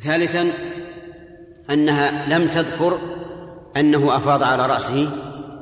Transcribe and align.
ثالثا 0.00 0.52
أنها 1.70 2.38
لم 2.38 2.48
تذكر 2.48 2.98
أنه 3.76 4.16
أفاض 4.16 4.42
على 4.42 4.66
رأسه 4.66 5.08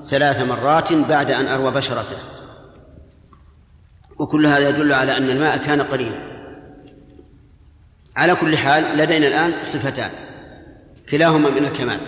ثلاث 0.09 0.43
مرات 0.43 0.93
بعد 0.93 1.31
أن 1.31 1.47
أروى 1.47 1.71
بشرته. 1.71 2.17
وكل 4.19 4.47
هذا 4.47 4.69
يدل 4.69 4.93
على 4.93 5.17
أن 5.17 5.31
الماء 5.31 5.57
كان 5.57 5.83
قليلا. 5.83 6.19
على 8.17 8.35
كل 8.35 8.57
حال 8.57 8.99
لدينا 8.99 9.27
الآن 9.27 9.53
صفتان. 9.65 10.11
كلاهما 11.11 11.51
من 11.51 11.65
الكمال. 11.65 11.99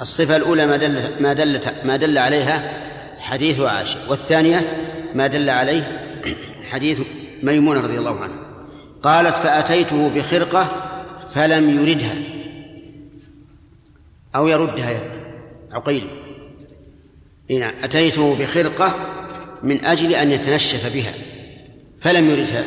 الصفة 0.00 0.36
الأولى 0.36 0.66
ما 0.66 0.76
دل 0.76 1.22
ما 1.22 1.32
دل 1.32 1.60
ما 1.84 1.96
دل 1.96 2.18
عليها 2.18 2.72
حديث 3.18 3.60
عائشة. 3.60 4.10
والثانية 4.10 4.60
ما 5.14 5.26
دل 5.26 5.50
عليه 5.50 6.12
حديث 6.70 7.00
ميمونة 7.42 7.80
رضي 7.80 7.98
الله 7.98 8.20
عنها. 8.20 8.46
قالت 9.02 9.34
فأتيته 9.34 10.08
بخرقة 10.08 10.95
فلم 11.36 11.70
يردها 11.70 12.14
أو 14.36 14.48
يردها 14.48 14.90
يا 14.90 15.00
عقيل. 15.72 16.08
نعم 17.50 17.74
أتيته 17.82 18.34
بخرقة 18.34 18.94
من 19.62 19.84
أجل 19.84 20.14
أن 20.14 20.30
يتنشف 20.30 20.94
بها 20.94 21.12
فلم 22.00 22.30
يردها 22.30 22.64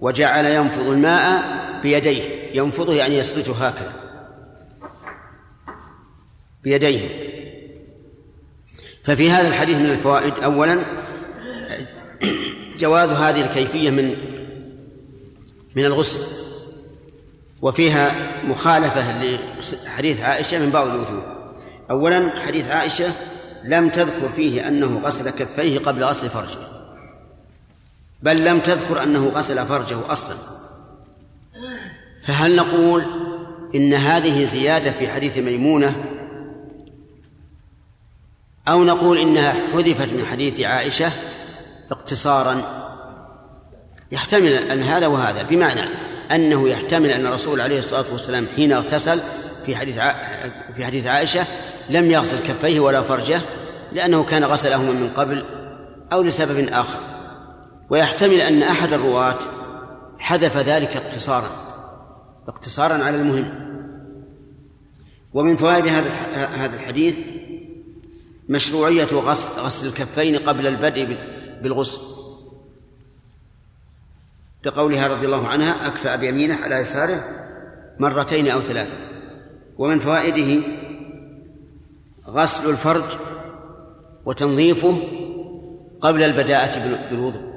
وجعل 0.00 0.44
ينفض 0.44 0.86
الماء 0.86 1.42
بيديه 1.82 2.22
ينفضه 2.54 2.94
يعني 2.94 3.18
يسلجه 3.18 3.52
هكذا. 3.52 3.92
بيديه. 6.62 7.08
ففي 9.04 9.30
هذا 9.30 9.48
الحديث 9.48 9.76
من 9.76 9.90
الفوائد 9.90 10.32
أولا 10.32 10.78
جواز 12.78 13.08
هذه 13.10 13.44
الكيفية 13.44 13.90
من 13.90 14.16
من 15.76 15.84
الغسل. 15.84 16.41
وفيها 17.62 18.12
مخالفة 18.44 19.22
لحديث 19.86 20.20
عائشة 20.20 20.58
من 20.58 20.70
بعض 20.70 20.86
الوجوه. 20.86 21.52
أولا 21.90 22.46
حديث 22.46 22.70
عائشة 22.70 23.12
لم 23.64 23.88
تذكر 23.88 24.28
فيه 24.36 24.68
أنه 24.68 25.00
غسل 25.04 25.30
كفيه 25.30 25.78
قبل 25.78 26.04
غسل 26.04 26.28
فرجه 26.28 26.58
بل 28.22 28.44
لم 28.44 28.60
تذكر 28.60 29.02
أنه 29.02 29.28
غسل 29.28 29.66
فرجه 29.66 30.12
أصلا. 30.12 30.36
فهل 32.22 32.56
نقول 32.56 33.04
إن 33.74 33.94
هذه 33.94 34.44
زيادة 34.44 34.90
في 34.90 35.08
حديث 35.08 35.38
ميمونة؟ 35.38 36.04
أو 38.68 38.84
نقول 38.84 39.18
إنها 39.18 39.54
حذفت 39.72 40.12
من 40.12 40.26
حديث 40.26 40.60
عائشة 40.60 41.12
اقتصارا 41.90 42.62
يحتمل 44.12 44.52
أن 44.52 44.82
هذا 44.82 45.06
وهذا 45.06 45.42
بمعنى 45.42 46.11
أنه 46.34 46.68
يحتمل 46.68 47.10
أن 47.10 47.26
الرسول 47.26 47.60
عليه 47.60 47.78
الصلاة 47.78 48.04
والسلام 48.12 48.46
حين 48.56 48.72
اغتسل 48.72 49.20
في 49.66 49.76
حديث 49.76 50.00
في 50.76 50.84
حديث 50.84 51.06
عائشة 51.06 51.44
لم 51.90 52.10
يغسل 52.10 52.38
كفيه 52.38 52.80
ولا 52.80 53.02
فرجه 53.02 53.40
لأنه 53.92 54.24
كان 54.24 54.44
غسلهما 54.44 54.92
من 54.92 55.10
قبل 55.16 55.44
أو 56.12 56.22
لسبب 56.22 56.68
آخر. 56.72 56.98
ويحتمل 57.90 58.40
أن 58.40 58.62
أحد 58.62 58.92
الرواة 58.92 59.38
حذف 60.18 60.56
ذلك 60.56 60.96
اقتصارا 60.96 61.50
اقتصارا 62.48 62.94
على 63.04 63.16
المهم. 63.16 63.72
ومن 65.34 65.56
فوائد 65.56 65.86
هذا 65.86 66.10
هذا 66.34 66.76
الحديث 66.76 67.16
مشروعية 68.48 69.04
غسل 69.04 69.48
غسل 69.60 69.86
الكفين 69.86 70.36
قبل 70.36 70.66
البدء 70.66 71.16
بالغسل. 71.62 72.00
لقولها 74.64 75.08
رضي 75.08 75.26
الله 75.26 75.48
عنها 75.48 75.86
أكفأ 75.86 76.16
بيمينه 76.16 76.56
على 76.62 76.76
يساره 76.76 77.24
مرتين 77.98 78.48
أو 78.48 78.60
ثلاثة. 78.60 78.96
ومن 79.78 79.98
فوائده 79.98 80.62
غسل 82.28 82.70
الفرج 82.70 83.04
وتنظيفه 84.24 84.98
قبل 86.00 86.22
البداءة 86.22 86.78
بالوضوء. 87.10 87.52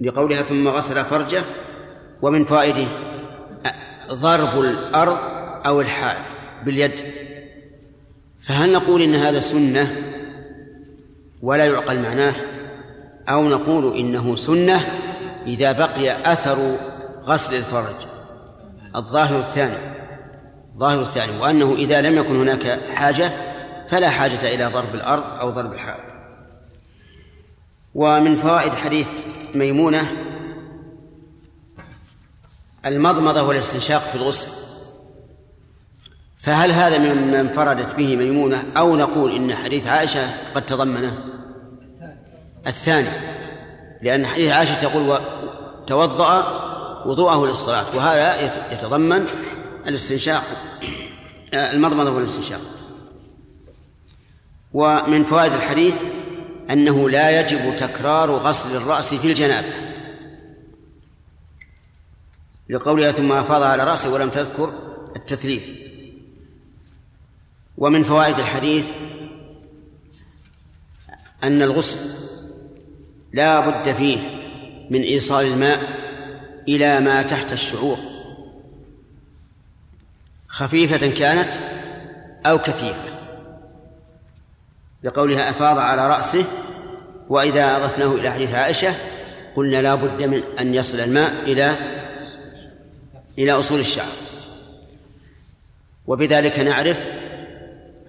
لقولها 0.00 0.42
ثم 0.42 0.68
غسل 0.68 1.04
فرجه 1.04 1.44
ومن 2.22 2.44
فوائده 2.44 2.86
ضرب 4.10 4.60
الأرض 4.60 5.18
أو 5.66 5.80
الحائط 5.80 6.24
باليد. 6.64 6.92
فهل 8.40 8.72
نقول 8.72 9.02
إن 9.02 9.14
هذا 9.14 9.40
سنة؟ 9.40 9.96
ولا 11.42 11.64
يعقل 11.64 12.02
معناه. 12.02 12.34
أو 13.28 13.48
نقول 13.48 13.96
إنه 13.98 14.36
سنة 14.36 14.80
إذا 15.46 15.72
بقي 15.72 16.32
أثر 16.32 16.76
غسل 17.24 17.54
الفرج. 17.54 17.94
الظاهر 18.96 19.38
الثاني. 19.38 19.96
الظاهر 20.74 21.00
الثاني 21.00 21.38
وأنه 21.38 21.74
إذا 21.74 22.00
لم 22.00 22.18
يكن 22.18 22.36
هناك 22.36 22.80
حاجة 22.94 23.32
فلا 23.88 24.10
حاجة 24.10 24.54
إلى 24.54 24.66
ضرب 24.66 24.94
الأرض 24.94 25.40
أو 25.40 25.50
ضرب 25.50 25.72
الحائط. 25.72 26.04
ومن 27.94 28.36
فوائد 28.36 28.74
حديث 28.74 29.08
ميمونة 29.54 30.06
المضمضة 32.86 33.42
والاستنشاق 33.42 34.02
في 34.02 34.14
الغسل. 34.14 34.48
فهل 36.38 36.72
هذا 36.72 36.98
مما 36.98 37.40
انفردت 37.40 37.94
به 37.94 38.16
ميمونة 38.16 38.64
أو 38.76 38.96
نقول 38.96 39.36
إن 39.36 39.54
حديث 39.54 39.86
عائشة 39.86 40.52
قد 40.54 40.66
تضمنه؟ 40.66 41.18
الثاني. 42.66 43.35
لأن 44.02 44.26
حديث 44.26 44.52
عائشة 44.52 44.74
تقول 44.74 45.18
توضأ 45.86 46.66
وضوءه 47.06 47.46
للصلاة 47.46 47.96
وهذا 47.96 48.42
يتضمن 48.72 49.26
الاستنشاق 49.86 50.44
المضمضة 51.54 52.10
والاستنشاق 52.10 52.60
ومن 54.72 55.24
فوائد 55.24 55.52
الحديث 55.52 56.02
أنه 56.70 57.10
لا 57.10 57.40
يجب 57.40 57.76
تكرار 57.76 58.30
غسل 58.30 58.76
الرأس 58.76 59.14
في 59.14 59.30
الجنابة. 59.30 59.72
لقولها 62.68 63.12
ثم 63.12 63.32
أفاض 63.32 63.62
على 63.62 63.84
رأسه 63.84 64.12
ولم 64.12 64.30
تذكر 64.30 64.72
التثليث. 65.16 65.70
ومن 67.78 68.02
فوائد 68.02 68.38
الحديث 68.38 68.90
أن 71.44 71.62
الغسل 71.62 72.25
لا 73.36 73.60
بد 73.60 73.94
فيه 73.94 74.18
من 74.90 75.02
إيصال 75.02 75.46
الماء 75.46 75.78
إلى 76.68 77.00
ما 77.00 77.22
تحت 77.22 77.52
الشعور. 77.52 77.98
خفيفة 80.48 81.10
كانت 81.10 81.48
أو 82.46 82.58
كثيفة. 82.58 83.16
لقولها 85.02 85.50
أفاض 85.50 85.78
على 85.78 86.08
رأسه 86.08 86.44
وإذا 87.28 87.76
أضفناه 87.76 88.14
إلى 88.14 88.30
حديث 88.30 88.54
عائشة 88.54 88.94
قلنا 89.56 89.82
لا 89.82 89.94
بد 89.94 90.22
من 90.22 90.42
أن 90.60 90.74
يصل 90.74 91.00
الماء 91.00 91.32
إلى 91.42 91.76
إلى 93.38 93.52
أصول 93.52 93.80
الشعر. 93.80 94.12
وبذلك 96.06 96.58
نعرف 96.58 97.00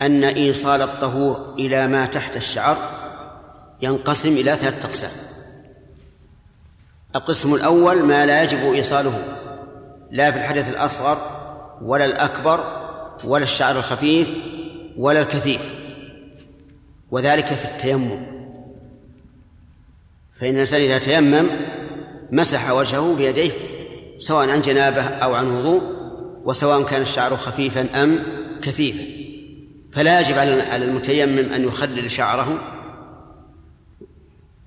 أن 0.02 0.24
إيصال 0.24 0.82
الطهور 0.82 1.56
إلى 1.60 1.88
ما 1.88 2.06
تحت 2.06 2.36
الشعر 2.36 2.97
ينقسم 3.82 4.30
إلى 4.30 4.56
ثلاثة 4.56 4.88
أقسام. 4.88 5.12
القسم 7.16 7.54
الأول 7.54 8.04
ما 8.04 8.26
لا 8.26 8.44
يجب 8.44 8.74
إيصاله 8.74 9.20
لا 10.12 10.32
في 10.32 10.38
الحدث 10.38 10.70
الأصغر 10.70 11.18
ولا 11.82 12.06
الأكبر 12.06 12.64
ولا 13.24 13.44
الشعر 13.44 13.78
الخفيف 13.78 14.28
ولا 14.98 15.20
الكثيف 15.20 15.74
وذلك 17.12 17.46
في 17.46 17.66
التيمم. 17.66 18.26
فإن 20.40 20.54
الإنسان 20.54 20.82
إذا 20.82 20.98
تيمم 20.98 21.50
مسح 22.32 22.72
وجهه 22.72 23.16
بيديه 23.16 23.52
سواء 24.18 24.50
عن 24.50 24.62
جنابه 24.62 25.04
أو 25.04 25.34
عن 25.34 25.52
وضوء 25.52 25.82
وسواء 26.44 26.84
كان 26.84 27.02
الشعر 27.02 27.38
خفيفا 27.38 28.04
أم 28.04 28.24
كثيفا. 28.62 29.04
فلا 29.94 30.20
يجب 30.20 30.38
على 30.38 30.76
المتيمم 30.76 31.54
أن 31.54 31.64
يخلل 31.64 32.12
شعره 32.12 32.77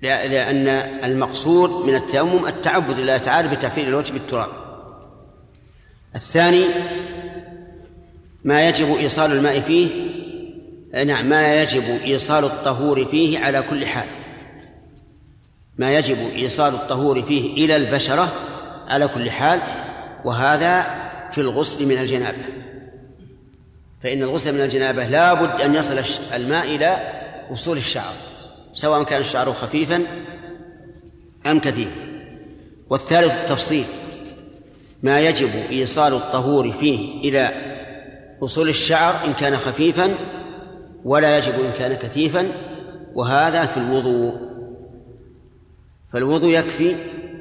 لأن 0.02 0.68
المقصود 1.04 1.86
من 1.86 1.94
التيمم 1.94 2.46
التعبد 2.46 3.00
لله 3.00 3.18
تعالى 3.18 3.48
بتحفيل 3.48 3.88
الوجه 3.88 4.12
بالتراب. 4.12 4.48
الثاني 6.14 6.64
ما 8.44 8.68
يجب 8.68 8.96
إيصال 8.96 9.32
الماء 9.32 9.60
فيه 9.60 9.90
نعم 11.04 11.28
ما 11.28 11.62
يجب 11.62 11.84
إيصال 12.04 12.44
الطهور 12.44 13.04
فيه 13.04 13.38
على 13.38 13.62
كل 13.70 13.86
حال. 13.86 14.08
ما 15.78 15.92
يجب 15.92 16.18
إيصال 16.34 16.74
الطهور 16.74 17.22
فيه 17.22 17.64
إلى 17.64 17.76
البشرة 17.76 18.32
على 18.88 19.08
كل 19.08 19.30
حال 19.30 19.60
وهذا 20.24 20.86
في 21.32 21.40
الغسل 21.40 21.86
من 21.86 21.98
الجنابة. 21.98 22.44
فإن 24.02 24.22
الغسل 24.22 24.54
من 24.54 24.60
الجنابة 24.60 25.06
لا 25.06 25.34
بد 25.34 25.60
أن 25.60 25.74
يصل 25.74 26.00
الماء 26.34 26.64
إلى 26.64 27.12
وصول 27.50 27.76
الشعر. 27.76 28.29
سواء 28.72 29.02
كان 29.02 29.20
الشعر 29.20 29.52
خفيفا 29.52 30.06
أم 31.46 31.60
كثيفا. 31.60 32.10
والثالث 32.90 33.34
التفصيل 33.34 33.84
ما 35.02 35.20
يجب 35.20 35.50
إيصال 35.70 36.14
الطهور 36.14 36.72
فيه 36.72 37.20
إلى 37.28 37.50
أصول 38.42 38.68
الشعر 38.68 39.14
إن 39.24 39.32
كان 39.32 39.56
خفيفا 39.56 40.14
ولا 41.04 41.38
يجب 41.38 41.54
إن 41.54 41.72
كان 41.78 41.94
كثيفا 41.94 42.52
وهذا 43.14 43.66
في 43.66 43.76
الوضوء. 43.76 44.34
فالوضوء 46.12 46.50
يكفي 46.50 46.96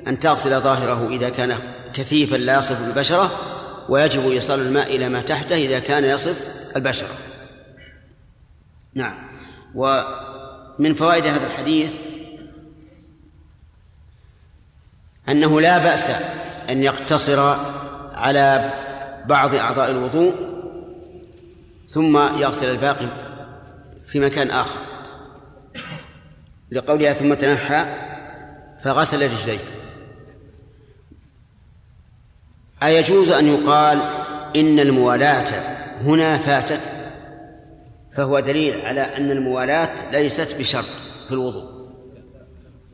أن 0.08 0.20
تغسل 0.20 0.60
ظاهره 0.60 1.10
إذا 1.10 1.30
كان 1.30 1.56
كثيفا 1.94 2.36
لا 2.36 2.58
يصف 2.58 2.88
البشرة 2.88 3.32
ويجب 3.90 4.32
إيصال 4.32 4.60
الماء 4.60 4.96
إلى 4.96 5.10
ما 5.10 5.22
تحته 5.22 5.56
إذا 5.56 5.80
كان 5.80 6.06
يصف 6.06 6.68
البشرة. 6.76 7.10
نعم. 8.94 9.30
ومن 10.80 10.96
فوائد 10.96 11.26
هذا 11.26 11.48
الحديث 11.48 11.94
أنه 15.30 15.62
لا 15.62 15.78
بأس 15.78 16.12
أن 16.70 16.84
يقتصر 16.84 17.56
على 18.14 18.74
بعض 19.26 19.56
أعضاء 19.56 19.92
الوضوء 19.92 20.34
ثم 21.90 22.18
يغسل 22.18 22.72
الباقي 22.72 23.08
في 24.08 24.20
مكان 24.20 24.52
آخر. 24.52 24.80
لقولها 26.72 27.14
ثم 27.14 27.34
تنحى 27.34 27.86
فغسل 28.84 29.32
رجليه. 29.32 29.60
أيجوز 32.84 33.32
أن 33.32 33.46
يقال 33.46 34.02
إن 34.56 34.80
الموالاة 34.80 35.48
هنا 36.02 36.38
فاتت؟ 36.38 36.99
فهو 38.20 38.40
دليل 38.40 38.86
على 38.86 39.02
أن 39.02 39.32
الموالاة 39.32 40.12
ليست 40.12 40.56
بشرط 40.60 40.86
في 41.28 41.32
الوضوء. 41.32 41.90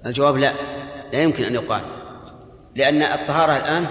الجواب 0.05 0.37
لا 0.37 0.53
لا 1.13 1.21
يمكن 1.21 1.43
أن 1.43 1.53
يقال 1.53 1.81
لأن 2.75 3.01
الطهارة 3.01 3.57
الآن 3.57 3.85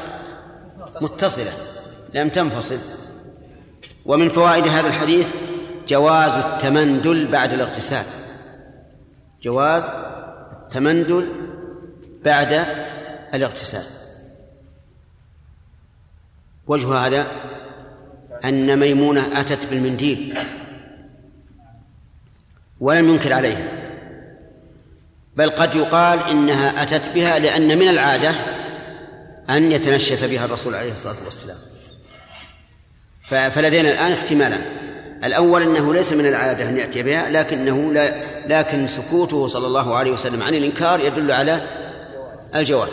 متصلة 1.01 1.53
لم 2.15 2.29
تنفصل. 2.29 2.79
ومن 4.05 4.31
فوائد 4.31 4.69
هذا 4.69 4.87
الحديث 4.87 5.29
جواز 5.89 6.33
التمندل 6.33 7.27
بعد 7.27 7.53
الاغتسال. 7.53 8.05
جواز 9.43 9.85
التمندل 10.53 11.33
بعد 12.25 12.67
الاغتسال. 13.35 13.85
وجه 16.67 16.95
هذا 16.95 17.27
أن 18.45 18.79
ميمونة 18.79 19.41
أتت 19.41 19.67
بالمنديل. 19.67 20.39
ولم 22.81 23.09
ينكر 23.09 23.33
عليها. 23.33 23.69
بل 25.37 25.51
قد 25.51 25.75
يقال 25.75 26.19
إنها 26.31 26.83
أتت 26.83 27.09
بها 27.15 27.39
لأن 27.39 27.79
من 27.79 27.89
العادة 27.89 28.35
أن 29.51 29.73
يتنشف 29.73 30.25
بها 30.31 30.45
الرسول 30.45 30.75
عليه 30.75 30.93
الصلاة 30.93 31.17
والسلام. 31.25 31.57
فلدينا 33.51 33.91
الآن 33.91 34.13
احتمالان 34.13 34.61
الأول 35.25 35.63
أنه 35.63 35.95
ليس 35.95 36.13
من 36.13 36.27
العادة 36.27 36.69
أن 36.69 36.77
يأتي 36.77 37.03
بها 37.03 37.31
لكنه 37.31 37.93
لا 37.93 38.15
لكن 38.47 38.87
سكوته 38.87 39.47
صلى 39.47 39.67
الله 39.67 39.97
عليه 39.97 40.13
وسلم 40.13 40.43
عن 40.43 40.55
الإنكار 40.55 41.01
يدل 41.01 41.33
على 41.33 41.61
الجواز. 42.55 42.93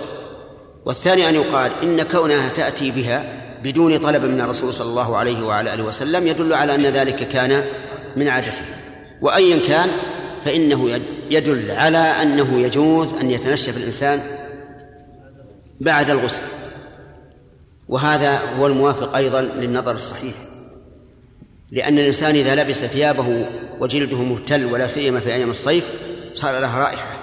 والثاني 0.86 1.30
أن 1.30 1.36
يقال 1.36 1.72
إن 1.84 2.04
كونها 2.04 2.50
تأتي 2.50 2.92
بها 2.92 3.25
بدون 3.63 3.98
طلب 3.98 4.24
من 4.24 4.42
الرسول 4.42 4.74
صلى 4.74 4.89
الله 4.89 5.18
عليه 5.18 5.45
وعلى 5.45 5.74
آله 5.74 5.84
وسلم 5.84 6.27
يدل 6.27 6.54
على 6.54 6.75
أن 6.75 6.86
ذلك 6.86 7.27
كان 7.27 7.63
من 8.16 8.27
عادته. 8.27 8.66
وأيا 9.22 9.68
كان 9.68 9.90
فإنه 10.46 11.02
يدل 11.30 11.72
على 11.72 11.98
أنه 11.98 12.60
يجوز 12.60 13.14
أن 13.14 13.32
يتنشف 13.32 13.78
الإنسان 13.78 14.22
بعد 15.80 16.10
الغسل. 16.10 16.42
وهذا 17.88 18.40
هو 18.60 18.68
الموافق 18.68 19.16
أيضا 19.16 19.42
للنظر 19.42 19.92
الصحيح. 19.92 20.34
لأن 21.72 22.00
الإنسان 22.00 22.36
إذا 22.36 22.56
لبس 22.56 22.86
ثيابه 22.86 23.46
وجلده 23.80 24.18
مبتل 24.18 24.66
ولا 24.66 24.88
سيما 24.88 25.20
في 25.20 25.34
أيام 25.34 25.50
الصيف 25.50 25.90
صار 26.34 26.60
لها 26.60 26.80
رائحة. 26.80 27.18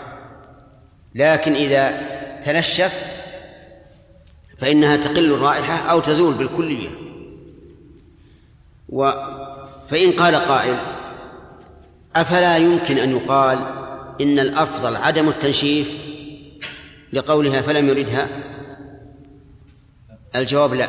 لكن 1.14 1.54
إذا 1.54 2.02
تنشف 2.44 2.92
فإنها 4.58 4.96
تقل 4.96 5.32
الرائحة 5.32 5.90
أو 5.90 6.00
تزول 6.00 6.34
بالكلية. 6.34 6.88
و 8.88 9.10
فإن 9.90 10.12
قال 10.12 10.34
قائل 10.34 10.76
أفلا 12.16 12.56
يمكن 12.56 12.98
أن 12.98 13.10
يقال 13.10 13.58
إن 14.20 14.38
الأفضل 14.38 14.96
عدم 14.96 15.28
التنشيف 15.28 16.08
لقولها 17.12 17.62
فلم 17.62 17.88
يردها؟ 17.88 18.28
الجواب 20.36 20.74
لا. 20.74 20.88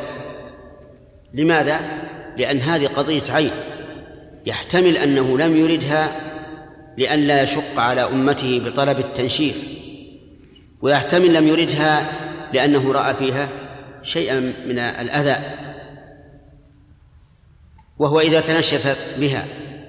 لماذا؟ 1.34 1.80
لأن 2.36 2.58
هذه 2.58 2.86
قضية 2.86 3.22
عين. 3.30 3.50
يحتمل 4.46 4.96
أنه 4.96 5.38
لم 5.38 5.56
يردها 5.56 6.20
لئلا 6.98 7.42
يشق 7.42 7.80
على 7.80 8.04
أمته 8.04 8.60
بطلب 8.64 8.98
التنشيف. 8.98 9.56
ويحتمل 10.82 11.34
لم 11.34 11.48
يردها 11.48 12.12
لأنه 12.52 12.92
رأى 12.92 13.14
فيها 13.14 13.48
شيئا 14.02 14.40
من 14.40 14.78
الأذى. 14.78 15.36
وهو 17.98 18.20
إذا 18.20 18.40
تنشف 18.40 18.96
بها. 19.18 19.44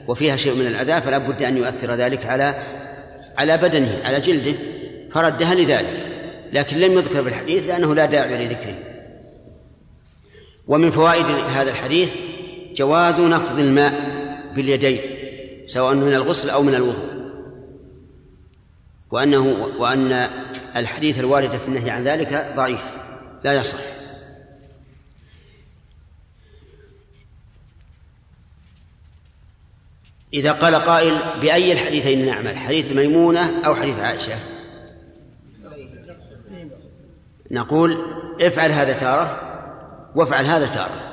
وفيها 0.08 0.36
شيء 0.36 0.56
من 0.56 0.68
الأذى 0.68 1.02
فلا 1.02 1.18
بد 1.18 1.44
أن 1.44 1.58
يؤثر 1.58 1.94
ذلك 1.94 2.26
على 2.26 2.56
على 3.38 3.58
بدنه 3.58 4.00
على 4.04 4.20
جلده. 4.20 4.54
فردها 5.12 5.56
لذلك. 5.56 6.06
لكن 6.54 6.78
لم 6.78 6.92
يذكر 6.92 7.22
بالحديث 7.22 7.68
لأنه 7.68 7.96
لا 7.96 8.06
داعي 8.06 8.46
لذكره. 8.46 8.78
ومن 10.68 10.92
فوائد 10.92 11.26
هذا 11.26 11.70
الحديث 11.70 12.16
جواز 12.76 13.20
نفض 13.20 13.60
الماء 13.60 13.94
باليدين 14.56 15.00
سواء 15.68 15.96
من 15.96 16.14
الغسل 16.14 16.50
أو 16.50 16.64
من 16.64 16.76
الوضوء. 16.76 17.12
وأنه 19.12 19.70
وأن 19.80 20.28
الحديث 20.76 21.20
الوارد 21.20 21.50
في 21.50 21.68
النهي 21.68 21.90
عن 21.90 22.04
ذلك 22.04 22.54
ضعيف 22.56 22.84
لا 23.44 23.54
يصح. 23.54 24.01
إذا 30.34 30.52
قال 30.52 30.76
قائل 30.76 31.18
بأي 31.42 31.72
الحديثين 31.72 32.26
نعمل؟ 32.26 32.58
حديث 32.58 32.92
ميمونة 32.92 33.66
أو 33.66 33.76
حديث 33.76 34.00
عائشة؟ 34.00 34.34
نقول 37.52 37.98
افعل 38.42 38.72
هذا 38.72 38.94
تارة 38.94 39.40
وافعل 40.16 40.46
هذا 40.46 40.66
تارة. 40.66 41.12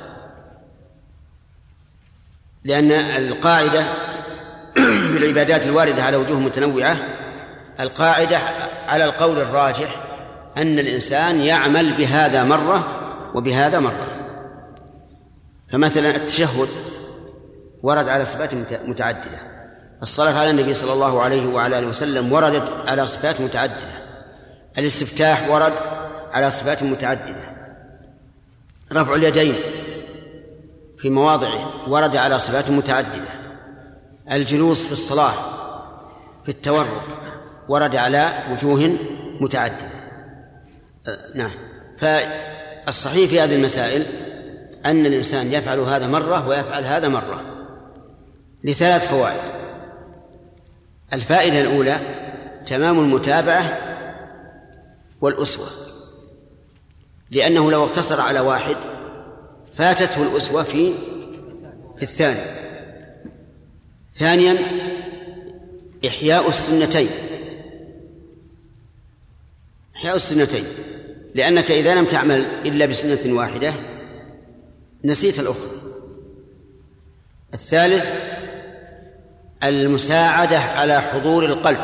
لأن 2.63 2.91
القاعدة 2.91 3.83
في 5.11 5.17
العبادات 5.17 5.67
الواردة 5.67 6.03
على 6.03 6.17
وجوه 6.17 6.39
متنوعة 6.39 6.97
القاعدة 7.79 8.37
على 8.87 9.05
القول 9.05 9.39
الراجح 9.39 10.03
أن 10.57 10.79
الإنسان 10.79 11.39
يعمل 11.39 11.93
بهذا 11.93 12.43
مرة 12.43 12.87
وبهذا 13.35 13.79
مرة. 13.79 14.07
فمثلا 15.71 16.15
التشهد 16.15 16.67
ورد 17.83 18.09
على 18.09 18.25
صفات 18.25 18.53
متعددة. 18.85 19.39
الصلاة 20.01 20.39
على 20.39 20.49
النبي 20.49 20.73
صلى 20.73 20.93
الله 20.93 21.21
عليه 21.21 21.47
وعلى 21.47 21.79
آله 21.79 21.87
وسلم 21.87 22.31
وردت 22.31 22.71
على 22.87 23.07
صفات 23.07 23.41
متعددة. 23.41 23.99
الاستفتاح 24.77 25.49
ورد 25.49 25.73
على 26.33 26.51
صفات 26.51 26.83
متعددة. 26.83 27.49
رفع 28.93 29.15
اليدين 29.15 29.55
في 30.97 31.09
مواضعه 31.09 31.89
ورد 31.89 32.15
على 32.15 32.39
صفات 32.39 32.69
متعددة. 32.69 33.39
الجلوس 34.31 34.85
في 34.85 34.91
الصلاة 34.91 35.33
في 36.43 36.49
التورق 36.49 37.03
ورد 37.69 37.95
على 37.95 38.29
وجوه 38.51 38.97
متعددة. 39.41 39.89
أه 41.07 41.17
نعم. 41.35 41.51
فالصحيح 41.97 43.29
في 43.29 43.41
هذه 43.41 43.55
المسائل 43.55 44.05
أن 44.85 45.05
الإنسان 45.05 45.53
يفعل 45.53 45.79
هذا 45.79 46.07
مرة 46.07 46.47
ويفعل 46.47 46.85
هذا 46.85 47.07
مرة. 47.07 47.48
لثلاث 48.63 49.07
فوائد. 49.07 49.41
الفائدة 51.13 51.61
الأولى 51.61 51.99
تمام 52.65 52.99
المتابعة 52.99 53.79
والأسوة. 55.21 55.67
لأنه 57.31 57.71
لو 57.71 57.83
اقتصر 57.83 58.21
على 58.21 58.39
واحد 58.39 58.75
فاتته 59.73 60.21
الأسوة 60.21 60.63
في 60.63 60.93
في 61.97 62.03
الثاني. 62.03 62.41
ثانيا 64.15 64.57
إحياء 66.07 66.49
السنتين. 66.49 67.09
إحياء 69.95 70.15
السنتين. 70.15 70.65
لأنك 71.35 71.71
إذا 71.71 71.95
لم 71.95 72.05
تعمل 72.05 72.45
إلا 72.65 72.85
بسنة 72.85 73.33
واحدة 73.33 73.73
نسيت 75.03 75.39
الأخرى. 75.39 75.69
الثالث 77.53 78.05
المساعدة 79.63 80.59
على 80.59 81.01
حضور 81.01 81.45
القلب. 81.45 81.79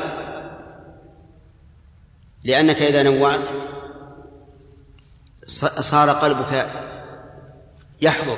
لأنك 2.44 2.82
إذا 2.82 3.04
نوعت 3.04 3.48
صار 5.80 6.10
قلبك 6.10 6.68
يحضر 8.02 8.38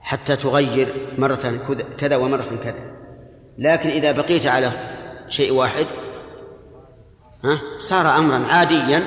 حتى 0.00 0.36
تغير 0.36 1.14
مرة 1.18 1.60
كذا 1.98 2.16
ومرة 2.16 2.58
كذا. 2.64 2.96
لكن 3.58 3.88
إذا 3.88 4.12
بقيت 4.12 4.46
على 4.46 4.70
شيء 5.28 5.52
واحد 5.52 5.86
ها 7.44 7.60
صار 7.76 8.18
أمرا 8.18 8.46
عاديا 8.46 9.02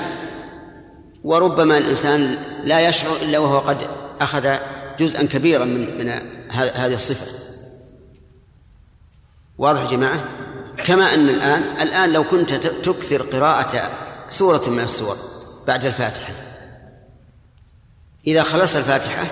وربما 1.24 1.77
الإنسان 1.77 2.38
لا 2.63 2.89
يشعر 2.89 3.15
إلا 3.22 3.39
وهو 3.39 3.60
قد 3.60 3.77
أخذ 4.22 4.56
جزءا 5.00 5.24
كبيرا 5.24 5.65
من 5.65 5.98
من 5.98 6.10
هذه 6.51 6.94
الصفة. 6.94 7.40
واضح 9.58 9.81
يا 9.81 9.88
جماعة؟ 9.88 10.24
كما 10.86 11.13
أن 11.13 11.29
الآن 11.29 11.63
الآن 11.81 12.13
لو 12.13 12.24
كنت 12.24 12.53
تكثر 12.53 13.22
قراءة 13.22 13.91
سورة 14.29 14.70
من 14.70 14.79
السور 14.79 15.17
بعد 15.67 15.86
الفاتحة. 15.86 16.34
إذا 18.27 18.43
خلصت 18.43 18.77
الفاتحة 18.77 19.24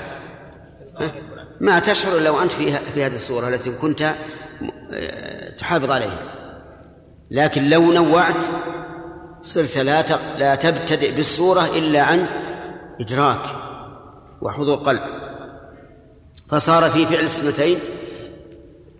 ما 1.61 1.79
تشعر 1.79 2.19
لو 2.19 2.41
أنت 2.41 2.51
في 2.51 2.77
في 2.93 3.05
هذه 3.05 3.15
السورة 3.15 3.47
التي 3.47 3.71
كنت 3.71 4.15
تحافظ 5.57 5.91
عليها. 5.91 6.19
لكن 7.31 7.69
لو 7.69 7.91
نوعت 7.91 8.43
صرت 9.41 9.77
لا 9.77 10.05
لا 10.37 10.55
تبتدئ 10.55 11.11
بالسورة 11.11 11.65
إلا 11.65 12.01
عن 12.01 12.27
إدراك 13.01 13.41
وحضور 14.41 14.77
قلب. 14.77 15.01
فصار 16.49 16.89
في 16.89 17.05
فعل 17.05 17.23
السنتين 17.23 17.79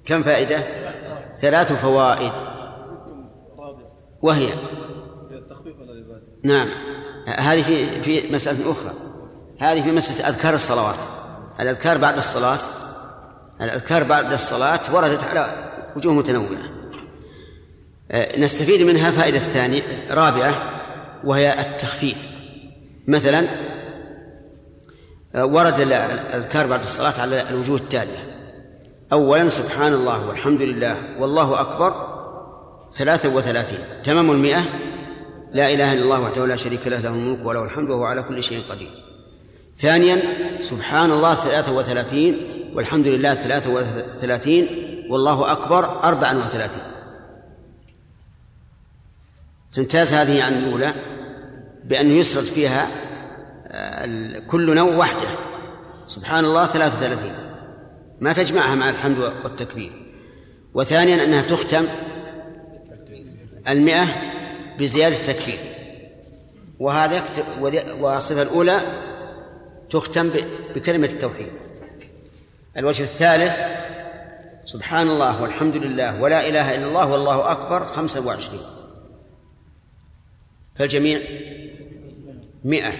كم 0.05 0.23
فائدة؟ 0.23 0.88
ثلاث 1.41 1.74
فوائد. 1.74 2.31
وهي 4.22 4.50
نعم. 6.43 6.67
هذه 7.27 7.63
في 7.63 8.01
في 8.01 8.34
مسألة 8.34 8.72
أخرى. 8.72 8.91
هذه 9.60 9.84
في 9.84 9.91
مسألة 9.91 10.29
أذكار 10.29 10.53
الصلوات. 10.53 10.96
الأذكار 11.60 11.98
بعد 11.98 12.17
الصلاة 12.17 12.60
الأذكار 13.62 14.03
بعد 14.03 14.34
الصلاة 14.34 14.79
وردت 14.93 15.24
على 15.24 15.53
وجوه 15.96 16.13
متنوعة. 16.13 16.69
آه، 18.12 18.39
نستفيد 18.39 18.81
منها 18.81 19.12
فائدة 19.12 19.39
ثانية 19.39 19.84
رابعة 20.12 20.53
وهي 21.24 21.60
التخفيف. 21.60 22.29
مثلا 23.08 23.48
آه، 25.36 25.46
ورد 25.46 25.79
الأذكار 25.79 26.67
بعد 26.67 26.79
الصلاة 26.79 27.22
على 27.22 27.50
الوجوه 27.50 27.77
التالية. 27.77 28.28
أولا 29.13 29.47
سبحان 29.47 29.93
الله 29.93 30.27
والحمد 30.27 30.61
لله 30.61 30.97
والله 31.19 31.61
أكبر 31.61 31.93
ثلاثة 32.93 33.29
وثلاثين 33.29 33.79
تمام 34.03 34.31
المئة؟ 34.31 34.61
لا 35.53 35.73
إله 35.73 35.93
إلا 35.93 36.01
الله 36.01 36.21
وحده 36.21 36.45
لا 36.45 36.55
شريك 36.55 36.87
له 36.87 36.99
له 36.99 37.09
الملك 37.09 37.45
وله 37.45 37.63
الحمد 37.63 37.89
وهو 37.89 38.03
على 38.03 38.23
كل 38.23 38.43
شيء 38.43 38.63
قدير. 38.69 38.91
ثانيا 39.77 40.21
سبحان 40.61 41.11
الله 41.11 41.35
ثلاثة 41.35 41.71
وثلاثين 41.71 42.37
والحمد 42.75 43.07
لله 43.07 43.33
ثلاثة 43.33 43.73
وثلاثين 43.73 44.67
والله 45.09 45.51
أكبر 45.51 46.03
أربعا 46.03 46.33
وثلاثين. 46.33 46.83
تمتاز 49.73 50.13
هذه 50.13 50.43
عن 50.43 50.53
الأولى 50.53 50.93
بأن 51.85 52.09
يسرد 52.09 52.43
فيها 52.43 52.87
آه، 53.67 54.39
كل 54.39 54.75
نوع 54.75 54.95
وحده. 54.95 55.29
سبحان 56.07 56.45
الله 56.45 56.65
ثلاثة 56.65 56.97
وثلاثين. 56.97 57.48
ما 58.21 58.33
تجمعها 58.33 58.75
مع 58.75 58.89
الحمد 58.89 59.19
والتكبير. 59.19 59.91
وثانيا 60.73 61.23
أنها 61.23 61.41
تختم 61.41 61.85
المئة 63.67 64.05
بزيادة 64.79 65.15
التكبير. 65.15 65.59
وهذا 66.79 67.25
والصفة 67.99 68.41
الأولى 68.41 68.81
تختم 69.89 70.31
بكلمة 70.75 71.07
التوحيد. 71.07 71.51
الوجه 72.77 73.03
الثالث 73.03 73.59
سبحان 74.65 75.07
الله 75.07 75.41
والحمد 75.41 75.75
لله 75.75 76.21
ولا 76.21 76.49
إله 76.49 76.75
إلا 76.75 76.88
الله 76.88 77.11
والله 77.11 77.51
أكبر 77.51 77.85
خمسة 77.85 78.25
وعشرين. 78.27 78.61
فالجميع 80.75 81.21
مئة. 82.63 82.93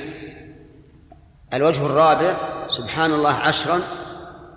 الوجه 1.53 1.85
الرابع 1.85 2.38
سبحان 2.67 3.11
الله 3.11 3.33
عشرا 3.33 3.81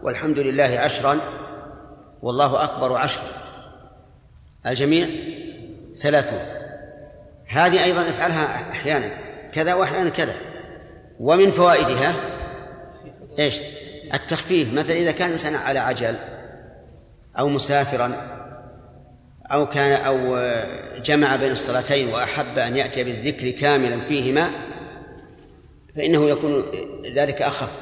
والحمد 0.03 0.39
لله 0.39 0.79
عشرا 0.79 1.19
والله 2.23 2.65
أكبر 2.65 2.97
عشرا 2.97 3.25
الجميع 4.67 5.07
ثلاثون. 5.97 6.39
هذه 7.47 7.85
أيضا 7.85 8.01
افعلها 8.01 8.71
أحيانا 8.71 9.11
كذا 9.53 9.75
وأحيانا 9.75 10.11
كذا. 10.11 10.35
ومن 11.21 11.51
فوائدها 11.51 12.15
إيش؟ 13.39 13.61
التخفيف 14.15 14.75
مثلا 14.75 14.97
إذا 14.97 15.11
كان 15.11 15.27
الإنسان 15.27 15.55
على 15.55 15.79
عجل 15.79 16.17
أو 17.39 17.49
مسافرا 17.49 18.13
أو 19.53 19.67
كان 19.67 19.93
أو 19.93 20.39
جمع 21.03 21.37
بين 21.37 21.53
الصلاتين 21.53 22.09
وأحب 22.09 22.59
أن 22.59 22.77
يأتي 22.77 23.05
بالذكر 23.05 23.51
كاملا 23.51 24.01
فيهما 24.01 24.51
فإنه 25.97 26.29
يكون 26.31 26.65
ذلك 27.15 27.43
أخف 27.43 27.73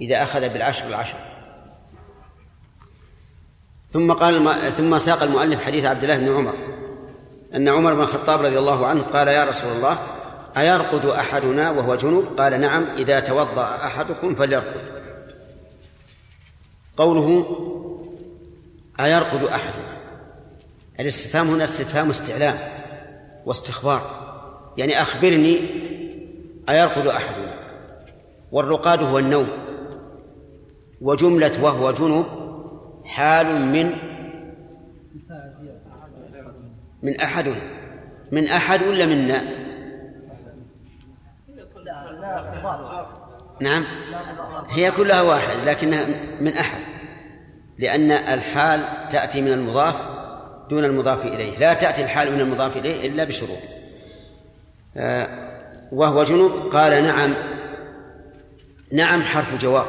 إذا 0.00 0.22
أخذ 0.22 0.48
بالعشر 0.48 0.86
العشر. 0.88 1.16
ثم 3.94 4.12
قال 4.12 4.54
ثم 4.76 4.98
ساق 4.98 5.22
المؤلف 5.22 5.64
حديث 5.64 5.84
عبد 5.84 6.02
الله 6.02 6.16
بن 6.16 6.36
عمر. 6.36 6.54
أن 7.54 7.68
عمر 7.68 7.94
بن 7.94 8.00
الخطاب 8.00 8.40
رضي 8.40 8.58
الله 8.58 8.86
عنه 8.86 9.02
قال 9.02 9.28
يا 9.28 9.44
رسول 9.44 9.72
الله 9.72 9.98
أيرقد 10.56 11.06
أحدنا 11.06 11.70
وهو 11.70 11.94
جنوب؟ 11.94 12.24
قال 12.38 12.60
نعم 12.60 12.84
إذا 12.96 13.20
توضأ 13.20 13.62
أحدكم 13.62 14.34
فليرقد. 14.34 14.80
قوله 16.96 17.46
أيرقد 19.00 19.44
أحدنا. 19.44 19.98
الاستفهام 21.00 21.50
هنا 21.50 21.64
استفهام 21.64 22.10
استعلام 22.10 22.58
واستخبار. 23.46 24.10
يعني 24.76 25.02
أخبرني 25.02 25.58
أيرقد 26.68 27.06
أحدنا. 27.06 27.58
والرقاد 28.52 29.02
هو 29.02 29.18
النوم. 29.18 29.48
وجملة 31.00 31.52
وهو 31.62 31.92
جنوب 31.92 32.26
حال 33.04 33.60
من 33.60 33.92
من 37.02 37.20
أحدنا 37.20 37.56
من 38.32 38.48
أحد 38.48 38.82
ولا 38.82 39.06
منا 39.06 39.64
نعم. 43.60 43.84
هي 44.70 44.90
كلها 44.90 45.22
واحد 45.22 45.56
لكنها 45.66 46.06
من 46.40 46.52
أحد. 46.52 46.80
لأن 47.78 48.10
الحال 48.10 49.08
تأتي 49.10 49.40
من 49.40 49.52
المضاف 49.52 49.96
دون 50.70 50.84
المضاف 50.84 51.26
إليه. 51.26 51.58
لا 51.58 51.74
تأتي 51.74 52.04
الحال 52.04 52.32
من 52.32 52.40
المضاف 52.40 52.76
إليه 52.76 53.08
إلا 53.08 53.24
بشروط. 53.24 53.58
آه، 54.96 55.28
وهو 55.92 56.24
جنوب 56.24 56.52
قال 56.52 57.04
نعم. 57.04 57.34
نعم 58.92 59.22
حرف 59.22 59.60
جواب. 59.60 59.86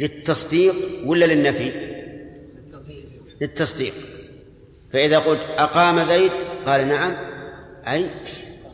للتصديق 0.00 0.74
ولا 1.06 1.24
للنفي؟ 1.24 1.72
للتصديق. 3.40 3.94
فإذا 4.92 5.18
قلت 5.18 5.44
أقام 5.58 6.02
زيد 6.02 6.32
قال 6.66 6.88
نعم. 6.88 7.16
أي 7.88 8.10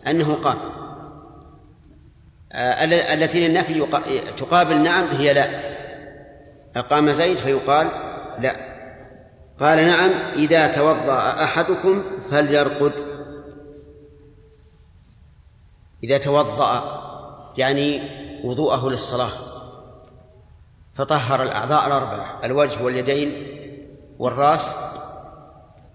أنه 0.07 0.35
قام. 0.35 0.59
آه 2.53 2.85
التي 3.15 3.49
للنفي 3.49 3.87
تقابل 4.37 4.83
نعم 4.83 5.07
هي 5.07 5.35
لا. 5.35 5.49
أقام 6.77 7.13
زيد 7.13 7.37
فيقال 7.37 7.89
لا. 8.41 8.57
قال 9.61 9.87
نعم 9.87 10.11
إذا 10.37 10.67
توضأ 10.67 11.45
أحدكم 11.45 12.05
فليرقد. 12.31 12.93
إذا 16.05 16.19
توضأ 16.19 17.03
يعني 17.59 18.03
وضوءه 18.45 18.91
للصلاة. 18.91 19.56
فطهر 20.99 21.43
الأعضاء 21.43 21.87
الأربعة 21.87 22.41
الوجه 22.45 22.83
واليدين 22.83 23.47
والرأس 24.19 24.73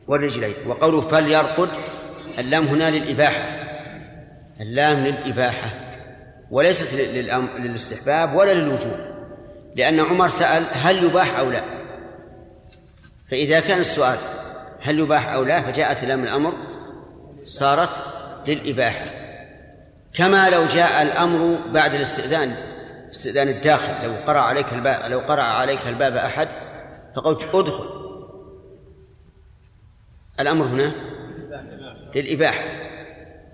والرجلين. 0.08 0.53
وقوله 0.67 1.01
فليرقد 1.01 1.70
اللام 2.39 2.67
هنا 2.67 2.89
للإباحة. 2.89 3.41
اللام 4.62 5.05
للإباحة. 5.05 5.70
وليست 6.51 6.93
للاستحباب 7.60 8.36
ولا 8.36 8.53
للوجوب 8.53 8.98
لأن 9.75 10.00
عمر 10.00 10.27
سأل 10.27 10.63
هل 10.72 11.03
يباح 11.03 11.39
أو 11.39 11.51
لا. 11.51 11.63
فإذا 13.31 13.60
كان 13.60 13.79
السؤال 13.79 14.17
هل 14.81 15.00
يباح 15.00 15.34
أو 15.34 15.43
لا 15.43 15.62
فجاءت 15.62 16.03
لام 16.03 16.24
الأمر 16.24 16.53
صارت 17.46 17.89
للإباحة. 18.48 19.05
كما 20.13 20.50
لو 20.50 20.65
جاء 20.65 21.01
الأمر 21.01 21.58
بعد 21.67 21.93
الاستئذان 21.93 22.55
استئذان 23.11 23.49
الداخل 23.49 24.05
لو 24.07 24.13
قرأ 24.27 24.39
عليك 24.39 24.73
الباب 24.73 25.11
لو 25.11 25.19
قرأ 25.19 25.41
عليك 25.41 25.87
الباب 25.87 26.15
أحد 26.15 26.47
فقلت 27.15 27.55
ادخل. 27.55 27.85
الأمر 30.39 30.65
هنا 30.65 30.91
للإباحة. 32.15 32.63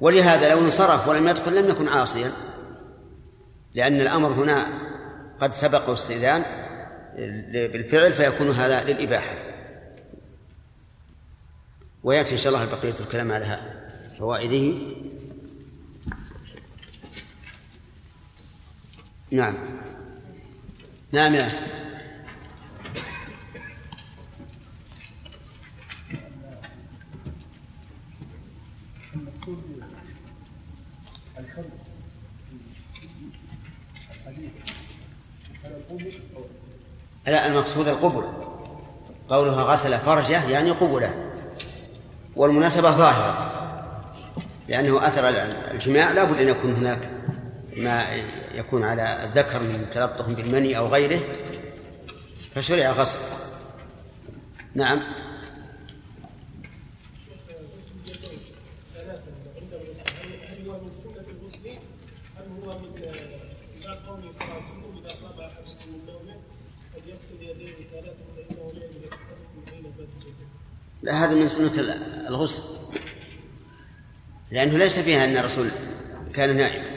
ولهذا 0.01 0.49
لو 0.49 0.59
انصرف 0.59 1.07
ولم 1.07 1.27
يدخل 1.27 1.55
لم 1.55 1.69
يكن 1.69 1.87
عاصيا 1.87 2.31
لأن 3.73 4.01
الأمر 4.01 4.29
هنا 4.29 4.67
قد 5.39 5.53
سبق 5.53 5.89
استئذان 5.89 6.43
بالفعل 7.53 8.13
فيكون 8.13 8.49
هذا 8.49 8.83
للإباحة. 8.83 9.35
ويأتي 12.03 12.31
إن 12.31 12.37
شاء 12.37 12.53
الله 12.53 12.65
بقية 12.65 12.99
الكلام 12.99 13.31
على 13.31 13.59
فوائده. 14.19 14.77
نعم. 19.31 19.55
نعم 21.11 21.35
يا 21.35 21.51
لا 37.27 37.47
المقصود 37.47 37.87
القبل. 37.87 38.23
قولها 39.29 39.63
غسل 39.63 39.99
فرجه 39.99 40.49
يعني 40.49 40.71
قبله. 40.71 41.31
والمناسبة 42.35 42.91
ظاهرة. 42.91 43.53
لأنه 44.69 45.07
أثر 45.07 45.29
الجماع 45.71 46.11
لا 46.11 46.23
بد 46.23 46.39
أن 46.39 46.47
يكون 46.47 46.73
هناك 46.73 47.16
ما 47.77 48.05
يكون 48.53 48.83
على 48.83 49.23
الذكر 49.23 49.59
من 49.59 49.87
تلطخ 49.91 50.29
بالمني 50.29 50.77
أو 50.77 50.87
غيره 50.87 51.19
فشرع 52.55 52.91
غسل 52.91 53.19
نعم. 54.75 55.01
لا 71.03 71.25
هذا 71.25 71.35
من 71.35 71.49
سنة 71.49 71.95
الغسل 72.27 72.63
لأنه 74.51 74.77
ليس 74.77 74.99
فيها 74.99 75.25
أن 75.25 75.37
الرسول 75.37 75.69
كان 76.33 76.57
نائما. 76.57 76.96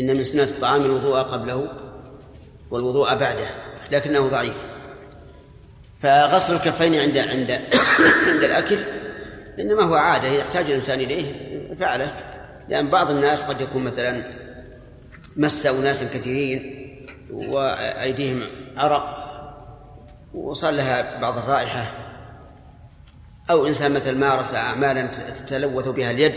إن 0.00 0.16
من 0.16 0.24
سنة 0.24 0.42
الطعام 0.42 0.82
الوضوء 0.82 1.16
قبله 1.18 1.68
والوضوء 2.70 3.14
بعده 3.14 3.50
لكنه 3.92 4.28
ضعيف. 4.28 4.54
فغسل 6.02 6.54
الكفين 6.54 6.94
عند 6.94 7.18
عند 7.18 7.50
عند 8.30 8.44
الأكل 8.44 8.78
إنما 9.58 9.82
هو 9.82 9.94
عادة 9.94 10.28
يحتاج 10.28 10.64
الإنسان 10.64 11.00
إليه 11.00 11.32
فعله. 11.80 12.12
لأن 12.68 12.88
بعض 12.88 13.10
الناس 13.10 13.44
قد 13.44 13.60
يكون 13.60 13.84
مثلا 13.84 14.22
مس 15.36 15.66
أناسا 15.66 16.04
كثيرين 16.04 16.86
وأيديهم 17.30 18.46
عرق 18.76 19.16
وصار 20.34 20.72
لها 20.72 21.20
بعض 21.20 21.38
الرائحة. 21.38 22.06
أو 23.50 23.66
إنسان 23.66 23.92
مثل 23.92 24.18
مارس 24.18 24.54
أعمالا 24.54 25.06
تتلوث 25.46 25.88
بها 25.88 26.10
اليد 26.10 26.34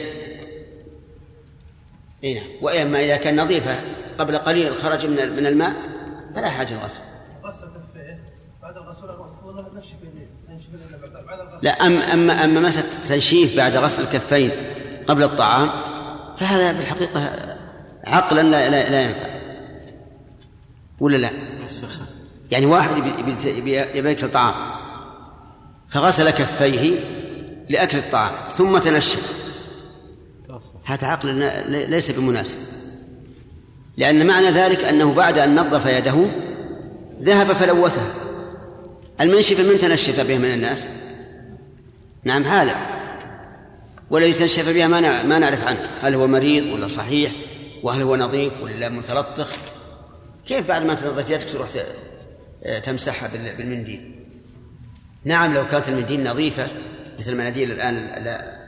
إي 2.24 2.34
نعم. 2.34 2.48
وإما 2.62 3.00
إذا 3.00 3.18
كان 3.18 3.42
نظيفة 3.42 3.76
قبل 4.18 4.38
قليل 4.38 4.76
خرج 4.76 5.06
من 5.06 5.16
من 5.16 5.46
الماء 5.46 5.74
فلا 6.36 6.50
حاجة 6.50 6.74
للغسل. 6.74 7.00
لا 11.62 11.72
أما 11.72 12.14
أما 12.14 12.46
أما 12.46 12.60
مسألة 12.60 12.88
التنشيف 13.04 13.58
بعد 13.58 13.78
غسل 13.78 14.04
الكفين 14.04 14.52
قبل 15.08 15.24
الطعام 15.24 15.70
فهذا 16.38 16.74
في 16.74 16.80
الحقيقة 16.80 17.32
عقلا 18.04 18.42
لا 18.42 18.70
لا, 18.70 18.90
لا 18.90 19.02
ينفع. 19.02 19.30
ولا 21.00 21.18
لا؟ 21.18 21.32
يعني 22.52 22.66
واحد 22.66 22.98
يبي 23.46 23.72
ياكل 23.72 24.32
طعام 24.32 24.54
فغسل 25.90 26.30
كفيه 26.30 27.00
لأكل 27.70 27.98
الطعام 27.98 28.32
ثم 28.54 28.78
تنشف. 28.78 29.39
هذا 30.86 31.08
عقل 31.08 31.28
ليس 31.90 32.12
بمناسب. 32.12 32.58
لأن 33.98 34.28
معنى 34.28 34.50
ذلك 34.50 34.84
أنه 34.84 35.14
بعد 35.14 35.38
أن 35.38 35.56
نظف 35.56 35.86
يده 35.86 36.26
ذهب 37.22 37.48
فلوثها 37.48 38.14
المنشف 39.22 39.60
من 39.60 39.80
تنشف 39.80 40.20
به 40.20 40.38
من 40.38 40.54
الناس؟ 40.54 40.88
نعم 42.24 42.48
عالم 42.48 42.76
والذي 44.10 44.34
تنشف 44.34 44.70
بها 44.70 44.88
ما 44.88 45.24
ما 45.24 45.40
نعرف 45.40 45.68
عنه. 45.68 45.80
هل 46.02 46.16
هو 46.16 46.28
مريض 46.28 46.64
ولا 46.64 46.88
صحيح؟ 46.88 47.32
وهل 47.84 48.02
هو 48.02 48.16
نظيف 48.16 48.54
ولا 48.62 48.90
متلطخ؟ 48.90 49.52
كيف 50.46 50.68
بعد 50.68 50.84
ما 50.84 50.94
تنظف 50.94 51.30
يدك 51.30 51.50
تروح 51.54 51.70
تمسحها 52.84 53.30
بالمنديل؟ 53.58 54.12
نعم 55.26 55.54
لو 55.54 55.68
كانت 55.68 55.90
المنديل 55.90 56.24
نظيفة 56.24 56.68
مثل 57.20 57.32
المناديل 57.32 57.72
الآن 57.72 58.24
لا. 58.24 58.60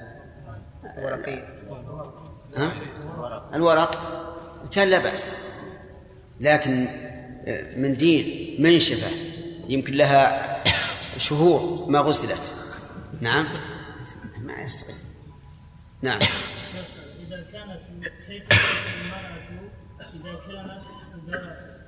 ها؟ 2.55 2.71
الورق. 3.53 3.91
كان 4.71 4.87
لا 4.87 4.99
بأس. 4.99 5.29
لكن 6.39 6.87
منديل 7.75 8.55
منشفة 8.59 9.07
يمكن 9.69 9.93
لها 9.93 10.63
شهور 11.17 11.89
ما 11.89 11.99
غسلت. 11.99 12.51
نعم؟ 13.21 13.47
ما 14.41 14.61
يستطيع 14.61 14.95
نعم. 16.01 16.19
إذا 17.27 17.43
كانت 17.51 17.79
كيف 18.27 18.43
المرأة 19.03 19.37
إذا 20.15 20.33
كانت 20.47 20.81
إذا 21.27 21.39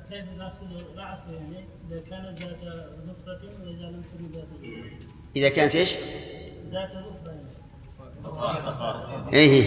كيف 0.10 0.26
تغسل 0.38 0.70
رأسها 0.98 1.34
يعني؟ 1.34 1.62
إذا 1.92 2.00
كانت 2.10 2.34
ذات 2.44 2.62
ظفرة 3.08 3.42
وإذا 3.62 3.88
لم 3.88 4.02
تكن 4.02 4.26
ذات 4.36 4.48
إذا 5.36 5.50
كانت 5.50 5.76
إيش؟ 5.76 5.92
ذات 6.72 6.90
ظفرة 6.92 7.34
إيه. 9.34 9.64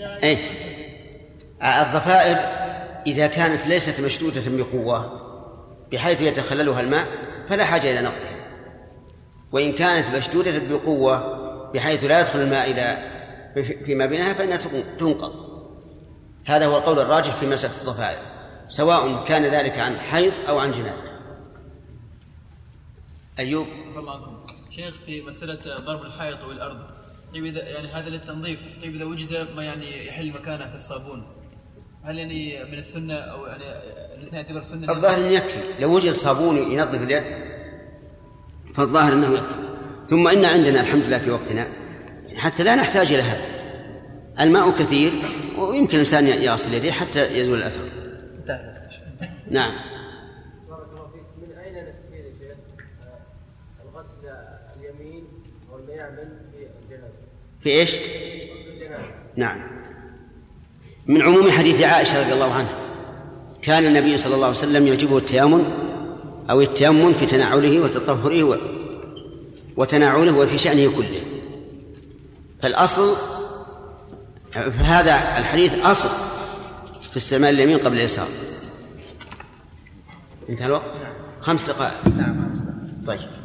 أي 0.00 0.38
الضفائر 1.62 2.36
إذا 3.06 3.26
كانت 3.26 3.66
ليست 3.66 4.00
مشدودة 4.00 4.42
بقوة 4.46 5.20
بحيث 5.92 6.22
يتخللها 6.22 6.80
الماء 6.80 7.08
فلا 7.48 7.64
حاجة 7.64 7.90
إلى 7.90 8.00
نقضها. 8.00 8.34
وإن 9.52 9.72
كانت 9.72 10.16
مشدودة 10.16 10.52
بقوة 10.70 11.44
بحيث 11.72 12.04
لا 12.04 12.20
يدخل 12.20 12.40
الماء 12.40 12.70
إلى 12.70 13.14
فيما 13.84 14.06
بينها 14.06 14.32
فإنها 14.32 14.56
تنقض. 14.98 15.54
هذا 16.46 16.66
هو 16.66 16.76
القول 16.78 16.98
الراجح 16.98 17.34
في 17.34 17.46
مسألة 17.46 17.80
الضفائر 17.80 18.18
سواء 18.68 19.24
كان 19.24 19.42
ذلك 19.42 19.78
عن 19.78 19.98
حيض 19.98 20.32
أو 20.48 20.58
عن 20.58 20.70
جنابة 20.70 21.14
أيوب؟ 23.38 23.66
شيخ 24.70 24.94
في 25.06 25.22
مسألة 25.22 25.78
ضرب 25.78 26.02
الحائط 26.02 26.44
والأرض 26.44 26.93
طيب 27.34 27.44
إذا 27.44 27.62
يعني 27.62 27.88
هذا 27.88 28.10
للتنظيف. 28.10 28.58
طيب 28.82 28.94
إذا 28.94 29.04
وجد 29.04 29.48
ما 29.56 29.64
يعني 29.64 30.06
يحل 30.06 30.30
مكانه 30.30 30.72
كالصابون 30.72 31.26
هل 32.04 32.18
يعني 32.18 32.64
من 32.64 32.78
السنة 32.78 33.14
أو 33.14 33.46
يعني 33.46 33.64
الإنسان 34.14 34.36
يعتبر 34.38 34.62
سنة؟ 34.62 34.92
الظاهر 34.92 35.18
أنه 35.18 35.28
يكفي. 35.28 35.60
لو 35.80 35.96
وجد 35.96 36.12
صابون 36.12 36.56
ينظف 36.56 37.02
اليد 37.02 37.22
فالظاهر 38.74 39.12
أنه 39.12 39.32
يكفي. 39.32 39.74
ثم 40.08 40.28
إن 40.28 40.44
عندنا 40.44 40.80
الحمد 40.80 41.04
لله 41.04 41.18
في 41.18 41.30
وقتنا 41.30 41.66
حتى 42.36 42.62
لا 42.62 42.74
نحتاج 42.74 43.12
إلى 43.12 43.22
هذا. 43.22 43.46
الماء 44.40 44.70
كثير 44.70 45.12
ويمكن 45.58 45.94
الإنسان 45.94 46.26
يغسل 46.26 46.74
يديه 46.74 46.92
حتى 46.92 47.38
يزول 47.38 47.58
الأثر. 47.58 47.80
نعم. 49.50 49.72
في 57.64 57.70
إيش؟ 57.70 57.96
نعم. 59.36 59.66
من 61.06 61.22
عموم 61.22 61.50
حديث 61.50 61.82
عائشة 61.82 62.22
رضي 62.22 62.32
الله 62.32 62.52
عنها 62.54 62.78
كان 63.62 63.84
النبي 63.86 64.16
صلى 64.16 64.34
الله 64.34 64.46
عليه 64.46 64.56
وسلم 64.56 64.86
يعجبه 64.86 65.18
التيامن 65.18 65.64
أو 66.50 66.60
التيمم 66.60 67.12
في 67.12 67.26
تنعله 67.26 67.80
وتطهره 67.80 68.60
وتناوله 69.76 70.36
وفي 70.36 70.58
شأنه 70.58 70.96
كله. 70.96 71.20
فالأصل 72.62 73.16
فهذا 74.52 75.38
الحديث 75.38 75.84
أصل 75.84 76.08
في 77.10 77.16
استعمال 77.16 77.54
اليمين 77.54 77.78
قبل 77.78 77.96
اليسار. 77.96 78.28
انتهى 80.48 80.66
الوقت؟ 80.66 80.90
خمس 81.40 81.62
دقائق. 81.62 82.08
نعم 82.16 82.48
خمس 82.48 82.58
دقائق. 82.58 83.20
طيب. 83.20 83.43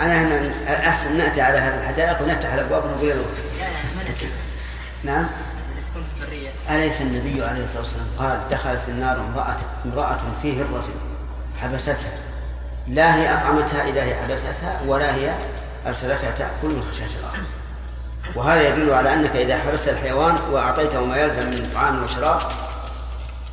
أنا 0.00 0.38
الأحسن 0.68 1.16
نأتي 1.16 1.40
على 1.40 1.58
هذه 1.58 1.80
الحدائق 1.80 2.22
ونفتح 2.22 2.52
الأبواب 2.52 2.84
ونقول 2.84 3.08
له 3.08 3.24
نعم. 5.04 5.26
أليس 6.70 7.00
النبي 7.00 7.44
عليه 7.44 7.64
الصلاة 7.64 7.82
والسلام 7.82 8.06
قال 8.18 8.40
دخلت 8.50 8.80
النار 8.88 9.20
امرأة 9.20 9.56
امرأة 9.84 10.18
في 10.42 10.60
هرة 10.60 10.84
حبستها. 11.60 11.96
لا 12.88 13.14
هي 13.14 13.34
أطعمتها 13.34 13.88
إذا 13.88 14.02
هي 14.02 14.14
حبستها 14.14 14.80
ولا 14.86 15.14
هي 15.14 15.34
أرسلتها 15.86 16.30
تأكل 16.30 16.68
من 16.68 16.82
خشاش 16.92 17.10
الأرض. 17.20 17.46
وهذا 18.34 18.68
يدل 18.68 18.92
على 18.92 19.14
أنك 19.14 19.36
إذا 19.36 19.58
حبست 19.58 19.88
الحيوان 19.88 20.38
وأعطيته 20.50 21.04
ما 21.04 21.16
يلزم 21.16 21.50
من 21.50 21.70
طعام 21.74 22.04
وشراب 22.04 22.40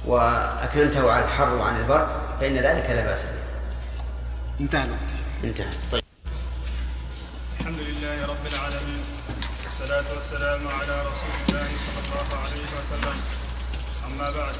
وأكلته 0.06 1.12
على 1.12 1.26
الحر 1.26 1.56
وعن 1.56 1.78
البرد 1.78 2.08
فإن 2.40 2.56
ذلك 2.56 2.90
لا 2.90 3.06
بأس 3.06 3.22
به. 3.22 3.44
انتهى 4.62 4.88
انتهى. 5.44 5.68
طيب. 5.92 6.03
الحمد 7.64 7.80
لله 7.80 8.26
رب 8.28 8.46
العالمين. 8.52 9.04
والصلاة 9.64 10.04
والسلام 10.14 10.68
على 10.68 10.96
رسول 11.08 11.36
الله 11.48 11.70
صلى 11.86 12.00
الله 12.04 12.28
عليه 12.44 12.68
وسلم. 12.78 13.18
أما 14.08 14.28
بعد 14.32 14.56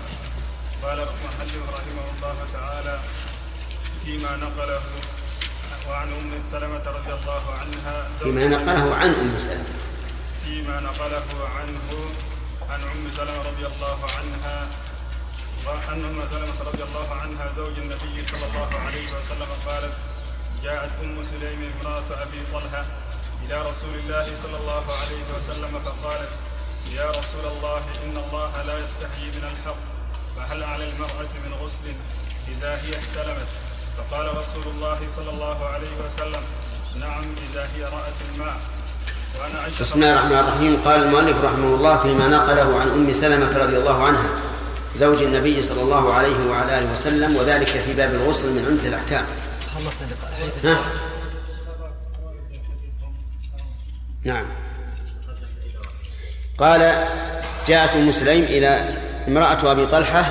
قال 0.84 1.00
المحلل 1.00 1.64
رحمه 1.78 2.06
الله 2.16 2.38
تعالى 2.54 3.00
فيما 4.06 4.32
نقله 4.36 4.82
وعن 5.90 6.10
أم 6.14 6.44
سلمة 6.44 6.86
رضي 6.98 7.14
الله 7.14 7.44
عنها 7.60 7.96
فيما 8.20 8.48
نقله 8.48 8.96
عن 8.96 9.12
أم 9.24 9.40
سلمة. 9.40 9.76
فيما 10.44 10.80
نقله 10.80 11.28
عنه 11.60 11.88
عن 12.70 12.82
أم 12.84 13.04
سلمة 13.12 13.42
رضي 13.52 13.66
الله 13.68 14.00
عنها 14.18 14.58
وعن 15.68 16.00
أم 16.04 16.20
سلمة 16.32 16.60
رضي 16.72 16.84
الله 16.84 17.08
عنها 17.22 17.52
زوج 17.52 17.76
النبي 17.84 18.24
صلى 18.24 18.46
الله 18.48 18.72
عليه 18.86 19.08
وسلم 19.20 19.50
قالت 19.68 19.94
جاءت 20.64 20.90
أم 21.04 21.22
سليم 21.22 21.72
امرأة 21.82 22.24
أبي 22.24 22.40
طلحة 22.54 22.86
إلى 23.46 23.70
رسول 23.70 23.96
الله 24.04 24.36
صلى 24.36 24.58
الله 24.58 24.84
عليه 25.02 25.24
وسلم 25.36 25.80
فقالت 25.86 26.30
يا 26.96 27.10
رسول 27.10 27.46
الله 27.58 27.82
إن 28.04 28.18
الله 28.18 28.64
لا 28.64 28.86
يستحيي 28.86 29.28
من 29.36 29.44
الحق 29.52 29.82
فهل 30.36 30.64
على 30.64 30.90
المرأة 30.90 31.34
من 31.46 31.54
غسل 31.64 31.84
إذا 32.48 32.72
هي 32.72 32.92
احتلمت؟ 33.00 33.48
فقال 33.98 34.38
رسول 34.38 34.64
الله 34.76 35.00
صلى 35.08 35.30
الله 35.30 35.66
عليه 35.66 35.94
وسلم 36.06 36.42
نعم 37.00 37.24
إذا 37.52 37.68
هي 37.76 37.84
رأت 37.84 38.18
الماء. 38.34 38.58
وأنا 39.40 39.68
بسم 39.82 39.96
الله 39.96 40.14
الرحمن 40.14 40.40
الرحيم. 40.40 40.82
قال 40.86 41.04
المؤلف 41.04 41.46
رحمه 41.46 41.76
الله 41.76 41.98
فيما 41.98 42.28
نقله 42.28 42.82
عن 42.82 42.88
أم 42.90 43.14
سلمة 43.14 43.58
رضي 43.58 43.78
الله 43.78 44.04
عنها 44.08 44.26
زوج 44.96 45.24
النبي 45.24 45.64
صلى 45.64 45.82
الله 45.82 46.14
عليه 46.14 46.50
وعلى 46.50 46.80
آله 46.80 46.92
وسلم 46.94 47.36
وذلك 47.36 47.68
في 47.68 47.94
باب 47.94 48.14
الغسل 48.14 48.48
من 48.52 48.66
عمدة 48.66 48.90
الأحكام. 48.90 49.26
ها؟ 50.64 50.78
نعم. 54.24 54.46
قال 56.58 57.08
جاءت 57.68 57.96
ام 57.96 58.12
سليم 58.12 58.44
إلى 58.44 58.96
امرأة 59.28 59.72
أبي 59.72 59.86
طلحة 59.86 60.26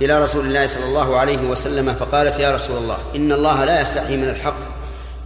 إلى 0.00 0.22
رسول 0.22 0.46
الله 0.46 0.66
صلى 0.66 0.84
الله 0.84 1.16
عليه 1.16 1.38
وسلم 1.38 1.94
فقالت 1.94 2.38
يا 2.38 2.54
رسول 2.54 2.76
الله 2.76 2.98
إن 3.16 3.32
الله 3.32 3.64
لا 3.64 3.80
يستحي 3.80 4.16
من 4.16 4.28
الحق 4.28 4.56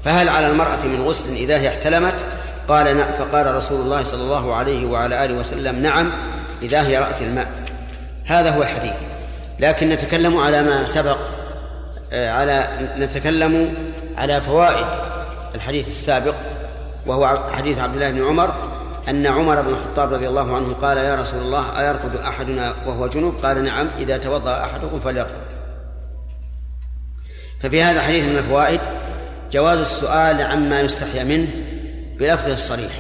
فهل 0.04 0.28
على 0.28 0.46
المرأة 0.46 0.84
من 0.84 1.02
غسل 1.02 1.34
إذا 1.34 1.58
هي 1.58 1.68
احتلمت؟ 1.68 2.14
قال 2.68 2.96
نعم. 2.96 3.12
فقال 3.18 3.54
رسول 3.54 3.80
الله 3.80 4.02
صلى 4.02 4.22
الله 4.22 4.54
عليه 4.54 4.86
وعلى 4.86 5.24
آله 5.24 5.34
وسلم 5.34 5.82
نعم 5.82 6.12
إذا 6.62 6.82
هي 6.82 6.98
رأت 6.98 7.22
الماء. 7.22 7.48
هذا 8.24 8.50
هو 8.50 8.62
الحديث. 8.62 8.96
لكن 9.58 9.88
نتكلم 9.88 10.36
على 10.36 10.62
ما 10.62 10.86
سبق 10.86 11.18
على 12.12 12.68
نتكلم 12.98 13.74
على 14.16 14.40
فوائد 14.40 14.86
الحديث 15.54 15.88
السابق 15.88 16.34
وهو 17.06 17.50
حديث 17.52 17.78
عبد 17.78 17.94
الله 17.94 18.10
بن 18.10 18.24
عمر 18.24 18.54
أن 19.08 19.26
عمر 19.26 19.62
بن 19.62 19.68
الخطاب 19.68 20.12
رضي 20.12 20.28
الله 20.28 20.56
عنه 20.56 20.72
قال 20.72 20.96
يا 20.96 21.14
رسول 21.14 21.40
الله 21.40 21.80
أيرقد 21.80 22.16
أحدنا 22.16 22.74
وهو 22.86 23.06
جنوب؟ 23.06 23.34
قال 23.42 23.64
نعم 23.64 23.88
إذا 23.98 24.18
توضأ 24.18 24.64
أحدكم 24.64 25.00
فليرقد. 25.00 25.40
ففي 27.60 27.82
هذا 27.82 28.00
الحديث 28.00 28.24
من 28.24 28.38
الفوائد 28.38 28.80
جواز 29.52 29.78
السؤال 29.78 30.40
عما 30.40 30.80
يستحيا 30.80 31.24
منه 31.24 31.48
بلفظه 32.18 32.52
الصريح 32.52 32.92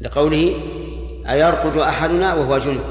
لقوله 0.00 0.60
أيرقد 1.28 1.76
أحدنا 1.76 2.34
وهو 2.34 2.58
جنوب؟ 2.58 2.84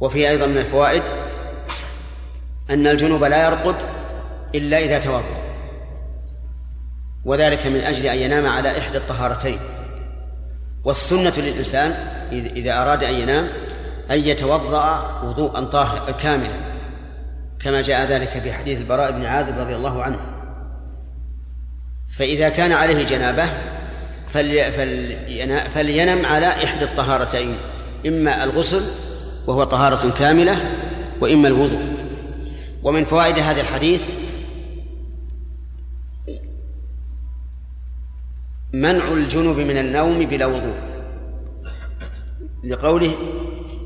وفي 0.00 0.28
أيضا 0.28 0.46
من 0.46 0.58
الفوائد 0.58 1.02
أن 2.70 2.86
الجنوب 2.86 3.24
لا 3.24 3.46
يرقد 3.46 3.74
إلا 4.54 4.78
إذا 4.78 4.98
توضأ. 4.98 5.42
وذلك 7.24 7.66
من 7.66 7.80
أجل 7.80 8.06
أن 8.06 8.18
ينام 8.18 8.46
على 8.46 8.78
إحدى 8.78 8.98
الطهارتين. 8.98 9.58
والسنة 10.84 11.32
للإنسان 11.36 11.94
إذا 12.32 12.82
أراد 12.82 13.04
أن 13.04 13.14
ينام 13.14 13.48
أن 14.10 14.18
يتوضأ 14.18 15.20
وضوءا 15.24 15.64
طاهر 15.64 16.12
كاملا. 16.12 16.68
كما 17.60 17.82
جاء 17.82 18.04
ذلك 18.06 18.28
في 18.28 18.52
حديث 18.52 18.78
البراء 18.78 19.12
بن 19.12 19.24
عازب 19.24 19.58
رضي 19.58 19.74
الله 19.74 20.02
عنه. 20.02 20.20
فإذا 22.18 22.48
كان 22.48 22.72
عليه 22.72 23.06
جنابة 23.06 23.48
فلينم 25.74 26.26
على 26.26 26.46
إحدى 26.46 26.84
الطهارتين. 26.84 27.56
إما 28.06 28.44
الغسل 28.44 28.82
وهو 29.46 29.64
طهارة 29.64 30.10
كاملة 30.18 30.56
وإما 31.20 31.48
الوضوء. 31.48 31.97
ومن 32.82 33.04
فوائد 33.04 33.38
هذا 33.38 33.60
الحديث 33.60 34.08
منع 38.72 39.12
الجنوب 39.12 39.56
من 39.56 39.78
النوم 39.78 40.26
بلا 40.26 40.46
وضوء. 40.46 40.78
لقوله 42.64 43.14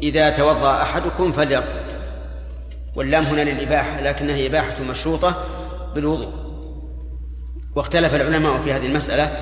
إذا 0.02 0.30
توضأ 0.30 0.82
أحدكم 0.82 1.32
فليرقد 1.32 1.82
واللام 2.96 3.24
هنا 3.24 3.40
للإباحة 3.40 4.00
لكنها 4.00 4.46
إباحة 4.46 4.82
مشروطة 4.82 5.44
بالوضوء. 5.94 6.32
واختلف 7.76 8.14
العلماء 8.14 8.62
في 8.62 8.72
هذه 8.72 8.86
المسألة 8.86 9.36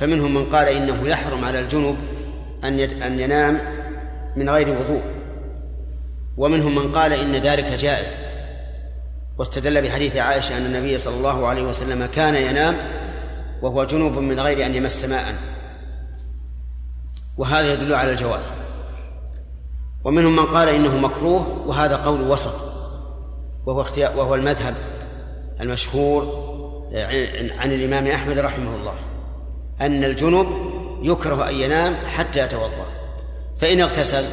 فمنهم 0.00 0.34
من 0.34 0.46
قال 0.46 0.68
إنه 0.68 1.08
يحرم 1.08 1.44
على 1.44 1.60
الجنوب 1.60 1.96
أن 2.64 2.80
أن 2.80 3.20
ينام 3.20 3.60
من 4.36 4.50
غير 4.50 4.68
وضوء. 4.68 5.02
ومنهم 6.36 6.74
من 6.74 6.92
قال 6.92 7.12
إن 7.12 7.36
ذلك 7.36 7.64
جائز. 7.64 8.14
واستدل 9.38 9.82
بحديث 9.82 10.16
عائشة 10.16 10.56
أن 10.56 10.66
النبي 10.66 10.98
صلى 10.98 11.16
الله 11.16 11.46
عليه 11.46 11.62
وسلم 11.62 12.06
كان 12.06 12.34
ينام 12.34 12.76
وهو 13.62 13.84
جنوب 13.84 14.12
من 14.12 14.40
غير 14.40 14.66
أن 14.66 14.74
يمس 14.74 15.04
ماء. 15.04 15.34
وهذا 17.38 17.72
يدل 17.72 17.94
على 17.94 18.12
الجواز. 18.12 18.44
ومنهم 20.04 20.36
من 20.36 20.46
قال 20.46 20.68
إنه 20.68 20.96
مكروه 20.96 21.68
وهذا 21.68 21.96
قول 21.96 22.20
وسط. 22.20 22.54
وهو 23.66 23.84
وهو 23.98 24.34
المذهب 24.34 24.74
المشهور 25.60 26.46
عن 27.58 27.72
الإمام 27.72 28.06
أحمد 28.06 28.38
رحمه 28.38 28.76
الله. 28.76 28.98
أن 29.80 30.04
الجنوب 30.04 30.46
يكره 31.02 31.48
أن 31.48 31.54
ينام 31.54 31.96
حتى 32.06 32.40
يتوضأ. 32.40 32.86
فإن 33.60 33.80
اغتسل 33.80 34.24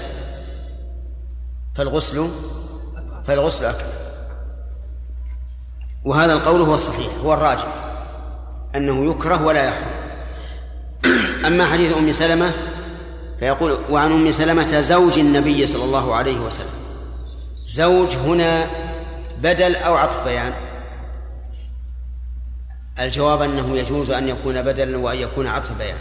فالغسل 1.75 2.27
فالغسل 3.27 3.65
أكمل. 3.65 4.02
وهذا 6.05 6.33
القول 6.33 6.61
هو 6.61 6.75
الصحيح 6.75 7.07
هو 7.23 7.33
الراجح 7.33 7.67
أنه 8.75 9.11
يكره 9.11 9.45
ولا 9.45 9.63
يحرم. 9.63 9.93
أما 11.45 11.65
حديث 11.65 11.97
أم 11.97 12.11
سلمة 12.11 12.51
فيقول 13.39 13.79
وعن 13.89 14.11
أم 14.11 14.31
سلمة 14.31 14.79
زوج 14.81 15.19
النبي 15.19 15.65
صلى 15.65 15.83
الله 15.83 16.15
عليه 16.15 16.39
وسلم. 16.39 16.83
زوج 17.65 18.15
هنا 18.15 18.67
بدل 19.41 19.75
أو 19.75 19.95
عطف 19.95 20.23
بيان 20.25 20.53
الجواب 22.99 23.41
أنه 23.41 23.77
يجوز 23.77 24.11
أن 24.11 24.29
يكون 24.29 24.61
بدلا 24.61 24.97
وأن 24.97 25.17
يكون 25.17 25.47
عطف 25.47 25.77
بيان 25.77 25.97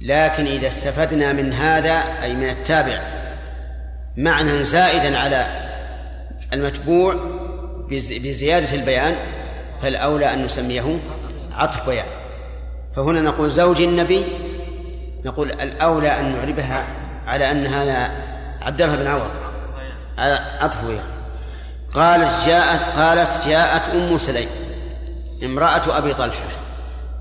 لكن 0.00 0.46
إذا 0.46 0.68
استفدنا 0.68 1.32
من 1.32 1.52
هذا 1.52 2.22
أي 2.22 2.34
من 2.34 2.48
التابع 2.48 3.02
معنى 4.16 4.64
زائدا 4.64 5.18
على 5.18 5.46
المتبوع 6.52 7.37
بزيادة 7.90 8.74
البيان 8.74 9.16
فالأولى 9.82 10.32
أن 10.34 10.44
نسميه 10.44 10.98
عطف 11.52 11.86
بيان. 11.86 12.06
فهنا 12.96 13.20
نقول 13.20 13.50
زوج 13.50 13.80
النبي 13.82 14.24
نقول 15.24 15.52
الأولى 15.52 16.20
أن 16.20 16.32
نعربها 16.32 16.86
على 17.26 17.50
أن 17.50 17.66
هذا 17.66 18.12
عبد 18.60 18.82
الله 18.82 18.96
بن 18.96 19.06
عوض. 19.06 19.30
عطف 20.60 20.84
بيان. 20.84 21.04
قالت 21.94 22.46
جاءت 22.46 22.98
قالت 22.98 23.48
جاءت 23.48 23.88
أم 23.94 24.18
سليم 24.18 24.48
امرأة 25.44 25.98
أبي 25.98 26.14
طلحة. 26.14 26.48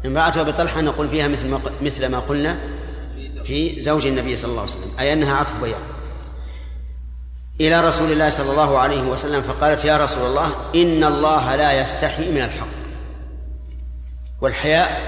امرأة 0.06 0.41
أبي 0.41 0.51
طلحة 0.51 0.82
نقول 0.82 1.10
فيها 1.10 1.27
مثل 1.27 1.47
ما 1.47 1.60
مثل 1.82 2.08
ما 2.08 2.19
قلنا 2.19 2.58
في 3.43 3.82
زوج 3.82 4.08
النبي 4.08 4.36
صلى 4.36 4.49
الله 4.51 4.62
عليه 4.62 4.71
وسلم 4.71 4.91
أي 4.99 5.13
أنها 5.13 5.36
عطف 5.36 5.62
بيان. 5.62 5.82
إلى 7.62 7.82
رسول 7.82 8.12
الله 8.12 8.30
صلى 8.30 8.52
الله 8.52 8.78
عليه 8.78 9.02
وسلم 9.02 9.41
فقالت 9.41 9.86
يا 9.86 9.98
رسول 9.98 10.26
الله 10.26 10.52
إن 10.76 11.04
الله 11.04 11.56
لا 11.56 11.82
يستحي 11.82 12.32
من 12.32 12.41
الحق. 12.41 12.67
والحياء 14.41 15.02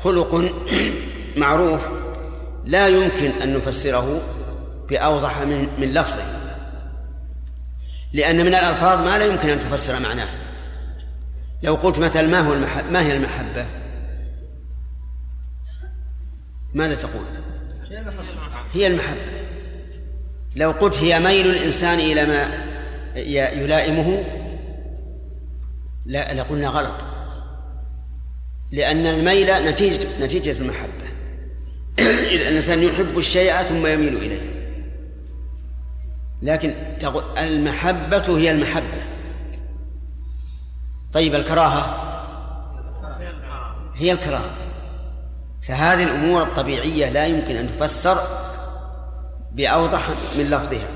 خلق 0.00 0.52
معروف 1.36 1.80
لا 2.64 2.88
يمكن 2.88 3.30
أن 3.42 3.54
نفسره 3.56 4.20
بأوضح 4.88 5.40
من 5.40 5.68
من 5.78 5.94
لفظه 5.94 6.24
لأن 8.12 8.36
من 8.36 8.54
الألفاظ 8.54 9.04
ما 9.04 9.18
لا 9.18 9.24
يمكن 9.24 9.48
أن 9.48 9.58
تفسر 9.58 10.00
معناه. 10.00 10.28
لو 11.62 11.74
قلت 11.74 11.98
مثلا 11.98 12.26
ما 12.26 12.40
هو 12.40 12.52
المحبة 12.52 12.90
ما 12.90 13.02
هي 13.02 13.16
المحبة؟ 13.16 13.66
ماذا 16.74 16.94
تقول؟ 16.94 17.24
هي 18.72 18.86
المحبة. 18.86 19.35
لو 20.56 20.70
قلت 20.70 21.02
هي 21.02 21.20
ميل 21.20 21.46
الإنسان 21.46 21.98
إلى 21.98 22.24
ما 22.26 22.64
يلائمه 23.62 24.24
لا 26.06 26.34
لقلنا 26.34 26.68
غلط. 26.68 27.04
لأن 28.72 29.06
الميل 29.06 29.50
نتيجة 29.64 30.08
نتيجة 30.20 30.52
المحبة. 30.52 31.06
إذا 32.34 32.48
الإنسان 32.48 32.82
يحب 32.82 33.18
الشيء 33.18 33.62
ثم 33.62 33.86
يميل 33.86 34.16
إليه. 34.16 34.40
لكن 36.42 36.74
المحبة 37.38 38.38
هي 38.38 38.50
المحبة. 38.50 39.02
طيب 41.12 41.34
الكراهة؟ 41.34 42.02
هي 43.94 44.12
الكراهة. 44.12 44.50
فهذه 45.68 46.02
الأمور 46.02 46.42
الطبيعية 46.42 47.08
لا 47.08 47.26
يمكن 47.26 47.56
أن 47.56 47.68
تفسر 47.68 48.45
بأوضح 49.56 50.08
من 50.38 50.44
لفظها. 50.44 50.88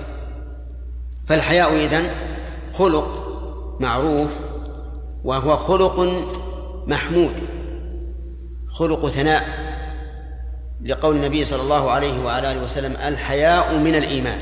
فالحياء 1.27 1.75
إذن 1.75 2.11
خلق 2.73 3.27
معروف 3.81 4.31
وهو 5.25 5.57
خلق 5.57 6.01
محمود. 6.87 7.33
خلق 8.69 9.09
ثناء 9.09 9.71
لقول 10.85 11.17
النبي 11.17 11.45
صلى 11.45 11.63
الله 11.63 11.91
عليه 11.91 12.25
وعلى 12.25 12.53
آله 12.53 12.65
وسلم 12.65 12.97
الحياء 13.07 13.79
من 13.79 13.95
الإيمان. 13.95 14.39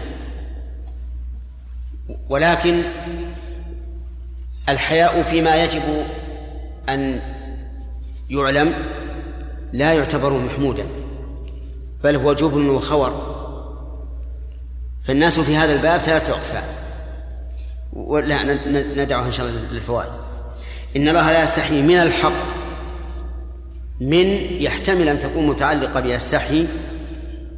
ولكن 2.28 2.82
الحياء 4.68 5.22
فيما 5.22 5.64
يجب 5.64 5.82
أن 6.88 7.20
يعلم 8.30 8.74
لا 9.72 9.92
يعتبر 9.92 10.32
محمودا 10.32 10.86
بل 12.04 12.16
هو 12.16 12.32
جبن 12.32 12.68
وخور. 12.70 13.37
فالناس 15.08 15.40
في 15.40 15.56
هذا 15.56 15.74
الباب 15.74 16.00
ثلاثة 16.00 16.32
أقسام. 16.32 16.62
ولا 17.92 18.58
ندعوها 18.72 19.26
إن 19.26 19.32
شاء 19.32 19.46
الله 19.46 19.60
للفوائد. 19.72 20.10
إن 20.96 21.08
الله 21.08 21.32
لا 21.32 21.42
يستحي 21.42 21.82
من 21.82 21.94
الحق 21.94 22.32
من 24.00 24.26
يحتمل 24.60 25.08
أن 25.08 25.18
تكون 25.18 25.46
متعلقة 25.46 26.00
بيستحي 26.00 26.66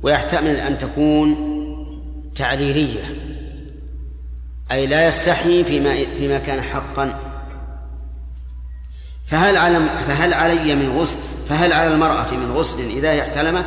ويحتمل 0.02 0.56
أن 0.56 0.78
تكون 0.78 1.36
تعليلية. 2.36 3.04
أي 4.72 4.86
لا 4.86 5.08
يستحي 5.08 5.64
فيما 5.64 5.96
فيما 6.18 6.38
كان 6.38 6.62
حقا. 6.62 7.18
فهل 9.26 9.56
على 9.56 9.80
فهل 10.08 10.34
علي 10.34 10.74
من 10.74 10.98
غسل 10.98 11.18
فهل 11.48 11.72
على 11.72 11.94
المرأة 11.94 12.30
من 12.30 12.52
غسل 12.52 12.90
إذا 12.90 13.10
هي 13.10 13.22
احتلمت؟ 13.22 13.66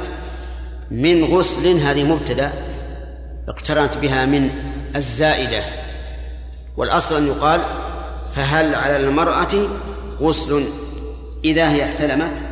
من 0.91 1.25
غسل 1.25 1.67
هذه 1.67 2.03
مبتدأ. 2.03 2.72
اقترنت 3.47 3.97
بها 3.97 4.25
من 4.25 4.49
الزائدة. 4.95 5.63
والأصل 6.77 7.17
أن 7.17 7.27
يقال 7.27 7.61
فهل 8.31 8.75
على 8.75 8.97
المرأة 8.97 9.67
غسل 10.19 10.65
إذا 11.45 11.69
هي 11.69 11.85
احتلمت؟ 11.85 12.43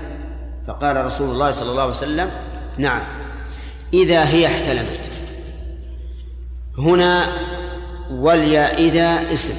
فقال 0.67 1.05
رسول 1.05 1.29
الله 1.29 1.51
صلى 1.51 1.71
الله 1.71 1.81
عليه 1.81 1.91
وسلم 1.91 2.31
نعم 2.77 3.03
إذا 3.93 4.27
هي 4.27 4.47
احتلمت. 4.47 5.11
هنا 6.77 7.33
وليا 8.11 8.77
إذا 8.77 9.33
اسم. 9.33 9.53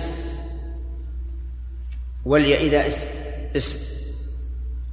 وليا 2.25 2.59
إذا 2.61 2.87
اسم 2.87 3.07
اسم. 3.57 3.79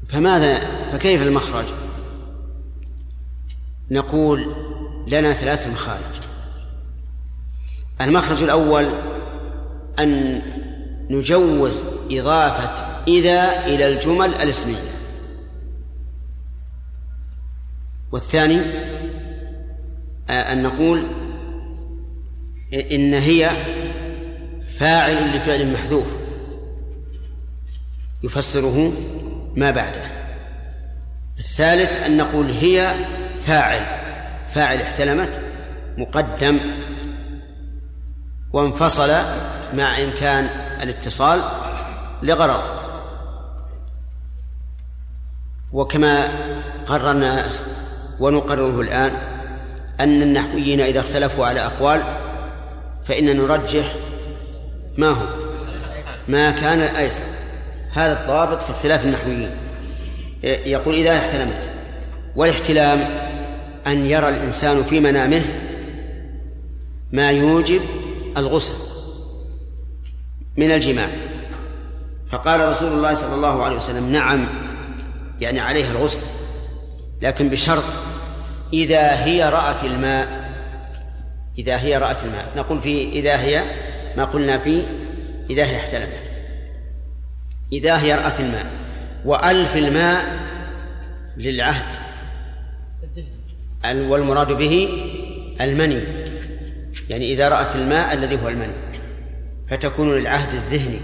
فماذا 0.10 0.60
فكيف 0.92 1.22
المخرج؟ 1.22 1.66
نقول 3.92 4.56
لنا 5.08 5.34
ثلاث 5.34 5.68
مخارج. 5.68 6.29
المخرج 8.02 8.44
الأول 8.44 8.90
أن 10.00 10.42
نجوز 11.10 11.84
إضافة 12.12 12.86
إذا 13.08 13.66
إلى 13.66 13.88
الجمل 13.88 14.36
الاسمية. 14.36 14.90
والثاني 18.12 18.62
أن 20.30 20.64
نقول 20.64 21.04
إن 22.74 23.14
هي 23.14 23.52
فاعل 24.78 25.38
لفعل 25.38 25.74
محذوف. 25.74 26.08
يفسره 28.24 28.94
ما 29.56 29.72
بعده. 29.72 30.04
الثالث 31.40 32.04
أن 32.04 32.18
نقول 32.18 32.52
هي 32.52 32.96
فاعل. 33.46 33.82
فاعل 34.50 34.82
احتلمت 34.82 35.40
مقدم. 35.98 36.60
وانفصل 38.54 39.10
مع 39.74 39.98
إمكان 39.98 40.50
الاتصال 40.82 41.42
لغرض. 42.24 42.62
وكما 45.72 46.30
قررنا 46.86 47.50
ونقرره 48.20 48.82
الآن 48.82 49.12
أن 50.00 50.22
النحويين 50.22 50.82
إذا 50.82 51.00
اختلفوا 51.00 51.46
على 51.46 51.66
أقوال 51.66 52.04
فإن 53.06 53.38
نرجح 53.38 53.96
ما 54.98 55.10
هو؟ 55.10 55.26
ما 56.28 56.52
كان 56.52 56.82
الأيسر 56.82 57.24
هذا 57.94 58.22
الضابط 58.22 58.62
في 58.62 58.70
اختلاف 58.70 59.06
النحويين. 59.06 59.52
يقول 60.44 60.96
إذا 60.96 61.18
احتلمت 61.18 61.70
والاحتلام 62.36 63.00
أن 63.88 64.06
يرى 64.06 64.30
الإنسان 64.30 64.84
في 64.84 65.00
منامه 65.00 65.42
ما 67.12 67.32
يوجب 67.32 67.82
الغسل 68.38 68.76
من 70.58 70.72
الجماع. 70.72 71.10
فقال 72.32 72.70
رسول 72.70 72.92
الله 72.92 73.14
صلى 73.14 73.36
الله 73.36 73.64
عليه 73.64 73.76
وسلم 73.76 74.12
نعم 74.12 74.48
يعني 75.42 75.60
عليه 75.60 75.92
الغسل 75.92 76.22
لكن 77.22 77.50
بشرط 77.50 77.84
إذا 78.74 79.24
هي 79.26 79.50
رأت 79.50 79.84
الماء 79.84 80.50
إذا 81.58 81.78
هي 81.78 81.98
رأت 81.98 82.24
الماء 82.24 82.46
نقول 82.58 82.80
في 82.80 83.10
إذا 83.10 83.42
هي 83.42 83.64
ما 84.18 84.26
قلنا 84.26 84.58
في 84.58 84.84
إذا 85.50 85.66
هي 85.66 85.76
احتلمت. 85.78 86.32
إذا 87.74 88.02
هي 88.02 88.16
رأت 88.16 88.40
الماء 88.40 88.66
وألف 89.26 89.78
الماء 89.78 90.40
للعهد 91.38 92.00
والمراد 93.86 94.52
به 94.52 94.90
المني. 95.62 96.19
يعني 97.10 97.34
إذا 97.34 97.50
رأت 97.50 97.76
الماء 97.76 98.14
الذي 98.14 98.42
هو 98.44 98.48
المني 98.48 98.74
فتكون 99.70 100.14
للعهد 100.14 100.54
الذهني. 100.54 101.00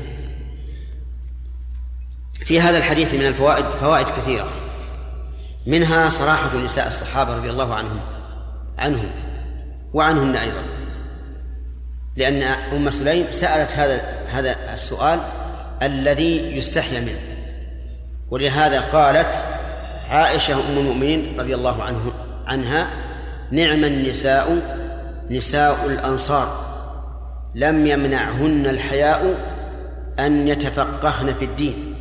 في 2.34 2.62
هذا 2.62 2.78
الحديث 2.78 3.14
من 3.14 3.26
الفوائد 3.26 3.66
فوائد 3.66 4.10
كثيرة. 4.10 4.48
منها 5.68 6.10
صراحة 6.10 6.58
نساء 6.58 6.88
الصحابة 6.88 7.36
رضي 7.36 7.50
الله 7.50 7.76
عنهم 7.76 8.00
عنهم 8.78 9.10
وعنهن 9.94 10.36
أيضا. 10.36 10.64
لأن 12.16 12.44
أم 12.44 12.90
سليم 12.90 13.26
سألت 13.30 13.72
هذا 13.72 14.02
هذا 14.28 14.74
السؤال 14.74 15.20
الذي 15.82 16.58
يستحيا 16.58 17.00
منه. 17.00 17.20
ولهذا 18.30 18.82
قالت 18.82 19.46
عائشة 20.10 20.54
أم 20.54 20.78
المؤمنين 20.78 21.40
رضي 21.40 21.56
الله 21.56 21.84
عنه 21.84 22.14
عنها 22.48 22.88
نعم 23.52 23.84
النساء 23.84 24.62
نساء 25.30 25.86
الأنصار 25.86 26.66
لم 27.56 27.88
يمنعهن 27.88 28.66
الحياء 28.66 29.38
أن 30.20 30.48
يتفقهن 30.48 31.34
في 31.34 31.46
الدين 31.46 31.96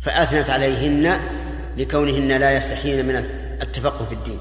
فأثنت 0.00 0.50
عليهن 0.50 1.20
لكونهن 1.76 2.32
لا 2.32 2.56
يستحين 2.56 3.06
من 3.06 3.16
التفقه 3.62 4.04
في 4.04 4.14
الدين. 4.14 4.38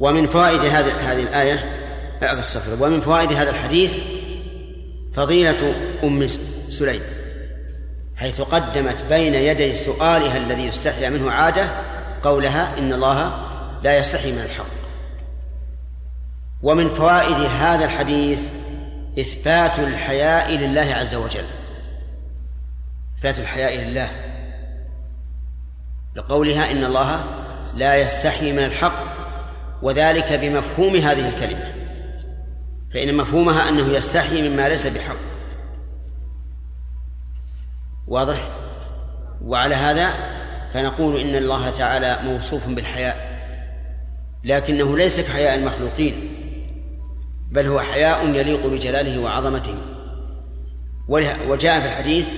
ومن 0.00 0.26
فوائد 0.26 0.60
هذه 0.60 1.12
هذه 1.12 1.22
الآية 1.22 1.80
استغفر 2.22 2.84
ومن 2.84 3.00
فوائد 3.00 3.32
هذا 3.32 3.50
الحديث 3.50 3.98
فضيلة 5.14 5.74
أم 6.04 6.26
سليم 6.70 7.00
حيث 8.16 8.40
قدمت 8.40 9.04
بين 9.04 9.34
يدي 9.34 9.74
سؤالها 9.74 10.36
الذي 10.36 10.66
يستحيا 10.66 11.08
منه 11.08 11.30
عادة 11.30 11.70
قولها 12.22 12.78
إن 12.78 12.92
الله 12.92 13.32
لا 13.82 13.98
يستحي 13.98 14.32
من 14.32 14.38
الحق 14.38 14.79
ومن 16.62 16.88
فوائد 16.88 17.36
هذا 17.60 17.84
الحديث 17.84 18.40
إثبات 19.18 19.78
الحياء 19.78 20.56
لله 20.56 20.94
عز 20.94 21.14
وجل. 21.14 21.44
إثبات 23.18 23.38
الحياء 23.38 23.76
لله. 23.76 24.10
لقولها 26.16 26.70
إن 26.70 26.84
الله 26.84 27.24
لا 27.76 27.96
يستحي 27.96 28.52
من 28.52 28.58
الحق 28.64 29.04
وذلك 29.82 30.32
بمفهوم 30.32 30.96
هذه 30.96 31.28
الكلمة. 31.28 31.72
فإن 32.94 33.14
مفهومها 33.16 33.68
أنه 33.68 33.88
يستحي 33.88 34.48
مما 34.48 34.68
ليس 34.68 34.86
بحق. 34.86 35.16
واضح؟ 38.06 38.38
وعلى 39.44 39.74
هذا 39.74 40.10
فنقول 40.74 41.20
إن 41.20 41.36
الله 41.36 41.70
تعالى 41.70 42.18
موصوف 42.24 42.68
بالحياء 42.68 43.30
لكنه 44.44 44.96
ليس 44.96 45.20
كحياء 45.20 45.54
المخلوقين. 45.54 46.39
بل 47.50 47.66
هو 47.66 47.80
حياء 47.80 48.28
يليق 48.28 48.66
بجلاله 48.66 49.20
وعظمته. 49.20 49.74
وجاء 51.48 51.80
في 51.80 51.86
الحديث 51.86 52.28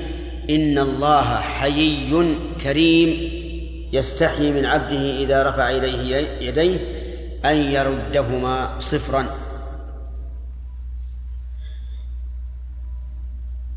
إن 0.50 0.78
الله 0.78 1.36
حيي 1.40 2.36
كريم 2.62 3.08
يستحي 3.92 4.50
من 4.50 4.66
عبده 4.66 5.24
إذا 5.24 5.50
رفع 5.50 5.70
إليه 5.70 6.16
يديه 6.40 6.80
أن 7.44 7.56
يردهما 7.56 8.78
صفرا. 8.78 9.26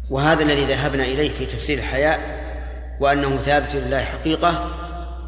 وهذا 0.10 0.44
الذي 0.44 0.66
ذهبنا 0.66 1.04
إليه 1.04 1.30
في 1.30 1.46
تفسير 1.46 1.78
الحياء 1.78 2.20
وأنه 3.00 3.38
ثابت 3.38 3.76
لله 3.76 4.04
حقيقة 4.04 4.72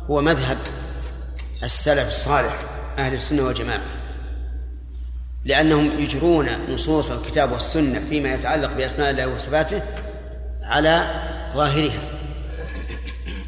هو 0.10 0.22
مذهب 0.22 0.58
السلف 1.64 2.08
الصالح 2.08 2.60
أهل 2.98 3.14
السنة 3.14 3.44
والجماعة. 3.44 3.97
لأنهم 5.48 6.00
يجرون 6.00 6.48
نصوص 6.70 7.12
الكتاب 7.12 7.52
والسنة 7.52 8.02
فيما 8.10 8.34
يتعلق 8.34 8.74
بأسماء 8.74 9.10
الله 9.10 9.28
وصفاته 9.28 9.82
على 10.64 11.08
ظاهرها 11.54 12.02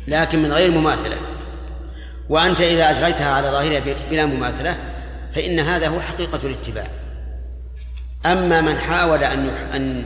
لكن 0.08 0.44
من 0.44 0.52
غير 0.54 0.72
مماثلة. 0.72 1.16
وأنت 2.30 2.62
إذا 2.62 2.90
أجريتها 2.90 3.32
على 3.32 3.48
ظاهرها 3.48 3.82
بلا 4.12 4.26
مماثلة 4.26 4.78
فإن 5.36 5.60
هذا 5.60 5.88
هو 5.88 6.00
حقيقة 6.00 6.40
الاتباع. 6.44 6.88
أما 8.26 8.62
من 8.62 8.78
حاول 8.78 9.24
أن 9.24 9.50
أن 9.76 10.04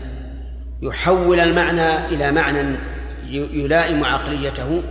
يحول 0.81 1.39
المعنى 1.39 2.05
إلى 2.05 2.31
معنى 2.31 2.77
يلائم 3.29 4.03
عقليته 4.03 4.83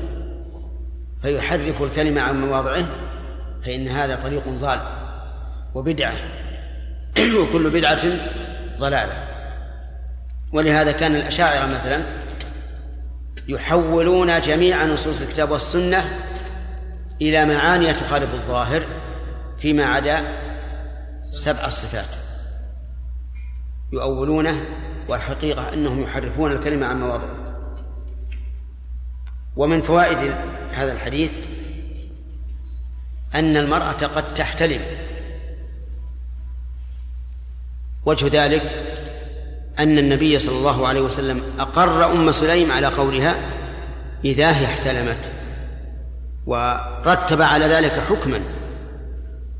فيحرف 1.22 1.82
الكلمة 1.82 2.20
عن 2.20 2.40
مواضعه 2.40 2.84
فإن 3.64 3.88
هذا 3.88 4.14
طريق 4.14 4.48
ضال 4.48 4.80
وبدعة. 5.74 6.41
وكل 7.18 7.70
بدعة 7.70 8.00
ضلالة. 8.78 9.28
ولهذا 10.52 10.92
كان 10.92 11.14
الأشاعرة 11.14 11.66
مثلا 11.66 12.02
يحولون 13.48 14.40
جميع 14.40 14.84
نصوص 14.84 15.20
الكتاب 15.20 15.50
والسنة 15.50 16.18
إلى 17.22 17.46
معاني 17.46 17.94
تخالف 17.94 18.34
الظاهر 18.34 18.82
فيما 19.58 19.84
عدا 19.84 20.22
سبع 21.32 21.66
الصفات 21.66 22.16
يؤولونه 23.92 24.64
والحقيقة 25.08 25.72
أنهم 25.72 26.02
يحرفون 26.02 26.52
الكلمة 26.52 26.86
عن 26.86 27.00
مواضعه. 27.00 27.36
ومن 29.56 29.82
فوائد 29.82 30.18
هذا 30.70 30.92
الحديث 30.92 31.38
أن 33.34 33.56
المرأة 33.56 33.92
قد 33.92 34.34
تحتلم. 34.34 34.80
وجه 38.06 38.44
ذلك 38.44 38.62
أن 39.78 39.98
النبي 39.98 40.38
صلى 40.38 40.56
الله 40.58 40.88
عليه 40.88 41.00
وسلم 41.00 41.42
أقر 41.58 42.12
أم 42.12 42.32
سليم 42.32 42.72
على 42.72 42.86
قولها 42.86 43.34
إذا 44.24 44.56
هي 44.58 44.64
احتلمت 44.64 45.32
ورتب 46.46 47.42
على 47.42 47.64
ذلك 47.66 47.92
حكما 47.92 48.40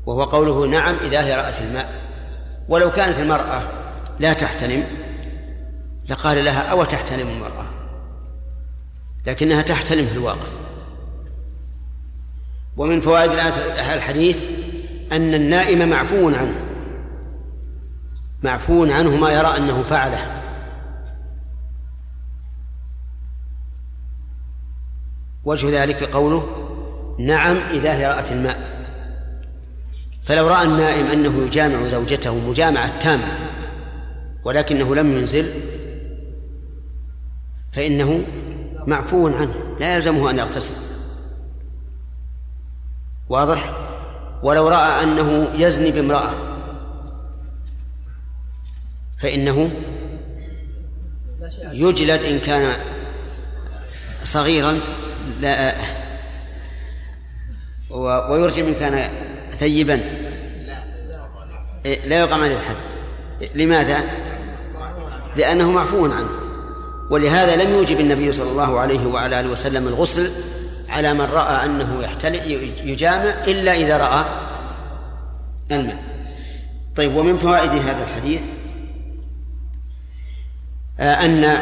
وهو 0.05 0.23
قوله 0.23 0.65
نعم 0.67 0.95
إذا 0.95 1.25
هي 1.25 1.35
رأت 1.35 1.61
الماء. 1.61 1.89
ولو 2.69 2.91
كانت 2.91 3.19
المرأة 3.19 3.61
لا 4.19 4.33
تحتلم 4.33 4.83
لقال 6.09 6.45
لها 6.45 6.61
أو 6.61 6.83
تحتلم 6.83 7.27
المرأة 7.27 7.65
لكنها 9.27 9.61
تحتلم 9.61 10.05
في 10.05 10.13
الواقع. 10.13 10.47
ومن 12.77 13.01
فوائد 13.01 13.31
الحديث 13.95 14.45
أن 15.11 15.33
النائم 15.33 15.89
معفو 15.89 16.29
عنه. 16.29 16.72
معفو 18.43 18.85
عنه 18.85 19.15
ما 19.15 19.31
يرى 19.31 19.57
أنه 19.57 19.83
فعله. 19.83 20.41
وجه 25.43 25.83
ذلك 25.83 26.03
قوله 26.03 26.47
نعم 27.19 27.55
إذا 27.55 27.93
هي 27.93 28.07
رأت 28.07 28.31
الماء. 28.31 28.73
فلو 30.23 30.47
رأى 30.47 30.65
النائم 30.65 31.05
أنه 31.05 31.45
يجامع 31.45 31.87
زوجته 31.87 32.49
مجامعة 32.49 32.99
تامة 32.99 33.39
ولكنه 34.43 34.95
لم 34.95 35.17
ينزل 35.17 35.51
فإنه 37.71 38.23
معفو 38.87 39.27
عنه 39.27 39.55
لا 39.79 39.95
يلزمه 39.95 40.29
أن 40.29 40.37
يغتسل. 40.37 40.75
واضح؟ 43.29 43.73
ولو 44.43 44.67
رأى 44.67 45.03
أنه 45.03 45.47
يزني 45.55 45.91
بامرأة 45.91 46.52
فإنه 49.23 49.71
يجلد 51.71 52.23
إن 52.23 52.39
كان 52.39 52.73
صغيرا 54.23 54.79
لا 55.41 55.75
ويرجم 58.29 58.65
إن 58.67 58.73
كان 58.73 59.09
ثيبا. 59.51 59.99
لا 62.05 62.19
يقام 62.19 62.43
عليه 62.43 62.55
الحد. 62.55 62.75
لماذا؟ 63.55 64.03
لأنه 65.35 65.71
معفو 65.71 66.05
عنه. 66.05 66.29
ولهذا 67.09 67.63
لم 67.63 67.73
يوجب 67.73 67.99
النبي 67.99 68.31
صلى 68.31 68.51
الله 68.51 68.79
عليه 68.79 69.05
وعلى 69.07 69.39
آله 69.39 69.49
وسلم 69.49 69.87
الغسل 69.87 70.31
على 70.89 71.13
من 71.13 71.21
رأى 71.21 71.65
أنه 71.65 72.03
يحتل 72.03 72.35
يجامع 72.83 73.33
إلا 73.47 73.73
إذا 73.73 73.97
رأى 73.97 74.25
الماء. 75.71 76.03
طيب 76.95 77.15
ومن 77.15 77.37
فوائد 77.37 77.69
هذا 77.69 78.03
الحديث؟ 78.03 78.41
أن 80.99 81.57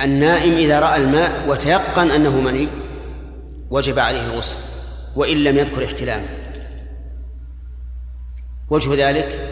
النائم 0.00 0.54
إذا 0.54 0.80
رأى 0.80 0.96
الماء 0.96 1.48
وتيقن 1.48 2.10
أنه 2.10 2.40
مني 2.40 2.68
وجب 3.70 3.98
عليه 3.98 4.24
الغسل 4.24 4.56
وإن 5.16 5.44
لم 5.44 5.56
يذكر 5.56 5.84
احتلاما 5.84 6.28
وجه 8.70 9.10
ذلك 9.10 9.50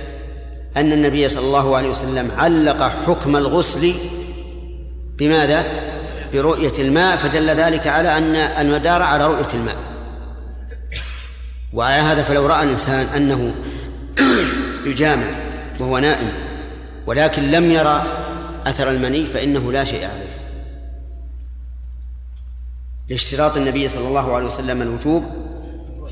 أن 0.76 0.92
النبي 0.92 1.28
صلى 1.28 1.46
الله 1.46 1.76
عليه 1.76 1.88
وسلم 1.88 2.30
علق 2.36 2.82
حكم 2.82 3.36
الغسل 3.36 3.94
بماذا؟ 5.18 5.64
برؤية 6.32 6.72
الماء 6.78 7.16
فدل 7.16 7.50
ذلك 7.50 7.86
على 7.86 8.18
أن 8.18 8.34
المدار 8.36 9.02
على 9.02 9.26
رؤية 9.26 9.54
الماء 9.54 9.76
وعلى 11.72 12.02
هذا 12.02 12.22
فلو 12.22 12.46
رأى 12.46 12.64
الإنسان 12.64 13.06
أنه 13.06 13.54
يجامع 14.90 15.47
وهو 15.80 15.98
نائم 15.98 16.32
ولكن 17.06 17.50
لم 17.50 17.70
يرى 17.70 18.02
أثر 18.66 18.90
المني 18.90 19.26
فإنه 19.26 19.72
لا 19.72 19.84
شيء 19.84 20.04
عليه. 20.04 20.38
لاشتراط 23.08 23.56
النبي 23.56 23.88
صلى 23.88 24.08
الله 24.08 24.34
عليه 24.34 24.46
وسلم 24.46 24.82
الوجوب 24.82 25.24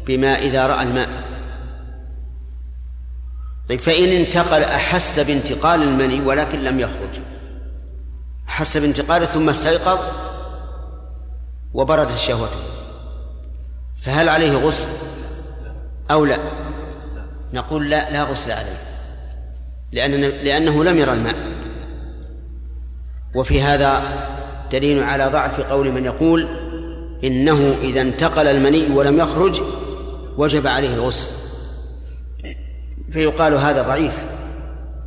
بما 0.06 0.34
إذا 0.34 0.66
رأى 0.66 0.82
الماء. 0.82 1.08
طيب 3.68 3.80
فإن 3.80 4.08
انتقل 4.08 4.62
أحس 4.62 5.18
بانتقال 5.18 5.82
المني 5.82 6.20
ولكن 6.20 6.64
لم 6.64 6.80
يخرج. 6.80 7.20
أحس 8.48 8.76
بانتقاله 8.76 9.26
ثم 9.26 9.48
استيقظ 9.48 9.98
وبردت 11.74 12.18
شهوته. 12.18 12.58
فهل 14.02 14.28
عليه 14.28 14.52
غسل 14.52 14.86
أو 16.10 16.24
لا؟ 16.24 16.38
نقول 17.52 17.90
لا 17.90 18.10
لا 18.10 18.22
غسل 18.22 18.52
عليه. 18.52 18.85
لأن 19.92 20.20
لأنه 20.20 20.84
لم 20.84 20.98
يرى 20.98 21.12
الماء. 21.12 21.36
وفي 23.34 23.62
هذا 23.62 24.02
دليل 24.72 25.02
على 25.02 25.26
ضعف 25.26 25.60
قول 25.60 25.92
من 25.92 26.04
يقول 26.04 26.48
إنه 27.24 27.76
إذا 27.82 28.00
انتقل 28.00 28.46
المني 28.46 28.90
ولم 28.90 29.18
يخرج 29.18 29.60
وجب 30.36 30.66
عليه 30.66 30.94
الغسل. 30.94 31.26
فيقال 33.12 33.54
هذا 33.54 33.82
ضعيف 33.82 34.12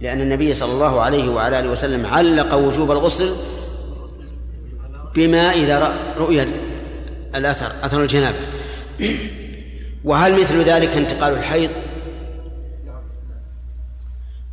لأن 0.01 0.21
النبي 0.21 0.53
صلى 0.53 0.71
الله 0.71 1.01
عليه 1.01 1.30
وعلى 1.30 1.59
آله 1.59 1.69
وسلم 1.69 2.05
علق 2.05 2.53
وجوب 2.53 2.91
الغسل 2.91 3.36
بما 5.15 5.51
إذا 5.51 5.93
رؤي 6.17 6.47
الأثر 7.36 7.71
أثر 7.84 8.01
الجنابة. 8.01 8.38
وهل 10.03 10.41
مثل 10.41 10.61
ذلك 10.63 10.89
انتقال 10.89 11.34
الحيض؟ 11.34 11.69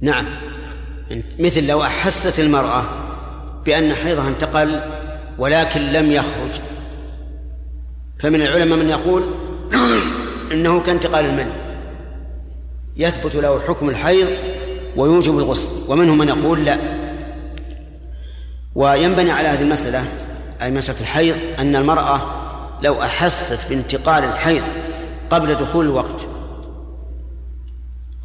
نعم. 0.01 0.26
مثل 1.38 1.66
لو 1.66 1.82
أحست 1.82 2.40
المرأة 2.40 2.84
بأن 3.64 3.94
حيضها 3.94 4.28
انتقل 4.28 4.80
ولكن 5.38 5.80
لم 5.80 6.12
يخرج. 6.12 6.51
فمن 8.20 8.42
العلماء 8.42 8.78
من 8.78 8.88
يقول 8.88 9.22
إنه 10.53 10.80
كانتقال 10.80 11.24
المني. 11.24 11.53
يثبت 12.97 13.34
له 13.34 13.61
حكم 13.61 13.88
الحيض 13.88 14.28
ويوجب 14.97 15.38
الغسل 15.38 15.70
ومنهم 15.88 16.18
من 16.18 16.28
يقول 16.28 16.64
لا. 16.64 16.78
وينبني 18.74 19.30
على 19.30 19.49
هذه 19.49 19.62
المسألة 19.62 20.05
أي 20.62 20.70
مسألة 20.70 21.01
الحيض 21.01 21.36
أن 21.59 21.76
المرأة 21.76 22.20
لو 22.82 23.03
أحست 23.03 23.59
بانتقال 23.68 24.24
الحيض 24.24 24.62
قبل 25.30 25.55
دخول 25.55 25.84
الوقت. 25.84 26.26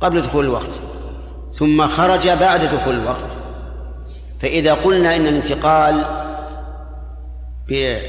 قبل 0.01 0.22
دخول 0.22 0.45
الوقت. 0.45 0.91
ثم 1.54 1.88
خرج 1.88 2.30
بعد 2.30 2.62
دخول 2.62 2.95
الوقت. 2.95 3.38
فإذا 4.41 4.74
قلنا 4.74 5.16
إن 5.16 5.28
الانتقال 5.28 6.06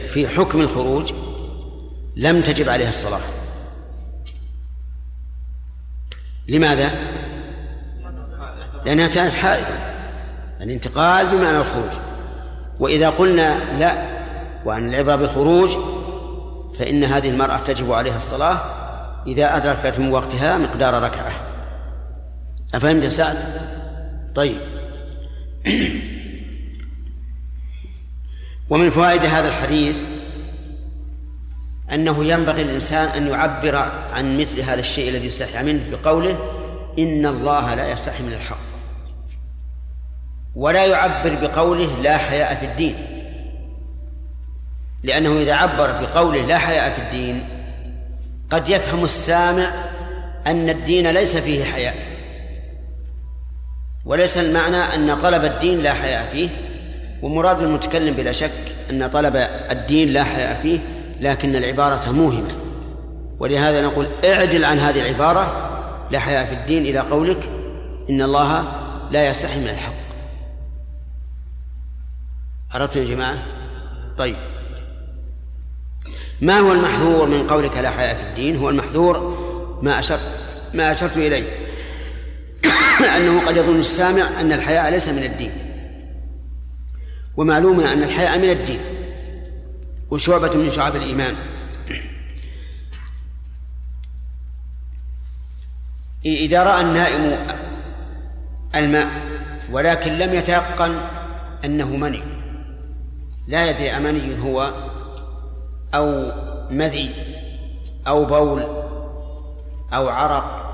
في 0.09 0.29
حكم 0.29 0.61
الخروج 0.61 1.13
لم 2.17 2.41
تجب 2.41 2.69
عليها 2.69 2.89
الصلاة. 2.89 3.21
لماذا؟ 6.49 6.91
لأنها 8.87 9.07
كانت 9.09 9.33
حائضة 9.33 9.75
الانتقال 10.61 11.27
بمعنى 11.27 11.59
الخروج. 11.59 11.91
وإذا 12.81 13.11
قلنا 13.11 13.79
لا 13.79 14.07
وأن 14.65 14.89
العبرة 14.89 15.17
بالخروج 15.17 15.71
فإن 16.79 17.05
هذه 17.05 17.31
المرأة 17.31 17.57
تجب 17.57 17.93
عليها 17.93 18.17
الصلاة 18.17 18.59
إذا 19.27 19.57
أدركت 19.57 19.99
من 19.99 20.13
وقتها 20.13 20.59
مقدار 20.59 21.03
ركعة. 21.03 21.33
أفهمت 22.75 23.05
يا 23.05 23.09
سعد؟ 23.09 23.37
طيب. 24.35 24.61
ومن 28.71 28.91
فوائد 28.91 29.25
هذا 29.25 29.49
الحديث 29.49 29.97
أنه 31.93 32.25
ينبغي 32.25 32.65
للإنسان 32.65 33.09
أن 33.09 33.27
يعبر 33.27 33.77
عن 34.13 34.39
مثل 34.39 34.61
هذا 34.61 34.81
الشيء 34.81 35.09
الذي 35.09 35.27
يستحي 35.27 35.65
منه 35.65 35.83
بقوله 35.91 36.39
إن 36.99 37.27
الله 37.27 37.75
لا 37.75 37.91
يستحي 37.91 38.23
من 38.23 38.33
الحق. 38.33 38.59
ولا 40.55 40.87
يعبر 40.87 41.35
بقوله 41.35 42.03
لا 42.03 42.17
حياء 42.17 42.55
في 42.55 42.67
الدين. 42.67 43.07
لأنه 45.03 45.39
إذا 45.39 45.55
عبر 45.55 45.93
بقوله 46.03 46.47
لا 46.47 46.59
حياء 46.59 46.95
في 46.95 47.03
الدين 47.03 47.49
قد 48.51 48.69
يفهم 48.69 49.05
السامع 49.05 49.71
أن 50.47 50.71
الدين 50.71 51.11
ليس 51.11 51.37
فيه 51.37 51.65
حياء. 51.65 52.12
وليس 54.05 54.39
المعنى 54.39 54.77
أن 54.77 55.19
طلب 55.19 55.45
الدين 55.45 55.81
لا 55.81 55.93
حياء 55.93 56.29
فيه 56.33 56.49
ومراد 57.23 57.63
المتكلم 57.63 58.15
بلا 58.15 58.33
شك 58.33 58.51
أن 58.91 59.09
طلب 59.09 59.37
الدين 59.71 60.09
لا 60.09 60.25
حياء 60.25 60.63
فيه 60.63 60.81
لكن 61.21 61.57
العبارة 61.57 62.11
موهمة. 62.11 62.53
ولهذا 63.39 63.87
نقول 63.87 64.07
اعدل 64.25 64.65
عن 64.65 64.79
هذه 64.79 65.01
العبارة 65.01 65.69
لا 66.11 66.19
حياء 66.19 66.47
في 66.47 66.53
الدين 66.53 66.83
إلى 66.87 66.99
قولك 66.99 67.49
إن 68.11 68.23
الله 68.23 68.65
لا 69.11 69.29
يستحي 69.29 69.61
من 69.61 69.69
الحق. 69.69 69.93
عرفتم 72.71 73.01
يا 73.01 73.15
جماعة؟ 73.15 73.39
طيب. 74.19 74.37
ما 76.41 76.59
هو 76.59 76.73
المحذور 76.73 77.29
من 77.29 77.47
قولك 77.47 77.77
لا 77.77 77.91
حياء 77.91 78.15
في 78.15 78.23
الدين؟ 78.23 78.57
هو 78.57 78.69
المحذور 78.71 79.39
ما 79.83 79.99
أشرت 79.99 80.21
ما 80.75 80.93
أشرت 80.93 81.17
إليه. 81.17 81.62
أنه 83.17 83.47
قد 83.47 83.57
يظن 83.57 83.79
السامع 83.79 84.41
أن 84.41 84.53
الحياء 84.53 84.91
ليس 84.91 85.09
من 85.09 85.23
الدين 85.23 85.51
ومعلوم 87.37 87.81
أن 87.81 88.03
الحياء 88.03 88.39
من 88.39 88.51
الدين 88.51 88.81
وشعبة 90.11 90.57
من 90.57 90.71
شعب 90.71 90.97
الإيمان. 90.97 91.35
إذا 96.25 96.63
رأى 96.63 96.81
النائم 96.81 97.47
الماء 98.75 99.09
ولكن 99.73 100.13
لم 100.13 100.35
يتيقن 100.35 101.01
أنه 101.65 101.97
مني 101.97 102.23
لا 103.49 103.71
يدري 103.71 103.91
أمني 103.91 104.43
هو 104.43 104.73
أو 105.95 106.33
مذي 106.71 107.11
أو 108.07 108.25
بول 108.25 108.63
أو 109.93 110.09
عرق 110.09 110.73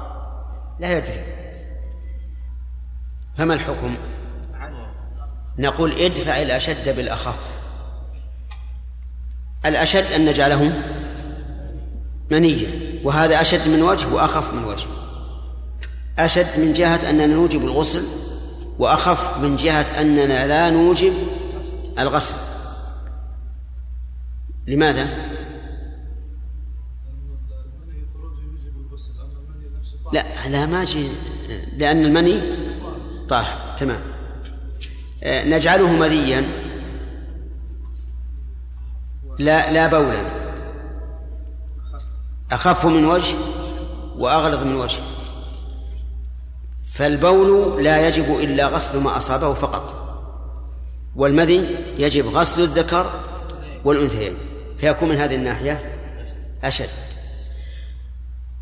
لا 0.80 0.98
يدري. 0.98 1.37
فما 3.38 3.54
الحكم؟ 3.54 3.96
نقول 5.58 5.92
ادفع 5.92 6.42
الأشد 6.42 6.96
بالأخف. 6.96 7.38
الأشد 9.66 10.12
أن 10.12 10.26
نجعله 10.26 10.82
منيا 12.30 13.00
وهذا 13.04 13.40
أشد 13.40 13.68
من 13.68 13.82
وجه 13.82 14.08
وأخف 14.08 14.54
من 14.54 14.64
وجه. 14.64 14.86
أشد 16.18 16.58
من 16.58 16.72
جهة 16.72 17.10
أننا 17.10 17.26
نوجب 17.26 17.64
الغسل 17.64 18.02
وأخف 18.78 19.38
من 19.38 19.56
جهة 19.56 20.00
أننا 20.00 20.46
لا 20.46 20.70
نوجب 20.70 21.12
الغسل. 21.98 22.36
لماذا؟ 24.66 25.08
لا 30.12 30.48
لا 30.48 30.66
ما 30.66 30.86
لأن 31.76 32.04
المني 32.04 32.57
طاهر 33.28 33.76
تمام. 33.76 34.00
آه، 35.22 35.44
نجعله 35.44 35.92
مذيا. 35.92 36.48
لا 39.38 39.72
لا 39.72 39.86
بولا. 39.86 40.30
أخف 42.52 42.86
من 42.86 43.04
وجه 43.04 43.34
وأغلظ 44.16 44.62
من 44.62 44.74
وجه. 44.74 44.98
فالبول 46.92 47.84
لا 47.84 48.08
يجب 48.08 48.40
إلا 48.40 48.66
غسل 48.66 49.02
ما 49.02 49.16
أصابه 49.16 49.54
فقط. 49.54 49.94
والمذي 51.16 51.76
يجب 51.98 52.26
غسل 52.26 52.62
الذكر 52.62 53.10
والأنثيين. 53.84 54.34
فيكون 54.80 55.08
من 55.08 55.16
هذه 55.16 55.34
الناحية 55.34 55.80
أشد. 56.64 56.88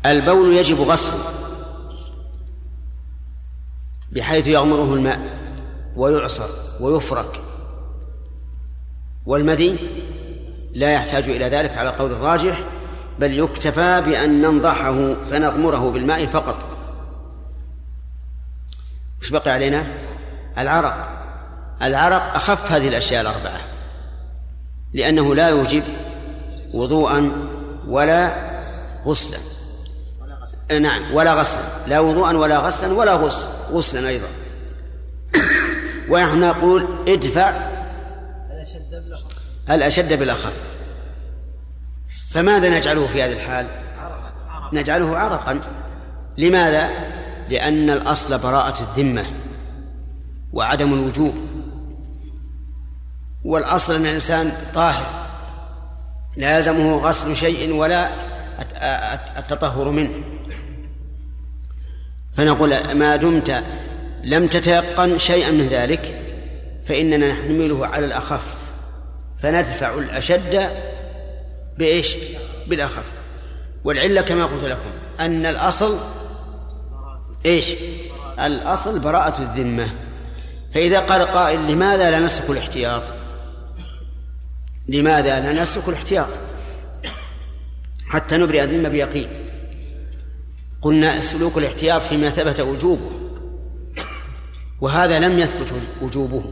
البول 0.05 0.53
يجب 0.53 0.79
غسله. 0.79 1.36
بحيث 4.17 4.47
يغمره 4.47 4.93
الماء 4.93 5.19
ويعصر 5.95 6.49
ويفرك. 6.79 7.41
والمذي 9.25 9.77
لا 10.73 10.93
يحتاج 10.93 11.29
إلى 11.29 11.45
ذلك 11.45 11.77
على 11.77 11.89
قول 11.89 12.11
الراجح 12.11 12.63
بل 13.19 13.39
يكتفى 13.39 14.01
بأن 14.01 14.41
ننضحه 14.41 15.13
فنغمره 15.13 15.91
بالماء 15.91 16.25
فقط. 16.25 16.65
وش 19.21 19.29
بقي 19.29 19.51
علينا؟ 19.51 19.87
العرق. 20.57 21.09
العرق 21.81 22.35
أخف 22.35 22.71
هذه 22.71 22.87
الأشياء 22.87 23.21
الأربعة 23.21 23.59
لأنه 24.93 25.35
لا 25.35 25.49
يوجب 25.49 25.83
وضوءا 26.73 27.31
ولا 27.87 28.33
غسلا. 29.05 29.56
نعم 30.71 31.13
ولا 31.13 31.33
غسلا 31.33 31.61
لا 31.87 31.99
وضوءا 31.99 32.37
ولا 32.37 32.57
غسلا 32.57 32.93
ولا 32.93 33.13
غسل 33.13 33.47
غسلا 33.71 34.09
أيضا. 34.09 34.27
ونحن 36.09 36.39
نقول 36.39 36.87
ادفع. 37.07 37.49
الأشد 39.69 40.19
بالأخف؟ 40.19 40.53
فماذا 42.29 42.69
نجعله 42.69 43.07
في 43.07 43.23
هذه 43.23 43.33
الحال؟ 43.33 43.67
نجعله 44.73 45.17
عرقا. 45.17 45.59
لماذا؟ 46.37 46.89
لأن 47.49 47.89
الأصل 47.89 48.39
براءة 48.39 48.79
الذمة 48.81 49.25
وعدم 50.53 50.93
الوجوب. 50.93 51.35
والأصل 53.45 53.95
أن 53.95 54.05
الإنسان 54.05 54.51
طاهر 54.73 55.27
لا 56.37 56.57
يلزمه 56.57 56.95
غسل 56.95 57.35
شيء 57.35 57.73
ولا 57.73 58.09
التطهر 59.37 59.89
منه. 59.89 60.36
فنقول 62.37 62.93
ما 62.93 63.15
دمت 63.15 63.63
لم 64.23 64.47
تتيقن 64.47 65.17
شيئا 65.17 65.51
من 65.51 65.67
ذلك 65.67 66.21
فإننا 66.85 67.31
نحمله 67.31 67.87
على 67.87 68.05
الأخف 68.05 68.55
فندفع 69.39 69.93
الأشد 69.93 70.69
بإيش؟ 71.77 72.15
بالأخف. 72.67 73.05
والعلة 73.83 74.21
كما 74.21 74.45
قلت 74.45 74.63
لكم 74.63 74.89
أن 75.19 75.45
الأصل 75.45 75.99
إيش؟ 77.45 77.73
الأصل 78.39 78.99
براءة 78.99 79.41
الذمة. 79.41 79.89
فإذا 80.73 80.99
قال 80.99 81.21
قائل 81.21 81.71
لماذا 81.71 82.11
لا 82.11 82.19
نسلك 82.19 82.49
الاحتياط؟ 82.49 83.03
لماذا 84.87 85.39
لا 85.39 85.61
نسلك 85.61 85.89
الاحتياط؟ 85.89 86.29
حتى 88.07 88.37
نبرئ 88.37 88.63
الذمة 88.63 88.89
بيقين. 88.89 89.46
قلنا 90.81 91.21
سلوك 91.21 91.57
الاحتياط 91.57 92.01
فيما 92.01 92.29
ثبت 92.29 92.59
وجوبه. 92.59 93.11
وهذا 94.81 95.19
لم 95.19 95.39
يثبت 95.39 95.73
وجوبه. 96.01 96.43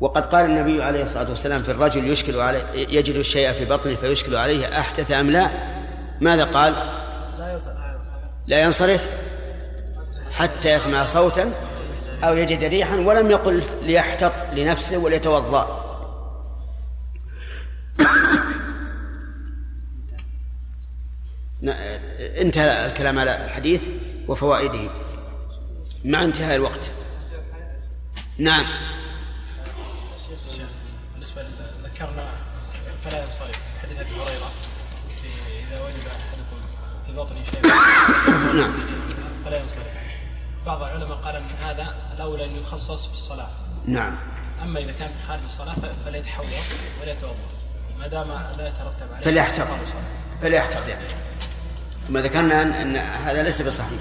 وقد 0.00 0.26
قال 0.26 0.44
النبي 0.44 0.82
عليه 0.82 1.02
الصلاة 1.02 1.30
والسلام 1.30 1.62
في 1.62 1.70
الرجل 1.70 2.10
يشكل 2.10 2.40
عليه 2.40 2.64
يجد 2.74 3.14
الشيء 3.14 3.52
في 3.52 3.64
بطنه 3.64 3.94
فيشكل 3.94 4.36
عليه 4.36 4.80
أحدث 4.80 5.12
أم 5.12 5.30
لا؟ 5.30 5.50
ماذا 6.20 6.44
قال؟ 6.44 6.74
لا 8.46 8.62
ينصرف 8.62 9.16
حتى 10.32 10.72
يسمع 10.72 11.06
صوتا 11.06 11.52
أو 12.24 12.36
يجد 12.36 12.64
ريحا 12.64 12.96
ولم 12.96 13.30
يقل 13.30 13.62
ليحتط 13.82 14.32
لنفسه 14.56 14.98
وليتوضأ. 14.98 15.82
انتهى 22.40 22.86
الكلام 22.86 23.18
على 23.18 23.44
الحديث 23.44 23.86
وفوائده. 24.28 24.90
مع 26.04 26.24
انتهاء 26.24 26.56
الوقت. 26.56 26.92
نعم. 28.38 28.64
بالنسبة 31.14 31.42
ذكرنا 31.84 32.30
فلا 33.04 33.24
ينصرف 33.24 33.60
حديث 33.82 34.00
أبي 34.00 34.10
هريرة. 34.10 34.52
إذا 35.68 35.84
وجد 35.84 36.06
أحدكم 36.06 36.62
في 37.06 37.12
بطنه 37.12 37.44
شيء 37.44 37.66
نعم. 38.54 38.72
فلا 39.44 39.60
ينصرف 39.60 39.86
بعض 40.66 40.82
العلماء 40.82 41.18
قال 41.18 41.42
من 41.42 41.50
هذا 41.50 41.94
الأولى 42.14 42.44
أن 42.44 42.56
يخصص 42.56 43.06
بالصلاه 43.06 43.50
نعم. 43.86 44.18
أما 44.62 44.80
إذا 44.80 44.92
كان 44.92 45.08
في 45.08 45.26
خارج 45.28 45.42
الصلاة 45.44 45.76
فليتحول 46.04 46.46
ولا 47.00 47.12
يتوضا 47.12 47.34
ما 47.98 48.06
دام 48.06 48.28
لا 48.32 48.68
يترتب 48.68 49.12
عليه 49.12 49.24
فليحتط 49.24 49.68
فليحتط 50.42 50.88
يعني 50.88 51.04
ما 52.08 52.20
ذكرنا 52.20 52.62
أن, 52.62 52.72
أن 52.72 52.96
هذا 52.96 53.42
ليس 53.42 53.62
بصحيح. 53.62 54.00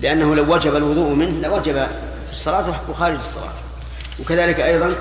لأنه 0.00 0.34
لو 0.34 0.54
وجب 0.54 0.76
الوضوء 0.76 1.14
منه 1.14 1.48
لوجب 1.48 1.74
في 2.26 2.32
الصلاة 2.32 2.90
وخارج 2.90 3.16
الصلاة. 3.16 3.52
وكذلك 4.20 4.60
أيضا 4.60 4.96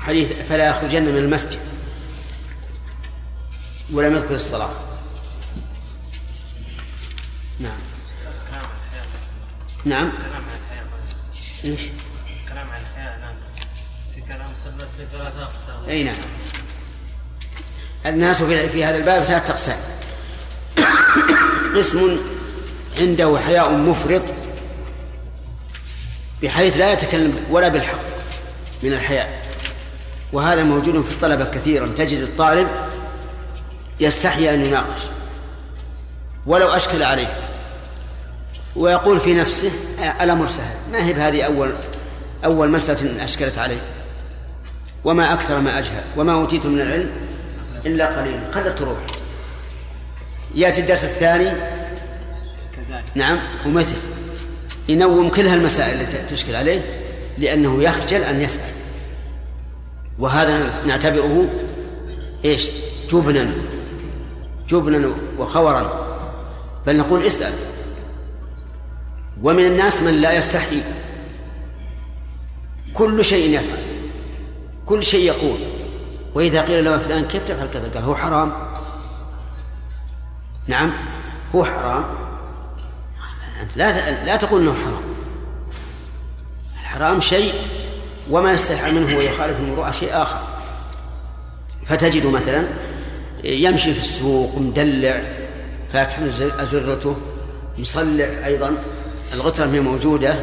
حديث 0.00 0.32
فلا 0.48 0.68
يخرجن 0.68 1.02
من 1.02 1.18
المسجد 1.18 1.58
ولم 3.92 4.16
يذكر 4.16 4.34
الصلاة. 4.34 4.70
نعم. 7.60 7.78
نعم. 9.84 10.12
إيش؟ 11.64 11.80
كلام 12.48 12.70
عن 12.70 12.80
الحياة 12.80 13.18
نعم. 13.18 13.34
في 14.14 14.20
كلام 14.20 14.52
الناس 14.66 14.90
لثلاثة 14.98 15.42
أقسام 15.42 15.88
اي 15.88 16.04
نعم 16.04 16.14
الناس 18.06 18.42
في 18.42 18.84
هذا 18.84 18.96
الباب 18.96 19.22
ثلاثة 19.22 19.50
أقسام. 19.50 19.78
قسم 21.76 22.16
عنده 22.98 23.38
حياء 23.46 23.72
مفرط 23.72 24.22
بحيث 26.42 26.76
لا 26.76 26.92
يتكلم 26.92 27.44
ولا 27.50 27.68
بالحق 27.68 27.98
من 28.82 28.92
الحياء. 28.92 29.46
وهذا 30.32 30.64
موجود 30.64 31.02
في 31.02 31.10
الطلبة 31.10 31.44
كثيرا. 31.44 31.86
تجد 31.86 32.18
الطالب 32.18 32.68
يستحي 34.00 34.54
أن 34.54 34.60
يناقش 34.60 35.02
ولو 36.46 36.68
أشكل 36.68 37.02
عليه 37.02 37.32
ويقول 38.76 39.20
في 39.20 39.34
نفسه 39.34 39.70
الأمر 40.20 40.46
سهل. 40.46 40.76
ما 40.92 41.04
هي 41.04 41.12
بهذه 41.12 41.42
أول 41.42 41.74
أول 42.44 42.70
مسألة 42.70 43.24
أشكلت 43.24 43.58
عليه؟ 43.58 43.80
وما 45.04 45.32
أكثر 45.32 45.60
ما 45.60 45.78
أجهل 45.78 46.02
وما 46.16 46.32
أوتيت 46.32 46.66
من 46.66 46.80
العلم 46.80 47.10
إلا 47.86 48.20
قليلا. 48.20 48.52
خلت 48.52 48.78
تروح. 48.78 48.98
يأتي 50.56 50.80
الدرس 50.80 51.04
الثاني. 51.04 51.50
كذلك. 52.72 53.04
نعم 53.14 53.38
ومثل 53.66 53.96
ينوم 54.88 55.28
كل 55.28 55.46
هالمسائل 55.46 56.00
التي 56.00 56.34
تشكل 56.34 56.54
عليه 56.54 56.82
لأنه 57.38 57.82
يخجل 57.82 58.22
أن 58.22 58.40
يسأل. 58.40 58.72
وهذا 60.18 60.84
نعتبره 60.86 61.48
إيش؟ 62.44 62.68
جبنا. 63.10 63.52
جبنا 64.68 65.14
وخورا. 65.38 66.06
بل 66.86 66.96
نقول 66.96 67.22
اسأل. 67.22 67.52
ومن 69.42 69.66
الناس 69.66 70.02
من 70.02 70.20
لا 70.20 70.32
يستحي. 70.32 70.80
كل 72.94 73.24
شيء 73.24 73.54
يفعل. 73.54 73.78
كل 74.86 75.02
شيء 75.02 75.26
يقول. 75.26 75.58
وإذا 76.34 76.62
قيل 76.62 76.84
له 76.84 76.98
فلان 76.98 77.24
كيف 77.24 77.44
تفعل 77.44 77.68
كذا؟ 77.72 77.90
قال 77.94 78.02
هو 78.02 78.14
حرام. 78.14 78.52
نعم. 80.66 80.92
هو 81.54 81.64
حرام. 81.64 82.04
لا 83.76 84.24
لا 84.24 84.36
تقول 84.36 84.62
إنه 84.62 84.74
حرام. 84.74 85.02
الحرام 86.80 87.20
شيء 87.20 87.52
وما 88.30 88.52
يستحي 88.52 88.92
منه 88.92 89.16
ويخالف 89.16 89.60
المروءة 89.60 89.90
شيء 89.90 90.22
آخر. 90.22 90.40
فتجد 91.86 92.26
مثلا 92.26 92.66
يمشي 93.44 93.94
في 93.94 94.00
السوق 94.00 94.58
مدلع 94.58 95.22
فاتح 95.92 96.18
أزرته. 96.40 97.16
مصلع 97.78 98.26
أيضا. 98.44 98.76
الغترة 99.32 99.66
هي 99.66 99.80
موجودة. 99.80 100.34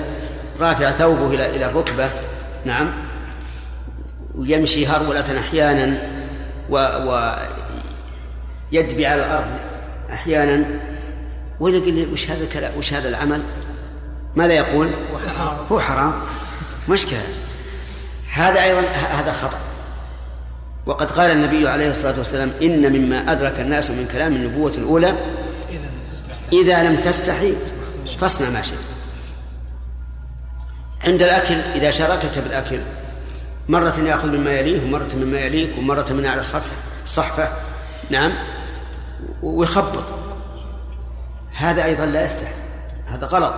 رافع 0.60 0.92
ثوبه 0.92 1.28
إلى 1.28 1.56
إلى 1.56 1.66
الركبة. 1.66 2.10
نعم. 2.66 2.94
ويمشي 4.36 4.88
هرولة 4.88 5.40
أحيانا. 5.40 5.98
و, 6.70 6.76
و 6.78 7.36
يدبي 8.72 9.06
على 9.06 9.26
الأرض. 9.26 9.73
أحيانا. 10.14 10.66
ويقول 11.60 11.94
لي 11.94 12.06
وش 12.06 12.30
هذا 12.30 12.44
الكلام؟ 12.44 12.72
وش 12.78 12.94
هذا 12.94 13.10
العمل؟ 13.10 13.42
ماذا 14.36 14.54
يقول؟ 14.54 14.90
هو 15.72 15.80
حرام. 15.80 16.14
مشكلة 16.90 17.22
هذا 18.34 18.64
أيضا 18.64 18.82
هذا 18.90 19.32
خطأ. 19.32 19.60
وقد 20.86 21.12
قال 21.12 21.32
النبي 21.32 21.68
عليه 21.68 21.92
الصلاة 21.92 22.18
والسلام 22.18 22.52
إن 22.62 22.94
مما 22.94 23.32
أدرك 23.32 23.60
الناس 23.60 23.90
من 23.90 24.08
كلام 24.14 24.36
النبوة 24.36 24.72
الأولى 24.78 25.14
إذا 26.54 26.84
لم 26.84 26.96
تستحي 26.96 27.54
فاصنع 28.20 28.50
ما 28.50 28.62
شئت. 28.62 28.78
عند 31.04 31.24
الأكل 31.24 31.54
إذا 31.54 31.92
شاركك 31.92 32.38
بالأكل 32.44 32.80
مرة 33.70 34.00
يأخذ 34.00 34.38
مما 34.38 34.52
يليه 34.52 34.84
ومرة 34.84 35.10
مما 35.16 35.40
يليك 35.40 35.78
ومرة 35.78 36.14
من 36.14 36.26
على 36.26 36.42
الصفحة 36.42 36.76
الصحفة 37.04 37.48
نعم. 38.10 38.32
ويخبط. 39.44 40.04
هذا 41.56 41.86
أيضا 41.86 42.06
لا 42.06 42.26
يستحي 42.26 42.54
هذا 43.08 43.28
غلط. 43.28 43.54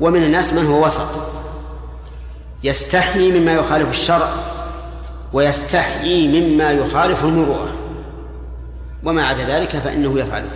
ومن 0.00 0.22
الناس 0.22 0.52
من 0.52 0.66
هو 0.66 0.86
وسط. 0.86 1.08
يستحيي 2.64 3.40
مما 3.40 3.52
يخالف 3.52 3.90
الشرع 3.90 4.30
ويستحيي 5.32 6.40
مما 6.40 6.70
يخالف 6.70 7.24
المروءة. 7.24 7.72
وما 9.04 9.26
عدا 9.26 9.44
ذلك 9.44 9.76
فإنه 9.76 10.18
يفعله. 10.18 10.50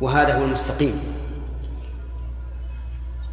وهذا 0.00 0.38
هو 0.38 0.44
المستقيم. 0.44 1.16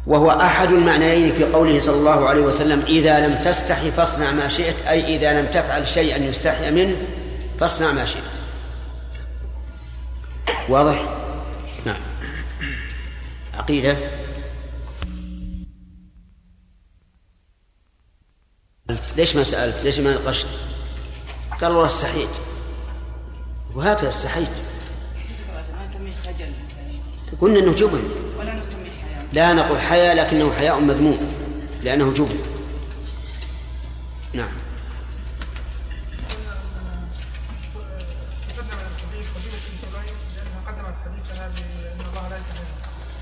وهو 0.06 0.30
أحد 0.30 0.68
المعنيين 0.68 1.34
في 1.34 1.44
قوله 1.44 1.78
صلى 1.78 1.94
الله 1.94 2.28
عليه 2.28 2.42
وسلم 2.42 2.82
إذا 2.86 3.26
لم 3.26 3.34
تستحي 3.34 3.90
فاصنع 3.90 4.32
ما 4.32 4.48
شئت 4.48 4.86
أي 4.86 5.16
إذا 5.16 5.40
لم 5.40 5.46
تفعل 5.46 5.88
شيئا 5.88 6.18
يستحي 6.18 6.70
منه 6.70 6.96
فاصنع 7.60 7.92
ما 7.92 8.04
شئت. 8.04 8.33
واضح؟ 10.68 11.04
نعم. 11.86 12.00
عقيدة؟ 13.54 13.96
ليش 19.16 19.36
ما 19.36 19.42
سألت؟ 19.42 19.84
ليش 19.84 20.00
ما 20.00 20.14
نقشت؟ 20.14 20.46
قال 21.60 21.72
والله 21.72 21.86
استحيت 21.86 22.28
وهكذا 23.74 24.08
استحيت 24.08 24.48
قلنا 27.40 27.58
إنه 27.58 27.72
جبن. 27.72 28.02
لا 29.32 29.52
نقول 29.52 29.80
حياء 29.80 30.16
لكنه 30.16 30.52
حياء 30.52 30.80
مذموم. 30.80 31.34
لأنه 31.82 32.12
جبن. 32.12 32.38
نعم. 34.32 34.63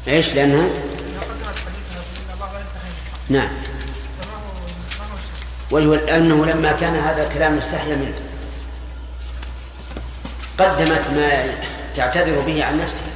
يستحي 0.07 0.47
منه. 0.47 0.71
نعم؟ 3.29 3.49
وهو 5.71 5.95
أنه 5.95 6.47
لما 6.47 6.73
كان 6.73 6.95
هذا 6.97 7.27
الكلام 7.27 7.57
مستحيا 7.57 7.97
منه 7.97 8.15
قدمت 10.59 11.11
ما 11.11 11.55
تعتذر 11.97 12.41
به 12.41 12.65
عن 12.65 12.81
نفسها 12.81 13.13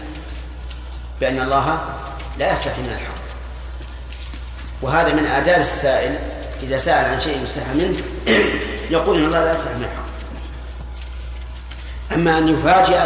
بأن 1.21 1.41
الله 1.41 1.79
لا 2.39 2.53
يستحي 2.53 2.83
من 2.83 2.97
الحق 3.01 3.17
وهذا 4.83 5.13
من 5.13 5.27
آداب 5.27 5.61
السائل 5.61 6.19
إذا 6.63 6.79
سأل 6.79 7.05
عن 7.05 7.21
شيء 7.21 7.43
يستحى 7.43 7.75
منه 7.75 7.97
يقول 8.91 9.19
إن 9.19 9.25
الله 9.25 9.45
لا 9.45 9.53
يستحي 9.53 9.75
من 9.75 9.85
الحق 9.85 10.07
أما 12.15 12.39
أن 12.39 12.49
يفاجئ 12.49 12.97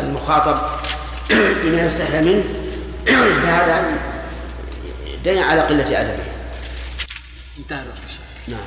المخاطب 0.00 0.58
بما 1.64 1.86
يستحي 1.86 2.20
منه 2.20 2.44
فهذا 3.06 3.98
دليل 5.24 5.42
على 5.42 5.60
قلة 5.60 6.00
أدبه. 6.00 6.24
انتهى 7.58 7.82
الوقت 7.82 7.98
نعم. 8.48 8.60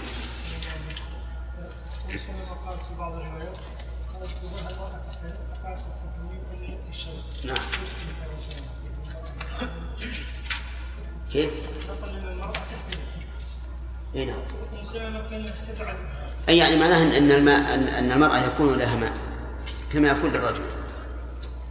نعم. 7.46 7.58
كيف؟ 11.34 11.52
إي 14.16 14.26
نعم. 14.26 14.36
أي 16.50 16.58
يعني 16.58 16.76
معناه 16.76 17.18
أن 17.18 17.32
الماء 17.32 17.74
أن 17.74 18.12
المرأة 18.12 18.46
يكون 18.46 18.78
لها 18.78 18.96
ماء 18.96 19.14
كما 19.94 20.08
يكون 20.08 20.32
للرجل 20.32 20.79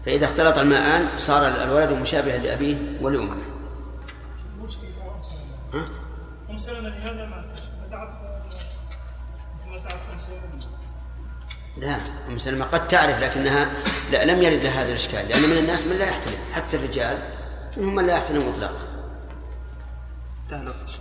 فإذا 0.07 0.26
اختلط 0.26 0.59
الماءان 0.59 1.09
صار 1.18 1.46
الولد 1.62 1.92
مشابها 1.92 2.38
لأبيه 2.38 2.76
ولأمه. 3.01 3.36
المشكلة 4.59 4.88
أم 4.90 5.22
سلمة؟ 5.22 5.88
أم 6.51 6.57
سلمة 6.57 6.88
لهذا 6.88 7.26
ما 7.26 7.88
تعرف 7.90 8.11
مثل 9.59 9.70
ما 9.70 9.78
تعرف 9.78 10.01
أم 10.12 10.18
سلمة 10.18 10.78
لا 11.76 12.01
أم 12.28 12.38
سلمة 12.38 12.64
قد 12.64 12.88
تعرف 12.88 13.18
لكنها 13.18 13.70
لا 14.12 14.24
لم 14.24 14.42
يرد 14.42 14.62
لها 14.62 14.82
هذا 14.82 14.88
الإشكال 14.88 15.28
لأن 15.28 15.42
من 15.42 15.59
الناس 15.59 15.86
من 15.86 15.96
لا 15.96 16.09
يحتلم 16.09 16.38
حتى 16.53 16.76
الرجال 16.76 17.18
منهم 17.76 17.94
من 17.94 18.07
لا 18.07 18.12
يحتلم 18.12 18.49
مطلقا 18.49 18.88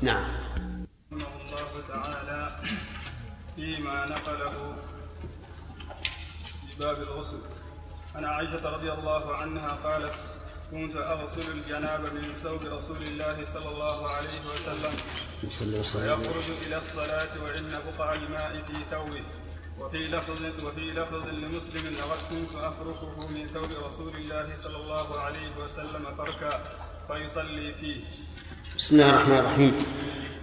نعم. 0.02 0.24
رحمه 1.14 1.28
الله 1.46 1.88
تعالى 1.88 2.60
فيما 3.56 4.06
نقله 4.06 4.76
في 6.70 6.80
باب 6.80 6.98
الغسل. 6.98 7.38
عن 8.18 8.26
عائشة 8.26 8.70
رضي 8.70 8.92
الله 8.92 9.36
عنها 9.36 9.78
قالت 9.84 10.14
كنت 10.72 10.96
أغسل 10.96 11.42
الجنابة 11.58 12.10
من 12.14 12.34
ثوب 12.44 12.62
رسول 12.66 12.98
الله 13.12 13.46
صلى 13.46 13.70
الله 13.74 14.10
عليه 14.10 14.40
وسلم. 14.54 14.94
صلى 15.52 15.68
الله 15.68 15.78
عليه 15.78 15.80
وسلم 15.80 16.20
ويخرج 16.20 16.50
إلى 16.68 16.78
الصلاة 16.78 17.34
وإن 17.44 17.72
بقع 17.88 18.14
الماء 18.14 18.52
في 18.68 18.74
ثوبه. 18.92 19.24
وفي 19.80 19.98
لفظ 19.98 20.42
وفي 20.66 20.82
لفظ 20.82 21.28
لمسلم 21.28 21.96
لقد 21.98 22.20
كنت 22.30 22.56
أفركه 22.56 23.28
من 23.28 23.48
ثوب 23.54 23.86
رسول 23.86 24.14
الله 24.16 24.56
صلى 24.56 24.78
الله 24.78 25.20
عليه 25.20 25.50
وسلم 25.64 26.06
فركا 26.18 26.64
فيصلي 27.08 27.74
فيه. 27.82 28.02
بسم 28.78 28.96
الله 28.96 29.10
الرحمن 29.10 29.38
الرحيم. 29.38 29.74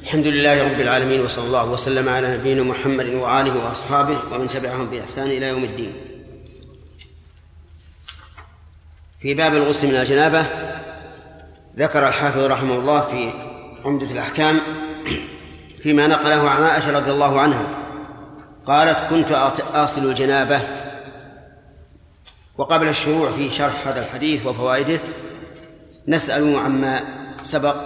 الحمد 0.02 0.26
لله 0.26 0.64
رب 0.64 0.80
العالمين 0.80 1.20
وصلى 1.20 1.46
الله 1.46 1.70
وسلم 1.70 2.08
على 2.08 2.36
نبينا 2.36 2.62
محمد 2.62 3.06
وآله 3.06 3.64
وأصحابه 3.64 4.18
ومن 4.32 4.48
تبعهم 4.48 4.90
بإحسان 4.90 5.26
إلى 5.26 5.46
يوم 5.48 5.64
الدين. 5.64 6.03
في 9.24 9.34
باب 9.34 9.54
الغسل 9.54 9.88
من 9.88 9.96
الجنابة 9.96 10.46
ذكر 11.76 12.08
الحافظ 12.08 12.38
رحمه 12.38 12.74
الله 12.74 13.00
في 13.00 13.32
عمدة 13.84 14.10
الأحكام 14.10 14.60
فيما 15.82 16.06
نقله 16.06 16.50
عن 16.50 16.62
عائشة 16.62 16.98
رضي 16.98 17.10
الله 17.10 17.40
عنها. 17.40 17.66
قالت 18.66 18.98
كنت 19.10 19.32
أصل 19.74 20.10
الجنابة. 20.10 20.60
وقبل 22.58 22.88
الشروع 22.88 23.30
في 23.30 23.50
شرح 23.50 23.88
هذا 23.88 24.00
الحديث 24.00 24.46
وفوائده 24.46 24.98
نسأل 26.08 26.56
عما 26.56 27.04
سبق 27.42 27.76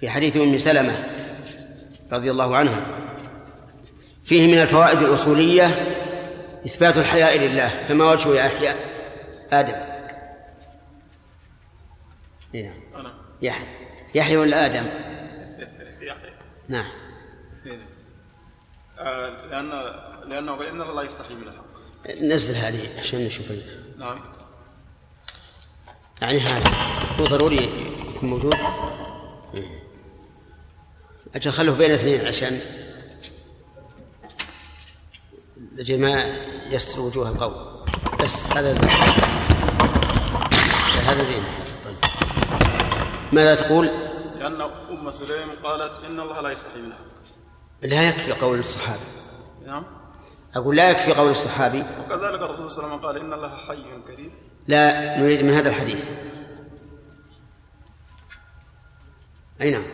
في 0.00 0.10
حديث 0.10 0.36
أم 0.36 0.58
سلمة 0.58 0.94
رضي 2.12 2.30
الله 2.30 2.56
عنها. 2.56 2.86
فيه 4.24 4.46
من 4.46 4.58
الفوائد 4.58 4.98
الأصولية 4.98 5.94
إثبات 6.66 6.96
الحياء 6.96 7.38
لله 7.38 7.70
فما 7.88 8.10
وجه 8.10 8.34
يحيى 8.34 8.70
آدم 8.70 8.91
إيه 12.54 12.68
نعم. 12.68 13.00
أنا. 13.00 13.14
يحيى. 13.42 13.66
يحيى 14.14 14.36
ولا 14.36 14.66
آدم؟ 14.66 14.86
يحيى. 16.08 16.32
نعم. 16.68 16.90
آه، 18.98 19.46
لأن 19.46 19.70
لأنه 20.30 20.56
بأن 20.56 20.82
الله 20.82 21.04
يستحي 21.04 21.34
من 21.34 21.42
الحق. 21.42 22.22
نزل 22.22 22.54
هذه 22.54 22.98
عشان 22.98 23.20
نشوف 23.20 23.46
نعم. 23.98 24.20
يعني 26.22 26.38
هذا 26.38 26.70
هو 27.20 27.26
ضروري 27.26 27.56
يكون 28.16 28.30
موجود؟ 28.30 28.54
إيه. 29.54 29.82
أجل 31.34 31.52
خلوه 31.52 31.76
بين 31.76 31.90
اثنين 31.90 32.26
عشان 32.26 32.58
لجل 35.76 36.00
ما 36.00 36.36
يستر 36.70 37.00
وجوه 37.00 37.28
القوم. 37.28 37.84
بس 38.20 38.46
هذا 38.46 38.72
هذا 41.12 41.22
زين 41.22 41.42
طيب. 41.84 41.96
ماذا 43.32 43.54
تقول؟ 43.54 43.86
لأن 44.36 44.60
أم 44.60 45.10
سليم 45.10 45.48
قالت 45.62 46.04
إن 46.04 46.20
الله 46.20 46.40
لا 46.40 46.50
يستحي 46.50 46.80
من 46.80 46.86
الحق 46.86 47.02
لا 47.82 48.08
يكفي 48.08 48.32
قول 48.32 48.58
الصحابي. 48.58 49.00
نعم. 49.66 49.84
أقول 50.54 50.76
لا 50.76 50.90
يكفي 50.90 51.12
قول 51.12 51.30
الصحابي. 51.30 51.80
وكذلك 51.80 52.42
الرسول 52.42 52.70
صلى 52.70 52.84
الله 52.84 52.96
عليه 52.96 52.98
وسلم 52.98 53.06
قال 53.06 53.18
إن 53.18 53.32
الله 53.32 53.56
حي 53.56 53.84
كريم. 54.06 54.32
لا 54.66 55.18
نريد 55.20 55.42
من 55.44 55.50
هذا 55.50 55.68
الحديث. 55.68 56.10
أي 59.60 59.70
نعم. 59.70 59.84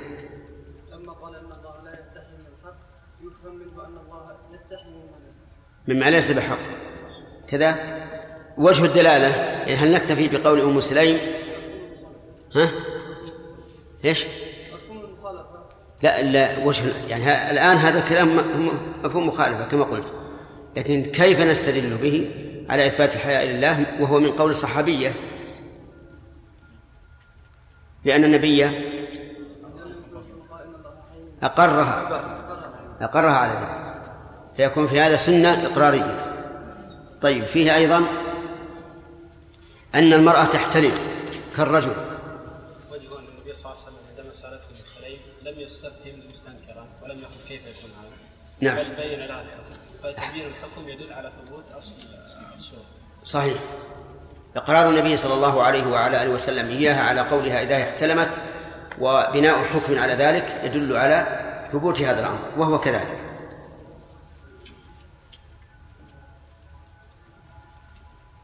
لما 0.92 1.12
قال 1.12 1.34
إن 1.34 1.52
الله 1.52 1.82
لا 1.84 2.00
يستحي 2.00 2.32
من 2.32 2.46
الحق 2.58 2.78
يفهم 3.20 3.54
منه 3.54 3.86
أن 3.86 3.98
الله 4.06 4.36
يستحي 4.54 4.88
يستحي 4.88 4.90
مما 5.88 6.10
ليس 6.10 6.30
بحق. 6.30 6.58
كذا؟ 7.48 7.70
وجه 8.58 8.84
الدلالة؟ 8.84 9.28
يعني 9.28 9.74
هل 9.74 9.92
نكتفي 9.92 10.28
بقول 10.28 10.60
أم 10.60 10.80
سليم؟ 10.80 11.18
ها؟ 12.54 12.68
المخالفه 14.04 14.26
لا 16.02 16.22
لا 16.22 16.64
وجه 16.64 16.82
يعني 17.08 17.50
الآن 17.50 17.76
هذا 17.76 17.98
الكلام 17.98 18.36
مفهوم 19.04 19.26
مخالفة 19.26 19.64
كما 19.64 19.84
قلت. 19.84 20.12
لكن 20.76 21.02
كيف 21.02 21.40
نستدل 21.40 21.96
به 22.02 22.30
على 22.68 22.86
إثبات 22.86 23.14
الحياء 23.14 23.46
لله 23.46 23.86
وهو 24.00 24.18
من 24.18 24.30
قول 24.30 24.50
الصحابية؟ 24.50 25.12
لأن 28.04 28.24
النبي 28.24 28.70
أقرها 31.42 32.22
أقرها 33.00 33.30
على 33.30 33.52
ذلك 33.52 34.02
فيكون 34.56 34.86
في 34.86 35.00
هذا 35.00 35.16
سنة 35.16 35.66
إقرارية. 35.66 36.24
طيب 37.20 37.44
فيه 37.44 37.74
أيضا 37.74 38.02
أن 39.94 40.12
المرأة 40.12 40.44
تحتلم 40.44 40.92
كالرجل. 41.56 41.92
وجه 42.92 43.18
ان 43.18 43.24
النبي 43.38 43.54
صلى 43.54 43.72
الله 43.72 43.82
عليه 43.84 43.86
وسلم 43.86 43.98
عندما 44.10 44.34
سالته 44.34 44.64
ام 44.70 45.00
سليم 45.00 45.18
لم 45.42 45.60
يستفهم 45.60 46.22
مستنكرا 46.32 46.86
ولم 47.02 47.18
يقل 47.18 47.48
كيف 47.48 47.60
يكون 47.60 47.90
هذا 47.98 48.16
نعم. 48.60 48.76
بل 48.76 49.02
بين 49.02 49.18
لها 49.18 49.42
الحكم 49.42 49.80
فتبين 50.02 50.46
الحكم 50.46 50.88
يدل 50.88 51.12
على 51.12 51.32
ثبوت 51.46 51.64
اصل 51.78 51.92
الصورة 52.54 52.82
صحيح. 53.24 53.58
إقرار 54.56 54.88
النبي 54.88 55.16
صلى 55.16 55.34
الله 55.34 55.62
عليه 55.62 55.86
وعلى 55.86 56.22
آله 56.22 56.30
وسلم 56.30 56.68
إياها 56.68 57.02
على 57.02 57.20
قولها 57.20 57.62
إذا 57.62 57.82
احتلمت 57.82 58.30
وبناء 59.00 59.64
حكم 59.64 59.98
على 59.98 60.12
ذلك 60.12 60.60
يدل 60.64 60.96
على 60.96 61.44
ثبوت 61.72 62.00
هذا 62.02 62.20
الأمر 62.20 62.38
وهو 62.56 62.80
كذلك. 62.80 63.27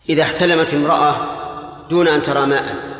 إذا 0.08 0.22
احتلمت 0.22 0.74
امرأة 0.74 1.16
دون 1.88 2.08
أن 2.08 2.22
ترى 2.22 2.46
ماء. 2.46 2.94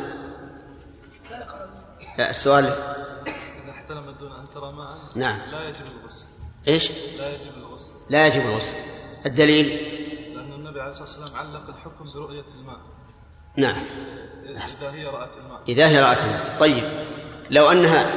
لا 2.17 2.29
السؤال 2.29 2.65
إذا 2.65 3.71
احتلمت 3.71 4.19
دون 4.19 4.31
أن 4.31 4.45
ترى 4.55 4.71
ماء 4.71 4.97
نعم. 5.15 5.39
لا 5.51 5.69
يجب 5.69 5.85
الغسل. 6.01 6.25
إيش؟ 6.67 6.91
لا 6.91 7.35
يجب 7.35 7.51
الغسل. 7.57 7.91
لا 8.09 8.27
يجب 8.27 8.41
الغسل. 8.41 8.75
الدليل؟ 9.25 9.67
لأن 10.35 10.53
النبي 10.53 10.81
عليه 10.81 10.89
الصلاة 10.89 11.21
والسلام 11.21 11.47
علق 11.47 11.67
الحكم 11.69 12.05
برؤية 12.13 12.45
الماء. 12.59 12.79
نعم. 13.55 13.83
إذا 14.45 14.91
هي 14.91 15.05
رأت 15.05 15.37
الماء. 15.37 15.61
إذا 15.67 15.87
هي 15.87 16.01
رأت 16.01 16.23
الماء. 16.23 16.57
طيب. 16.59 16.83
لو 17.49 17.71
أنها 17.71 18.13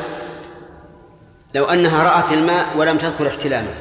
لو 1.54 1.64
أنها 1.64 2.02
رأت 2.02 2.32
الماء 2.32 2.76
ولم 2.76 2.98
تذكر 2.98 3.28
احتلامه. 3.28 3.74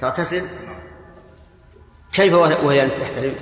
تغتسل 0.00 0.48
كيف 2.12 2.34
وهي 2.34 2.84
لم 2.84 2.90
تحترم؟ 2.90 3.34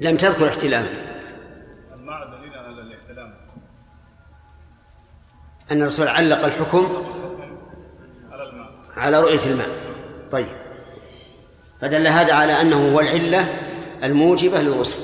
لم 0.00 0.16
تذكر 0.16 0.48
احتلاما. 0.48 0.88
ما 1.96 2.24
دليل 2.24 2.58
على 2.58 2.80
الاحتلام؟ 2.80 3.34
أن 5.70 5.82
الرسول 5.82 6.08
علق 6.08 6.44
الحكم 6.44 7.04
على 8.30 8.42
الماء. 8.42 8.70
على 8.96 9.20
رؤية 9.20 9.46
الماء. 9.46 9.68
طيب. 10.30 10.46
فدل 11.80 12.06
هذا 12.06 12.34
على 12.34 12.60
أنه 12.60 12.92
هو 12.92 13.00
العلة 13.00 13.46
الموجبة 14.02 14.62
للغسل. 14.62 15.00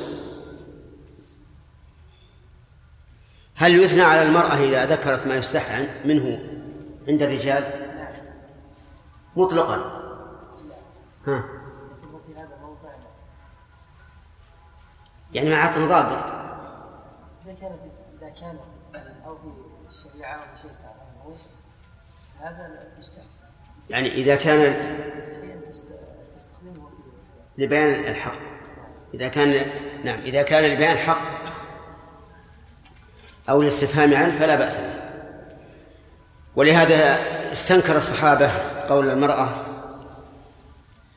هل 3.55 3.83
يثنى 3.83 4.03
على 4.03 4.23
المرأة 4.23 4.55
إذا 4.55 4.87
ذكرت 4.87 5.27
ما 5.27 5.37
يستحى 5.37 5.87
منه 6.05 6.41
عند 7.09 7.23
الرجال؟ 7.23 7.65
مطلقا. 9.37 9.98
ها. 11.29 11.45
يعني 15.33 15.51
مع 15.51 15.57
عطف 15.57 15.79
ضابط. 15.79 16.25
إذا 17.45 17.55
كان 17.61 17.77
إذا 18.19 18.29
كان 18.29 18.59
أو 19.27 19.37
في 19.37 19.49
الشريعة 19.89 20.35
أو 20.35 20.57
في 20.57 20.63
شيء 20.63 20.71
هذا 22.41 22.89
يستحسن. 22.99 23.45
يعني 23.91 24.13
إذا 24.13 24.37
كان 24.37 24.73
شيء 25.41 25.71
تستخدمه 26.37 26.91
في 27.57 27.63
لبيان 27.63 28.11
الحق. 28.11 28.39
إذا 29.15 29.29
كان 29.29 29.71
نعم 30.05 30.21
إذا 30.21 30.43
كان 30.43 30.65
لبيان 30.65 30.93
الحق 30.93 31.21
أو 33.49 33.63
الاستفهام 33.63 34.15
عنه 34.15 34.39
فلا 34.39 34.57
بأس 34.57 34.77
به. 34.77 35.09
ولهذا 36.57 37.19
استنكر 37.53 37.97
الصحابة 37.97 38.51
قول 38.89 39.11
المرأة 39.11 39.78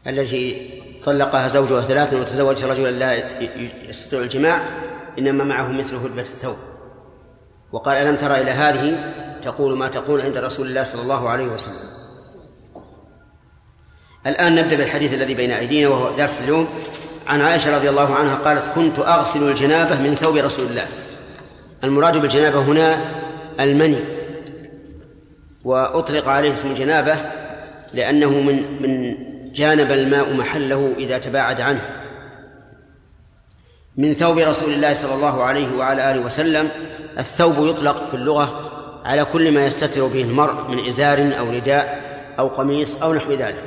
التي 0.08 0.72
طلقها 1.04 1.48
زوجها 1.48 1.82
ثلاثا 1.82 2.18
وتزوجها 2.18 2.68
رجلا 2.68 2.92
لا 2.92 3.40
يستطيع 3.90 4.20
الجماع 4.20 4.62
إنما 5.20 5.44
معه 5.44 5.68
مثل 5.68 5.96
هدبة 5.96 6.22
الثوب. 6.22 6.56
وقال 7.72 7.98
ألم 7.98 8.16
ترى 8.16 8.42
إلى 8.42 8.52
هذه؟ 8.52 9.14
تقول 9.42 9.78
ما 9.78 9.88
تقول 9.88 10.22
عند 10.22 10.38
رسول 10.38 10.68
الله 10.68 10.84
صلى 10.84 11.02
الله 11.02 11.30
عليه 11.30 11.46
وسلم. 11.46 11.92
الآن 14.28 14.56
نبدأ 14.56 14.76
بالحديث 14.76 15.14
الذي 15.14 15.34
بين 15.34 15.52
أيدينا 15.52 15.90
وهو 15.90 16.18
درس 16.18 16.42
اليوم. 16.42 16.68
عن 17.28 17.42
عائشة 17.42 17.76
رضي 17.76 17.90
الله 17.90 18.16
عنها 18.16 18.36
قالت 18.36 18.68
كنت 18.76 19.00
أغسل 19.00 19.50
الجنابة 19.50 20.02
من 20.02 20.16
ثوب 20.16 20.38
رسول 20.38 20.66
الله. 20.66 20.88
المراد 21.84 22.18
بالجنابة 22.18 22.60
هنا 22.60 23.02
المني. 23.60 24.00
وأطلق 25.64 26.28
عليه 26.28 26.54
اسم 26.54 26.72
الجنابة 26.72 27.16
لأنه 27.94 28.30
من 28.30 28.82
من 28.82 29.31
جانب 29.54 29.92
الماء 29.92 30.34
محله 30.34 30.94
إذا 30.98 31.18
تباعد 31.18 31.62
عنه. 31.62 31.90
من 33.98 34.14
ثوب 34.14 34.38
رسول 34.38 34.74
الله 34.74 34.94
صلى 34.94 35.14
الله 35.14 35.44
عليه 35.44 35.76
وعلى 35.76 36.12
آله 36.12 36.22
وسلم 36.22 36.70
الثوب 37.20 37.68
يطلق 37.68 38.10
في 38.10 38.14
اللغة 38.14 38.72
على 39.06 39.26
كل 39.26 39.52
ما 39.52 39.66
يستتر 39.66 40.08
به 40.08 40.22
المرء 40.22 40.72
من 40.72 40.88
إزار 40.88 41.34
أو 41.40 41.50
رداء 41.50 42.02
أو 42.40 42.48
قميص 42.48 43.02
أو 43.02 43.14
نحو 43.14 43.32
ذلك. 43.32 43.64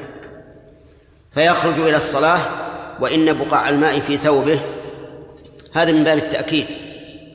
فيخرج 1.35 1.81
إلى 1.81 1.97
الصلاة 1.97 2.41
وإن 3.01 3.33
بقاع 3.33 3.69
الماء 3.69 4.01
في 4.01 4.17
ثوبه 4.17 4.61
هذا 5.75 5.93
من 5.93 6.05
باب 6.05 6.19
التأكيد. 6.19 6.67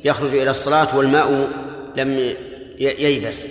يخرج 0.03 0.35
إلى 0.35 0.49
الصلاة 0.49 0.97
والماء 0.97 1.47
لم 1.95 2.35
ييبس 2.79 3.45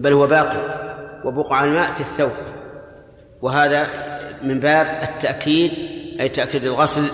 بل 0.00 0.12
هو 0.12 0.26
باقي 0.26 0.82
وبقع 1.24 1.64
الماء 1.64 1.92
في 1.92 2.00
الثوب. 2.00 2.32
وهذا 3.42 3.88
من 4.42 4.60
باب 4.60 4.98
التأكيد 5.02 5.72
أي 6.20 6.28
تأكيد 6.28 6.64
الغسل 6.64 7.10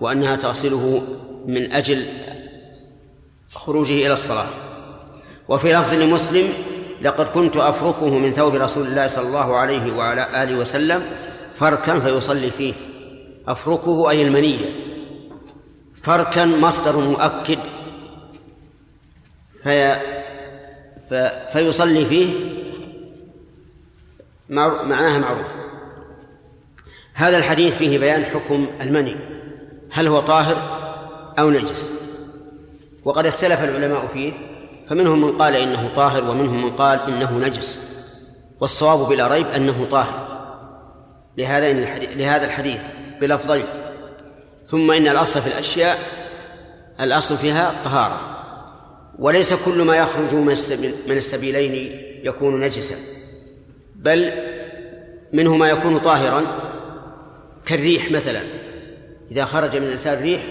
وأنها 0.00 0.36
تغسله 0.36 1.02
من 1.46 1.72
أجل 1.72 2.06
خروجه 3.50 3.92
إلى 3.92 4.12
الصلاة. 4.12 4.46
وفي 5.48 5.72
لفظ 5.74 5.94
لمسلم 5.94 6.48
لقد 7.02 7.28
كنت 7.28 7.56
أفركه 7.56 8.18
من 8.18 8.32
ثوب 8.32 8.54
رسول 8.54 8.86
الله 8.86 9.06
صلى 9.06 9.26
الله 9.26 9.56
عليه 9.56 9.96
وعلى 9.96 10.42
آله 10.42 10.56
وسلم 10.56 11.02
فركا 11.56 11.98
فيصلي 11.98 12.50
فيه. 12.50 12.74
أفركه 13.48 14.10
أي 14.10 14.22
المنية. 14.22 14.66
فركا 16.02 16.44
مصدر 16.44 16.96
مؤكد. 16.96 17.58
في 19.62 19.96
فيصلي 21.52 22.04
فيه 22.04 22.34
معناها 24.50 25.18
معروف. 25.18 25.46
هذا 27.14 27.36
الحديث 27.36 27.76
فيه 27.76 27.98
بيان 27.98 28.24
حكم 28.24 28.66
المني. 28.80 29.16
هل 29.90 30.06
هو 30.06 30.20
طاهر 30.20 30.56
أو 31.38 31.50
نجس؟ 31.50 31.90
وقد 33.04 33.26
اختلف 33.26 33.64
العلماء 33.64 34.06
فيه 34.06 34.32
فمنهم 34.88 35.20
من 35.20 35.36
قال 35.36 35.56
إنه 35.56 35.90
طاهر 35.96 36.30
ومنهم 36.30 36.64
من 36.64 36.70
قال 36.70 37.00
إنه 37.00 37.38
نجس. 37.38 37.78
والصواب 38.60 39.08
بلا 39.08 39.28
ريب 39.28 39.46
أنه 39.46 39.86
طاهر. 39.90 40.30
لهذا 41.38 41.72
لهذا 42.14 42.46
الحديث 42.46 42.80
بلفظين 43.20 43.64
ثم 44.66 44.90
إن 44.90 45.08
الأصل 45.08 45.40
في 45.40 45.46
الأشياء 45.46 45.98
الأصل 47.00 47.36
فيها 47.36 47.74
طهارة. 47.84 48.20
وليس 49.18 49.54
كل 49.54 49.82
ما 49.82 49.96
يخرج 49.96 50.34
من 51.06 51.16
السبيلين 51.16 52.00
يكون 52.24 52.60
نجسا. 52.60 52.94
بل 54.00 54.32
منه 55.32 55.56
ما 55.56 55.68
يكون 55.68 55.98
طاهرا 55.98 56.42
كالريح 57.66 58.10
مثلا. 58.10 58.40
إذا 59.30 59.44
خرج 59.44 59.76
من 59.76 59.86
الإنسان 59.86 60.22
ريح 60.22 60.42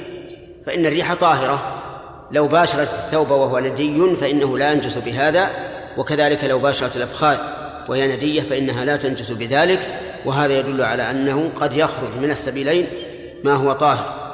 فإن 0.65 0.85
الريح 0.85 1.13
طاهرة. 1.13 1.75
لو 2.31 2.47
باشرت 2.47 2.93
الثوب 2.93 3.31
وهو 3.31 3.59
ندي 3.59 4.15
فإنه 4.15 4.57
لا 4.57 4.71
ينجس 4.71 4.97
بهذا. 4.97 5.49
وكذلك 5.97 6.43
لو 6.43 6.59
باشرت 6.59 6.95
الأفخاذ 6.95 7.37
وهي 7.89 8.15
ندية 8.15 8.41
فإنها 8.41 8.85
لا 8.85 8.95
تنجس 8.95 9.31
بذلك. 9.31 9.87
وهذا 10.25 10.59
يدل 10.59 10.81
على 10.81 11.11
أنه 11.11 11.51
قد 11.55 11.73
يخرج 11.73 12.17
من 12.21 12.31
السبيلين 12.31 12.87
ما 13.43 13.53
هو 13.53 13.73
طاهر. 13.73 14.29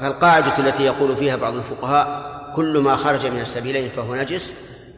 فالقاعدة 0.00 0.58
التي 0.58 0.84
يقول 0.84 1.16
فيها 1.16 1.36
بعض 1.36 1.54
الفقهاء 1.54 2.30
كل 2.56 2.78
ما 2.78 2.96
خرج 2.96 3.26
من 3.26 3.40
السبيلين 3.40 3.88
فهو 3.96 4.14
نجس. 4.14 4.52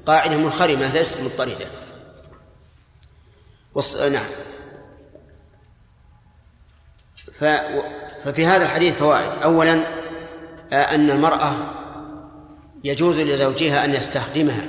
قاعدة 0.07 0.37
منخرمة 0.37 0.93
ليست 0.93 1.21
مضطردة. 1.21 1.67
وص... 3.75 3.97
نعم. 3.97 4.25
ف... 7.35 7.45
ففي 8.25 8.47
هذا 8.47 8.65
الحديث 8.65 8.95
فوائد. 8.95 9.43
أولا 9.43 9.73
أن 10.73 11.11
المرأة 11.11 11.57
يجوز 12.85 13.21
لزوجها 13.21 13.85
أن 13.85 13.95
يستخدمها 13.95 14.63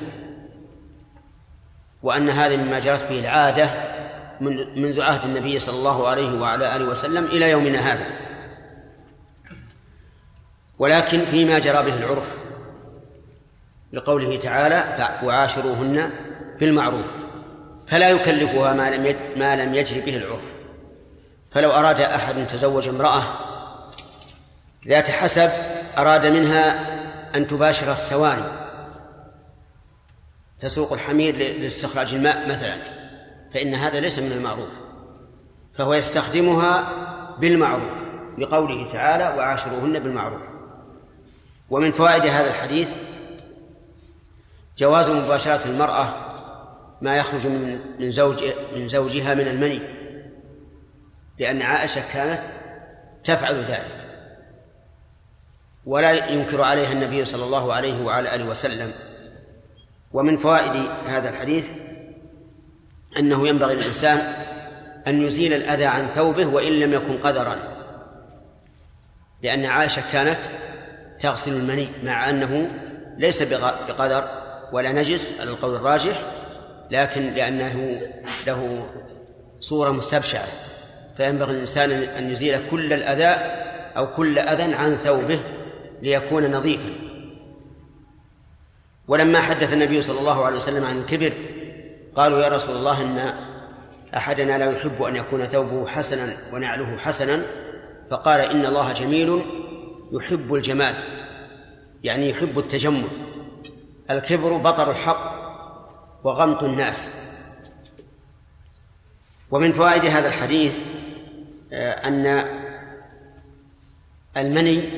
وأن 2.04 2.30
هذا 2.30 2.56
مما 2.56 2.80
جرت 2.80 3.10
به 3.10 3.20
العادة 3.20 3.70
منذ 4.76 5.02
عهد 5.02 5.24
النبي 5.24 5.60
صلى 5.60 5.76
الله 5.76 6.08
عليه 6.08 6.42
وعلى 6.42 6.76
آله 6.76 6.86
وسلم 6.86 7.26
إلى 7.26 7.52
يومنا 7.52 7.80
هذا. 7.80 8.06
ولكن 10.80 11.26
فيما 11.26 11.60
جرى 11.60 11.84
به 11.84 11.98
العرف 11.98 12.28
لقوله 13.94 14.38
تعالى 14.38 15.20
وعاشروهن 15.24 16.10
بالمعروف 16.60 17.23
فلا 17.88 18.10
يكلفها 18.10 18.74
ما 18.74 18.90
لم 18.90 19.16
ما 19.38 19.56
لم 19.56 19.76
يجري 19.76 20.02
به 20.02 20.16
العرف 20.18 20.42
فلو 21.52 21.72
أراد 21.72 22.02
أحد 22.02 22.38
أن 22.38 22.48
تزوج 22.48 22.88
امرأة 22.88 23.24
ذات 24.88 25.12
حسب 25.12 25.50
أراد 25.98 26.26
منها 26.26 26.94
أن 27.36 27.48
تباشر 27.48 27.92
السواني 27.92 28.64
تسوق 30.60 30.94
الحمير 30.94 31.38
لاستخراج 31.38 32.14
الماء 32.14 32.50
مثلا 32.50 32.78
فإن 33.54 33.76
هذا 33.76 34.00
ليس 34.00 34.20
من 34.20 34.32
المعروف. 34.32 34.70
فهو 35.74 35.94
يستخدمها 35.94 36.90
بالمعروف 37.40 37.92
لقوله 38.38 38.88
تعالى 38.88 39.38
وعاشروهن 39.38 40.00
بالمعروف. 40.00 40.42
ومن 41.70 41.92
فوائد 41.92 42.26
هذا 42.26 42.48
الحديث 42.48 42.90
جواز 44.78 45.10
مباشرة 45.10 45.66
المرأة 45.66 46.33
ما 47.04 47.18
يخرج 47.18 47.48
من 47.48 47.80
من 48.00 48.12
زوج 48.12 48.44
من 48.76 48.88
زوجها 48.88 49.34
من 49.34 49.48
المني 49.48 49.82
لأن 51.40 51.62
عائشة 51.62 52.04
كانت 52.14 52.42
تفعل 53.24 53.56
ذلك. 53.56 54.10
ولا 55.86 56.12
ينكر 56.12 56.62
عليها 56.62 56.92
النبي 56.92 57.26
صلى 57.26 57.44
الله 57.44 57.74
عليه 57.74 58.04
وعلى 58.06 58.36
آله 58.36 58.46
وسلم. 58.46 58.92
ومن 60.14 60.38
فوائد 60.38 60.90
هذا 61.06 61.30
الحديث 61.30 61.70
أنه 63.20 63.48
ينبغي 63.48 63.76
للإنسان 63.76 64.34
أن 65.08 65.22
يزيل 65.22 65.54
الأذى 65.54 65.86
عن 65.86 66.08
ثوبه 66.08 66.46
وإن 66.46 66.72
لم 66.72 66.94
يكن 66.94 67.18
قدرا. 67.18 67.56
لأن 69.42 69.66
عائشة 69.66 70.04
كانت 70.12 70.40
تغسل 71.20 71.54
المني 71.54 71.88
مع 72.04 72.30
أنه 72.30 72.72
ليس 73.18 73.44
بقدر 73.44 74.28
ولا 74.72 74.92
نجس 74.92 75.40
على 75.40 75.50
القول 75.50 75.76
الراجح 75.76 76.43
لكن 76.94 77.34
لأنه 77.34 78.02
له 78.48 78.88
صورة 79.60 79.92
مستبشعة 79.92 80.48
فينبغي 81.18 81.52
الإنسان 81.52 81.92
أن 81.92 82.32
يزيل 82.32 82.60
كل 82.72 82.94
الأذى 82.94 83.26
أو 83.98 84.14
كل 84.14 84.40
أذى 84.40 84.74
عن 84.74 84.96
ثوبه 84.96 85.40
ليكون 86.02 86.52
نظيفا. 86.52 86.90
ولما 89.08 89.40
حدث 89.40 89.74
النبي 89.74 90.02
صلى 90.02 90.20
الله 90.20 90.46
عليه 90.46 90.56
وسلم 90.56 90.86
عن 90.86 90.98
الكبر 90.98 91.34
قالوا 92.16 92.40
يا 92.40 92.48
رسول 92.48 92.76
الله 92.76 93.02
إن 93.02 93.34
أحدنا 94.16 94.58
لا 94.58 94.72
يحب 94.72 95.04
أن 95.04 95.16
يكون 95.16 95.46
ثوبه 95.46 95.88
حسنا 95.88 96.34
ونعله 96.54 96.98
حسنا 96.98 97.42
فقال 98.12 98.40
إن 98.40 98.66
الله 98.66 98.94
جميل 98.94 99.46
يحب 100.12 100.54
الجمال 100.54 100.96
يعني 102.04 102.30
يحب 102.30 102.60
التجمل. 102.60 103.08
الكبر 104.10 104.58
بطر 104.58 104.92
الحق 104.92 105.33
وغمط 106.24 106.64
الناس. 106.64 107.08
ومن 109.52 109.74
فوائد 109.74 110.06
هذا 110.06 110.28
الحديث 110.28 110.80
آه، 111.74 112.08
أن 112.08 112.46
المني 114.38 114.90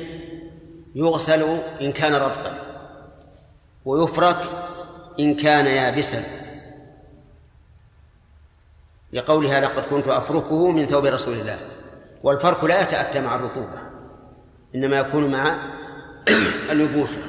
يغسل 0.96 1.60
إن 1.82 1.92
كان 1.92 2.16
رطبا 2.16 2.54
ويفرك 3.86 4.38
إن 5.20 5.36
كان 5.36 5.66
يابسا. 5.66 6.24
لقولها 9.14 9.60
لقد 9.60 9.86
كنت 9.86 10.08
أفركه 10.08 10.72
من 10.72 10.86
ثوب 10.86 11.06
رسول 11.06 11.34
الله. 11.34 11.60
والفرك 12.26 12.64
لا 12.64 12.82
يتأتى 12.82 13.22
مع 13.22 13.36
الرطوبة 13.36 13.80
إنما 14.76 14.98
يكون 14.98 15.32
مع 15.32 15.56
اليبوسة 16.72 17.20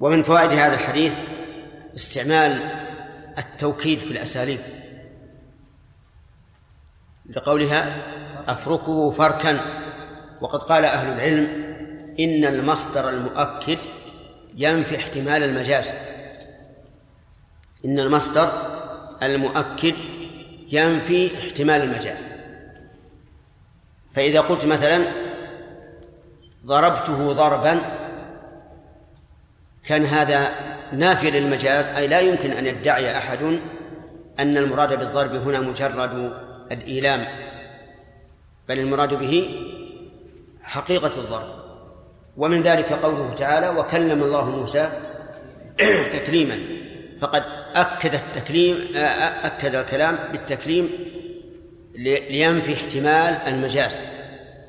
ومن 0.00 0.22
فوائد 0.22 0.50
هذا 0.50 0.74
الحديث 0.74 1.18
استعمال 1.96 2.60
التوكيد 3.38 3.98
في 3.98 4.10
الأساليب. 4.10 4.60
لقولها 7.30 7.96
أفركه 8.48 9.10
فركا. 9.10 9.60
وقد 10.40 10.62
قال 10.62 10.84
أهل 10.84 11.08
العلم 11.08 11.44
إن 12.20 12.44
المصدر 12.44 13.08
المؤكد 13.08 13.78
ينفي 14.54 14.96
احتمال 14.96 15.42
المجاز. 15.42 15.92
إن 17.84 17.98
المصدر 17.98 18.48
المؤكد 19.22 19.94
ينفي 20.72 21.38
احتمال 21.38 21.82
المجاز. 21.82 22.26
فإذا 24.14 24.40
قلت 24.40 24.66
مثلا 24.66 25.06
ضربته 26.66 27.32
ضربا 27.32 27.82
كان 29.84 30.04
هذا 30.04 30.52
نافي 30.92 31.30
للمجاز 31.30 31.84
أي 31.84 32.06
لا 32.06 32.20
يمكن 32.20 32.50
أن 32.50 32.66
يدعي 32.66 33.18
أحد 33.18 33.42
أن 34.38 34.56
المراد 34.56 34.98
بالضرب 34.98 35.34
هنا 35.34 35.60
مجرد 35.60 36.32
الإيلام 36.72 37.26
بل 38.68 38.78
المراد 38.78 39.14
به 39.14 39.48
حقيقة 40.62 41.20
الضرب. 41.20 41.62
ومن 42.36 42.62
ذلك 42.62 42.92
قوله 42.92 43.34
تعالى 43.34 43.68
وكلم 43.68 44.22
الله 44.22 44.50
موسى 44.50 44.88
تكليما. 46.18 46.58
فقد 47.20 47.42
أكد 47.74 48.14
التكليم 48.14 48.76
أكد 49.42 49.74
الكلام 49.74 50.18
بالتكليم 50.32 50.90
لينفي 52.30 52.74
احتمال 52.74 53.34
المجاز 53.46 54.00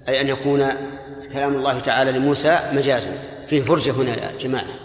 أي 0.08 0.22
أن 0.22 0.28
يكون 0.28 0.68
كلام 1.34 1.56
الله 1.56 1.80
تعالى 1.80 2.12
لموسى 2.12 2.60
مجازا. 2.74 3.12
فيه 3.48 3.62
فرجة 3.62 3.92
هنا 3.92 4.10
يا 4.10 4.32
جماعة. 4.40 4.83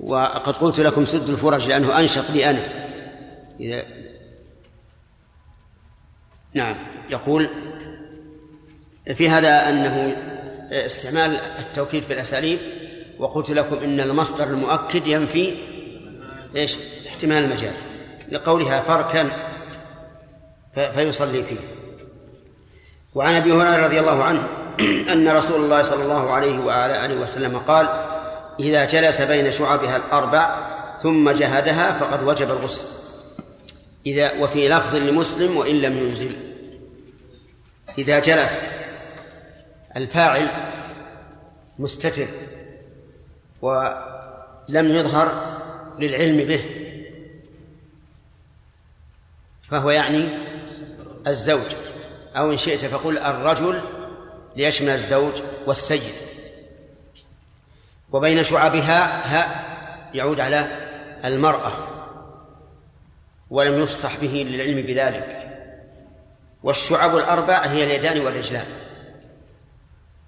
وقد 0.00 0.56
قلت 0.56 0.80
لكم 0.80 1.04
سد 1.04 1.28
الفرج 1.28 1.68
لأنه 1.68 1.98
أنشط 1.98 2.30
لي 2.30 2.50
أنا. 2.50 2.62
إذا 3.60 3.84
نعم 6.54 6.76
يقول 7.10 7.50
في 9.14 9.28
هذا 9.28 9.68
أنه 9.68 10.16
استعمال 10.70 11.40
التوكيد 11.58 12.02
في 12.02 12.12
الأساليب 12.12 12.58
وقلت 13.18 13.50
لكم 13.50 13.76
إن 13.76 14.00
المصدر 14.00 14.44
المؤكد 14.44 15.06
ينفي 15.06 15.54
إيش؟ 16.56 16.76
احتمال 17.08 17.44
المجال. 17.44 17.74
لقولها 18.30 18.82
فركا 18.82 19.30
فيصلي 20.74 21.42
فيه. 21.42 21.56
وعن 23.14 23.34
أبي 23.34 23.52
هريرة 23.52 23.86
رضي 23.86 24.00
الله 24.00 24.24
عنه 24.24 24.48
أن 25.12 25.28
رسول 25.28 25.64
الله 25.64 25.82
صلى 25.82 26.02
الله 26.02 26.30
عليه 26.32 26.58
وعلى 26.58 27.04
آله 27.04 27.14
وسلم 27.20 27.58
قال 27.58 27.88
إذا 28.60 28.84
جلس 28.84 29.20
بين 29.20 29.52
شعبها 29.52 29.96
الأربع 29.96 30.68
ثم 31.02 31.30
جهدها 31.30 31.98
فقد 31.98 32.22
وجب 32.22 32.50
الغسل. 32.50 32.84
إذا 34.06 34.32
وفي 34.32 34.68
لفظ 34.68 34.96
لمسلم 34.96 35.56
وإن 35.56 35.82
لم 35.82 35.98
ينزل. 35.98 36.36
إذا 37.98 38.18
جلس 38.18 38.72
الفاعل 39.96 40.48
مستتر 41.78 42.26
ولم 43.62 44.96
يظهر 44.96 45.58
للعلم 45.98 46.36
به 46.36 46.64
فهو 49.70 49.90
يعني 49.90 50.28
الزوج. 51.26 51.72
أو 52.36 52.52
إن 52.52 52.56
شئت 52.56 52.84
فقل 52.84 53.18
الرجل 53.18 53.80
ليشمل 54.56 54.88
الزوج 54.88 55.32
والسيد. 55.66 56.27
وبين 58.12 58.42
شعبها 58.42 59.26
ها 59.26 59.64
يعود 60.14 60.40
على 60.40 60.66
المرأة 61.24 61.72
ولم 63.50 63.82
يفصح 63.82 64.16
به 64.16 64.46
للعلم 64.50 64.86
بذلك. 64.86 65.48
والشعب 66.62 67.16
الأربع 67.16 67.66
هي 67.66 67.84
اليدان 67.84 68.20
والرجلان 68.20 68.66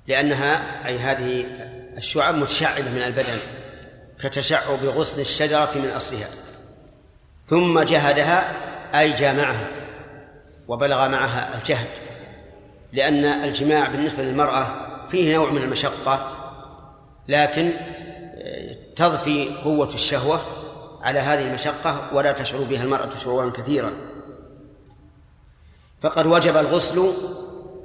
لأنها 0.07 0.87
أي 0.87 0.99
هذه 0.99 1.47
الشعب 1.99 2.35
متشعبة 2.35 2.91
من 2.91 3.03
البدن 3.03 3.39
كتشعب 4.23 4.85
غصن 4.85 5.21
الشجرة 5.21 5.71
من 5.75 5.91
أصلها. 5.97 6.29
ثم 7.45 7.81
جهدها 7.81 8.53
أي 8.95 9.13
جامعها 9.13 9.69
وبلغ 10.69 11.09
معها 11.09 11.59
الجهد 11.59 11.89
لأن 12.93 13.25
الجماع 13.25 13.89
بالنسبة 13.89 14.23
للمرأة 14.23 14.67
فيه 15.11 15.35
نوع 15.35 15.51
من 15.51 15.63
المشقة 15.63 16.40
لكن 17.31 17.71
تضفي 18.97 19.49
قوة 19.65 19.95
الشهوة 19.95 20.41
على 21.03 21.19
هذه 21.19 21.47
المشقة 21.49 22.15
ولا 22.15 22.33
تشعر 22.33 22.61
بها 22.61 22.85
المرأة 22.85 23.17
شعورا 23.17 23.51
كثيرا. 23.51 23.93
فقد 26.01 26.27
وجب 26.27 26.57
الغسل 26.57 27.13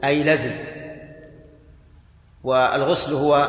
أي 0.03 0.23
لزم 0.23 0.51
والغسل 2.43 3.13
هو 3.13 3.47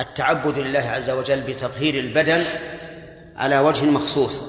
التعبد 0.00 0.58
لله 0.58 0.80
عز 0.80 1.10
وجل 1.10 1.40
بتطهير 1.40 1.94
البدن 1.94 2.42
على 3.36 3.58
وجه 3.58 3.84
مخصوص. 3.84 4.40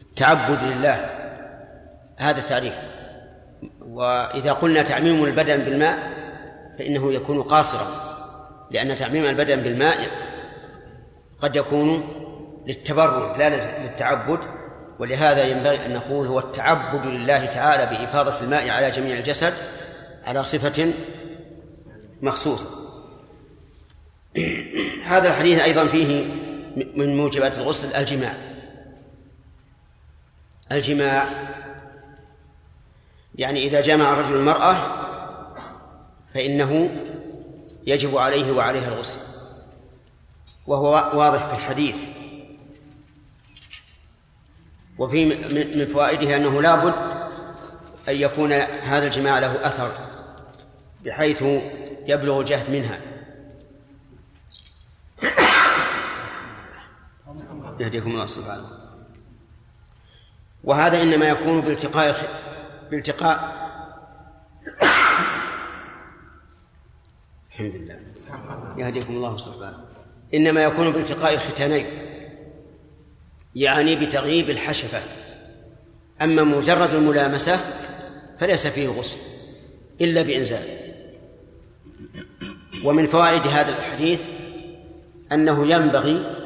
التعبد 0.00 0.62
لله 0.62 1.10
هذا 2.16 2.40
تعريف. 2.40 2.74
وإذا 3.80 4.52
قلنا 4.52 4.82
تعميم 4.82 5.24
البدن 5.24 5.56
بالماء 5.56 5.98
فإنه 6.78 7.12
يكون 7.12 7.42
قاصرا. 7.42 8.13
لأن 8.70 8.96
تعميم 8.96 9.24
البدن 9.24 9.62
بالماء 9.62 10.10
قد 11.40 11.56
يكون 11.56 12.08
للتبرد 12.66 13.38
لا 13.38 13.80
للتعبد 13.82 14.38
ولهذا 14.98 15.44
ينبغي 15.44 15.86
أن 15.86 15.92
نقول 15.92 16.26
هو 16.26 16.38
التعبد 16.38 17.06
لله 17.06 17.46
تعالى 17.46 17.86
بإفاضة 17.86 18.40
الماء 18.40 18.70
على 18.70 18.90
جميع 18.90 19.16
الجسد 19.16 19.54
على 20.26 20.44
صفة 20.44 20.92
مخصوصة. 22.22 22.68
هذا 25.12 25.28
الحديث 25.28 25.60
أيضا 25.60 25.86
فيه 25.86 26.24
من 26.94 27.16
موجبات 27.16 27.58
الغسل 27.58 27.94
الجماع. 27.96 28.34
الجماع 30.72 31.26
يعني 33.34 33.66
إذا 33.66 33.80
جمع 33.80 34.12
الرجل 34.12 34.34
المرأة 34.34 34.76
فإنه 36.34 36.90
يجب 37.86 38.16
عليه 38.16 38.52
وعليها 38.52 38.88
الغسل. 38.88 39.18
وهو 40.66 40.90
واضح 40.92 41.46
في 41.46 41.52
الحديث. 41.52 41.96
وفي 44.98 45.24
من 45.74 45.86
فوائده 45.86 46.36
أنه 46.36 46.62
لا 46.62 46.74
بد 46.74 46.94
أن 48.08 48.14
يكون 48.14 48.52
هذا 48.52 49.06
الجماع 49.06 49.38
له 49.38 49.66
أثر 49.66 49.92
بحيث 51.04 51.42
يبلغ 52.06 52.40
الجهد 52.40 52.70
منها. 52.70 53.00
يهديكم 57.80 58.10
الله 58.10 58.26
سبحانه. 58.26 58.68
وهذا 60.64 61.02
إنما 61.02 61.28
يكون 61.28 61.60
بالتقاء 61.60 62.30
بالتقاء 62.90 63.63
الحمد 67.54 67.74
لله. 67.74 67.98
يهديكم 68.76 69.12
الله 69.12 69.36
سبحانه. 69.36 69.84
إنما 70.34 70.62
يكون 70.64 70.90
بالتقاء 70.90 71.36
ختانين. 71.36 71.86
يعني 73.54 73.96
بتغييب 73.96 74.50
الحشفة. 74.50 75.02
أما 76.22 76.44
مجرد 76.44 76.94
الملامسة 76.94 77.60
فليس 78.40 78.66
فيه 78.66 78.88
غسل 78.88 79.18
إلا 80.00 80.22
بإنزال. 80.22 80.64
ومن 82.84 83.06
فوائد 83.06 83.46
هذا 83.46 83.78
الحديث 83.78 84.26
أنه 85.32 85.70
ينبغي 85.72 86.36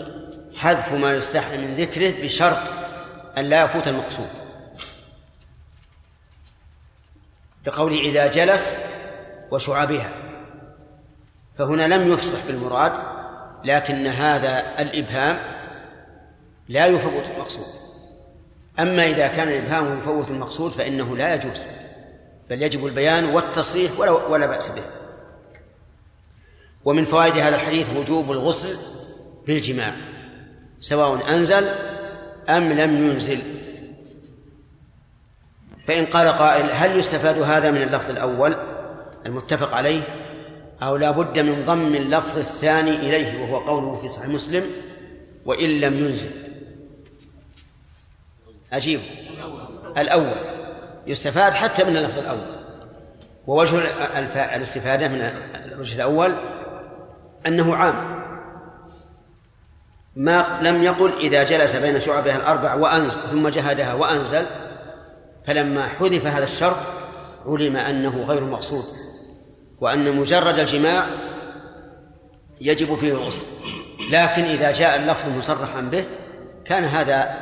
حذف 0.57 0.93
ما 0.93 1.15
يستحي 1.15 1.59
من 1.59 1.75
ذكره 1.75 2.23
بشرط 2.23 2.59
أن 3.39 3.45
لا 3.45 3.65
يفوت 3.65 3.89
المقصود. 3.89 4.29
بقوله 7.67 8.01
إذا 8.01 8.27
جلس 8.27 8.79
وشعبها. 9.51 10.28
فهنا 11.59 11.95
لم 11.95 12.13
يفصح 12.13 12.47
بالمراد 12.47 12.93
لكن 13.65 14.07
هذا 14.07 14.83
الإبهام 14.83 15.39
لا 16.69 16.87
يفوت 16.87 17.25
المقصود. 17.35 17.67
أما 18.79 19.07
إذا 19.07 19.29
كان 19.29 19.49
الإبهام 19.49 19.99
يفوت 19.99 20.29
المقصود 20.29 20.73
فإنه 20.73 21.17
لا 21.17 21.35
يجوز 21.35 21.61
بل 22.51 22.63
يجب 22.63 22.87
البيان 22.87 23.25
والتصريح 23.25 23.99
ولا, 23.99 24.11
ولا 24.11 24.47
بأس 24.47 24.69
به. 24.69 24.83
ومن 26.85 27.05
فوائد 27.05 27.39
هذا 27.39 27.57
الحديث 27.57 27.87
وجوب 27.97 28.33
الغسل 28.33 28.77
بالجماع 29.47 29.93
سواء 30.81 31.35
أنزل 31.35 31.69
أم 32.49 32.73
لم 32.73 33.11
ينزل. 33.11 33.39
فإن 35.89 36.07
قال 36.07 36.29
قائل 36.29 36.71
هل 36.71 36.99
يستفاد 36.99 37.39
هذا 37.39 37.71
من 37.71 37.83
اللفظ 37.83 38.11
الأول 38.11 38.57
المتفق 39.27 39.75
عليه؟ 39.75 40.28
أو 40.83 40.97
لا 40.97 41.11
بد 41.11 41.39
من 41.39 41.64
ضم 41.66 41.95
اللفظ 41.95 42.39
الثاني 42.39 42.97
إليه 42.97 43.43
وهو 43.43 43.59
قوله 43.59 44.01
في 44.01 44.09
صحيح 44.09 44.29
مسلم 44.29 44.64
وإن 45.45 45.81
لم 45.81 45.95
ينزل. 45.95 46.31
أجيب. 48.72 49.01
الأول. 49.99 50.37
يستفاد 51.07 51.53
حتى 51.53 51.85
من 51.85 51.97
اللفظ 51.97 52.18
الأول. 52.18 52.59
ووجه 53.47 53.79
الاستفادة 54.57 55.09
من 55.09 55.31
الوجه 55.55 55.95
الأول 55.95 56.35
أنه 57.47 57.76
عام. 57.76 58.18
ما 60.16 60.59
لم 60.62 60.83
يقل 60.83 61.12
إذا 61.20 61.45
جلس 61.45 61.76
بين 61.76 62.01
شعبها 62.01 62.37
الأربع 62.37 62.74
وأنزل 62.74 63.20
ثم 63.31 63.49
جهدها 63.49 63.95
وأنزل 63.95 64.47
فلما 65.47 65.89
حذف 65.89 66.26
هذا 66.26 66.45
الشرط 66.45 66.76
علم 67.47 67.76
أنه 67.76 68.24
غير 68.24 68.45
مقصود. 68.45 68.85
وأن 69.81 70.16
مجرد 70.16 70.59
الجماع 70.59 71.07
يجب 72.61 72.95
فيه 72.97 73.12
الغسل. 73.12 73.47
لكن 74.11 74.45
إذا 74.45 74.72
جاء 74.72 74.97
اللفظ 74.97 75.29
مصرحا 75.39 75.81
به 75.81 76.05
كان 76.64 76.85
هذا 76.85 77.37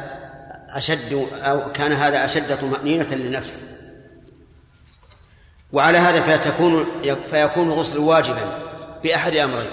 أشد 0.68 1.26
أو 1.32 1.72
كان 1.72 1.92
هذا 1.92 2.24
أشد 2.24 2.58
طمأنينة 2.60 3.14
للنفس. 3.14 3.62
وعلى 5.72 5.98
هذا 5.98 6.20
فتكون 6.20 6.86
فيكون 7.30 7.68
الغسل 7.72 7.98
واجبا 7.98 8.58
بأحد 9.04 9.36
أمرين. 9.36 9.70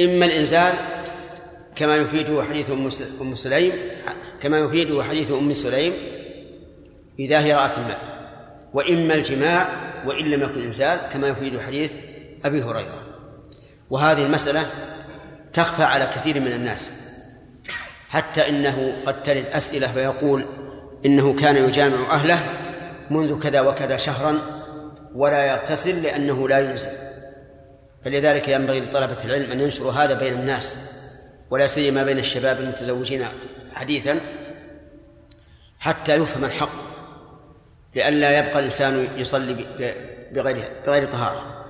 إما 0.00 0.26
الإنزال 0.26 0.74
كما 1.76 1.96
يفيده 1.96 2.42
حديث 2.42 2.70
أم 3.20 3.34
سليم 3.34 3.72
كما 4.42 4.58
يفيده 4.58 5.02
حديث 5.04 5.30
أم 5.30 5.52
سليم 5.52 5.92
إذا 7.18 7.40
هي 7.40 7.54
رأت 7.54 7.78
الماء. 7.78 8.00
وإما 8.74 9.14
الجماع 9.14 9.87
وإن 10.06 10.24
لم 10.24 10.42
يكن 10.42 10.62
إنزال 10.62 10.98
كما 11.12 11.28
يفيد 11.28 11.60
حديث 11.60 11.92
أبي 12.44 12.62
هريرة. 12.62 13.02
وهذه 13.90 14.26
المسألة 14.26 14.66
تخفى 15.52 15.82
على 15.82 16.06
كثير 16.06 16.40
من 16.40 16.52
الناس. 16.52 16.90
حتى 18.08 18.48
إنه 18.48 18.92
قد 19.06 19.22
ترد 19.22 19.44
أسئلة 19.46 19.86
فيقول 19.86 20.46
إنه 21.06 21.36
كان 21.36 21.56
يجامع 21.56 22.14
أهله 22.14 22.40
منذ 23.10 23.38
كذا 23.38 23.60
وكذا 23.60 23.96
شهرا 23.96 24.38
ولا 25.14 25.46
يغتسل 25.46 26.02
لأنه 26.02 26.48
لا 26.48 26.58
ينزل. 26.58 26.88
فلذلك 28.04 28.48
ينبغي 28.48 28.80
لطلبة 28.80 29.24
العلم 29.24 29.50
أن 29.50 29.60
ينشروا 29.60 29.92
هذا 29.92 30.14
بين 30.14 30.32
الناس 30.32 30.76
ولا 31.50 31.66
سيما 31.66 32.04
بين 32.04 32.18
الشباب 32.18 32.60
المتزوجين 32.60 33.26
حديثا 33.74 34.20
حتى 35.78 36.14
يفهم 36.14 36.44
الحق. 36.44 36.97
لئلا 37.94 38.38
يبقى 38.38 38.58
الإنسان 38.58 39.08
يصلي 39.16 39.56
بغير 40.32 40.70
بغير 40.86 41.04
طهارة. 41.04 41.64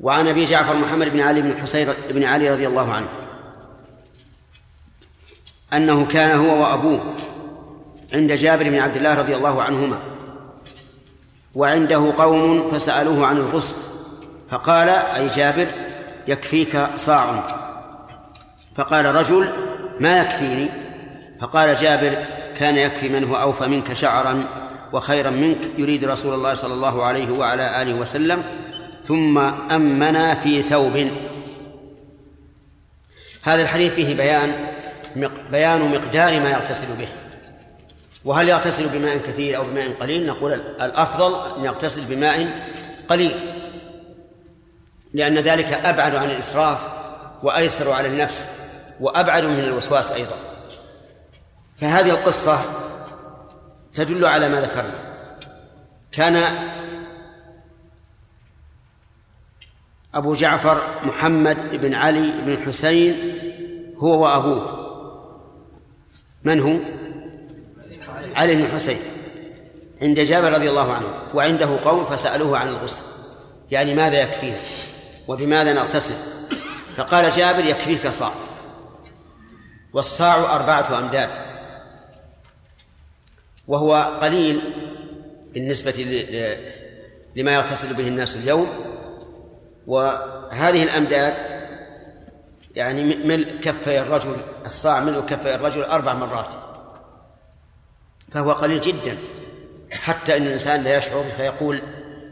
وعن 0.00 0.28
أبي 0.28 0.44
جعفر 0.44 0.76
محمد 0.76 1.08
بن 1.08 1.20
علي 1.20 1.42
بن 1.42 1.60
حسين 1.60 1.88
بن 2.10 2.24
علي 2.24 2.50
رضي 2.50 2.66
الله 2.66 2.92
عنه. 2.92 3.08
أنه 5.72 6.06
كان 6.06 6.38
هو 6.38 6.62
وأبوه 6.62 7.14
عند 8.12 8.32
جابر 8.32 8.64
بن 8.64 8.78
عبد 8.78 8.96
الله 8.96 9.18
رضي 9.18 9.36
الله 9.36 9.62
عنهما. 9.62 9.98
وعنده 11.54 12.12
قوم 12.18 12.70
فسألوه 12.70 13.26
عن 13.26 13.36
الغسل 13.36 13.74
فقال 14.50 14.88
أي 14.88 15.26
جابر 15.26 15.66
يكفيك 16.28 16.86
صاع. 16.96 17.42
فقال 18.76 19.14
رجل 19.14 19.48
ما 20.00 20.18
يكفيني؟ 20.18 20.68
فقال 21.40 21.74
جابر 21.74 22.24
كان 22.58 22.76
يكفي 22.76 23.08
من 23.08 23.24
هو 23.24 23.36
أوفى 23.36 23.66
منك 23.66 23.92
شعرا. 23.92 24.44
وخيرا 24.92 25.30
منك 25.30 25.58
يريد 25.78 26.04
رسول 26.04 26.34
الله 26.34 26.54
صلى 26.54 26.74
الله 26.74 27.04
عليه 27.04 27.30
وعلى 27.30 27.82
آله 27.82 27.94
وسلم 27.94 28.42
ثم 29.08 29.38
أمنا 29.70 30.34
في 30.34 30.62
ثوب. 30.62 31.10
هذا 33.42 33.62
الحديث 33.62 33.92
فيه 33.92 34.14
بيان 34.14 34.66
بيان 35.52 35.92
مقدار 35.92 36.40
ما 36.40 36.50
يغتسل 36.50 36.86
به. 36.98 37.08
وهل 38.24 38.48
يغتسل 38.48 38.88
بماء 38.88 39.18
كثير 39.18 39.56
أو 39.56 39.64
بماء 39.64 39.92
قليل؟ 40.00 40.26
نقول 40.26 40.52
الأفضل 40.80 41.58
أن 41.58 41.64
يغتسل 41.64 42.04
بماء 42.04 42.48
قليل 43.08 43.34
لأن 45.14 45.38
ذلك 45.38 45.72
أبعد 45.72 46.14
عن 46.14 46.30
الإسراف 46.30 46.78
وأيسر 47.42 47.92
على 47.92 48.08
النفس 48.08 48.46
وأبعد 49.00 49.44
من 49.44 49.60
الوسواس 49.60 50.10
أيضا. 50.10 50.36
فهذه 51.80 52.10
القصة 52.10 52.58
تدل 53.96 54.24
على 54.24 54.48
ما 54.48 54.60
ذكرنا. 54.60 55.16
كان 56.12 56.44
أبو 60.14 60.34
جعفر 60.34 60.82
محمد 61.04 61.56
بن 61.76 61.94
علي 61.94 62.30
بن 62.30 62.52
الحسين 62.52 63.38
هو 63.98 64.22
وأبوه. 64.22 64.86
من 66.44 66.60
هو؟ 66.60 66.76
علي 68.34 68.54
بن 68.54 68.64
الحسين 68.64 68.98
عند 70.02 70.20
جابر 70.20 70.52
رضي 70.52 70.70
الله 70.70 70.92
عنه. 70.92 71.06
وعنده 71.34 71.78
قوم 71.84 72.04
فسألوه 72.04 72.58
عن 72.58 72.68
الغسل. 72.68 73.02
يعني 73.70 73.94
ماذا 73.94 74.22
يكفيه؟ 74.22 74.56
وبماذا 75.28 75.72
نغتسل؟ 75.72 76.14
فقال 76.96 77.30
جابر 77.30 77.64
يكفيك 77.64 78.08
صاع. 78.08 78.32
والصاع 79.92 80.56
أربعة 80.56 80.98
أمداد. 80.98 81.45
وهو 83.68 84.18
قليل 84.22 84.60
بالنسبة 85.54 85.92
لما 87.36 87.52
يغتسل 87.52 87.94
به 87.94 88.08
الناس 88.08 88.36
اليوم. 88.36 88.68
وهذه 89.86 90.82
الأمداد 90.82 91.34
يعني 92.74 93.02
ملء 93.16 93.60
كفي 93.60 94.00
الرجل 94.00 94.36
الصاع 94.66 95.00
ملء 95.00 95.20
كفي 95.20 95.54
الرجل 95.54 95.82
أربع 95.82 96.14
مرات. 96.14 96.48
فهو 98.32 98.52
قليل 98.52 98.80
جدا. 98.80 99.16
حتى 99.90 100.36
أن 100.36 100.42
الإنسان 100.42 100.82
لا 100.82 100.96
يشعر 100.96 101.24
فيقول 101.36 101.82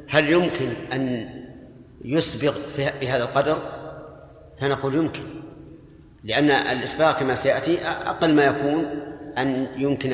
هل 0.09 0.32
يمكن 0.32 0.74
أن 0.93 1.28
يسبغ 2.05 2.57
بهذا 3.01 3.24
القدر؟ 3.24 3.59
فنقول 4.61 4.95
يمكن 4.95 5.22
لأن 6.24 6.51
الإسباغ 6.51 7.12
كما 7.12 7.35
سيأتي 7.35 7.78
أقل 7.87 8.35
ما 8.35 8.45
يكون 8.45 8.87
أن 9.39 9.68
يمكن 9.76 10.12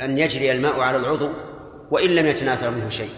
أن 0.00 0.18
يجري 0.18 0.52
الماء 0.52 0.80
على 0.80 0.96
العضو 0.96 1.30
وإن 1.90 2.10
لم 2.10 2.26
يتناثر 2.26 2.70
منه 2.70 2.88
شيء. 2.88 3.10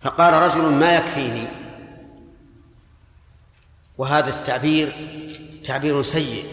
فقال 0.00 0.34
رجل 0.34 0.62
ما 0.62 0.96
يكفيني؟ 0.96 1.46
وهذا 3.98 4.28
التعبير 4.28 4.92
تعبير 5.64 6.02
سيء 6.02 6.44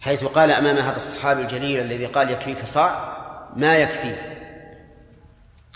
حيث 0.00 0.24
قال 0.24 0.50
أمام 0.50 0.76
هذا 0.76 0.96
الصحابي 0.96 1.42
الجليل 1.42 1.80
الذي 1.80 2.06
قال 2.06 2.30
يكفيك 2.30 2.64
صاع 2.64 3.16
ما 3.56 3.76
يكفيه 3.76 4.38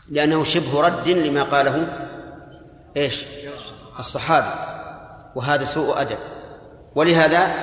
لأنه 0.09 0.45
شبه 0.45 0.81
رد 0.81 1.09
لما 1.09 1.43
قاله 1.43 2.09
إيش؟ 2.97 3.25
الصحابي. 3.99 4.73
وهذا 5.35 5.65
سوء 5.65 6.01
أدب. 6.01 6.19
ولهذا 6.95 7.55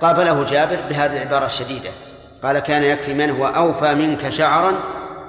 قابله 0.00 0.44
جابر 0.44 0.78
بهذه 0.88 1.22
العبارة 1.22 1.46
الشديدة. 1.46 1.90
قال 2.42 2.58
كان 2.58 2.82
يكفي 2.82 3.14
من 3.14 3.30
هو 3.30 3.46
أوفى 3.46 3.94
منك 3.94 4.28
شعرا 4.28 4.72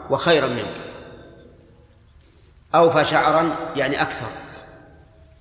وخيرا 0.10 0.48
منك. 0.48 0.76
أوفى 2.76 3.06
شعرا 3.06 3.56
يعني 3.76 4.02
أكثر. 4.02 4.28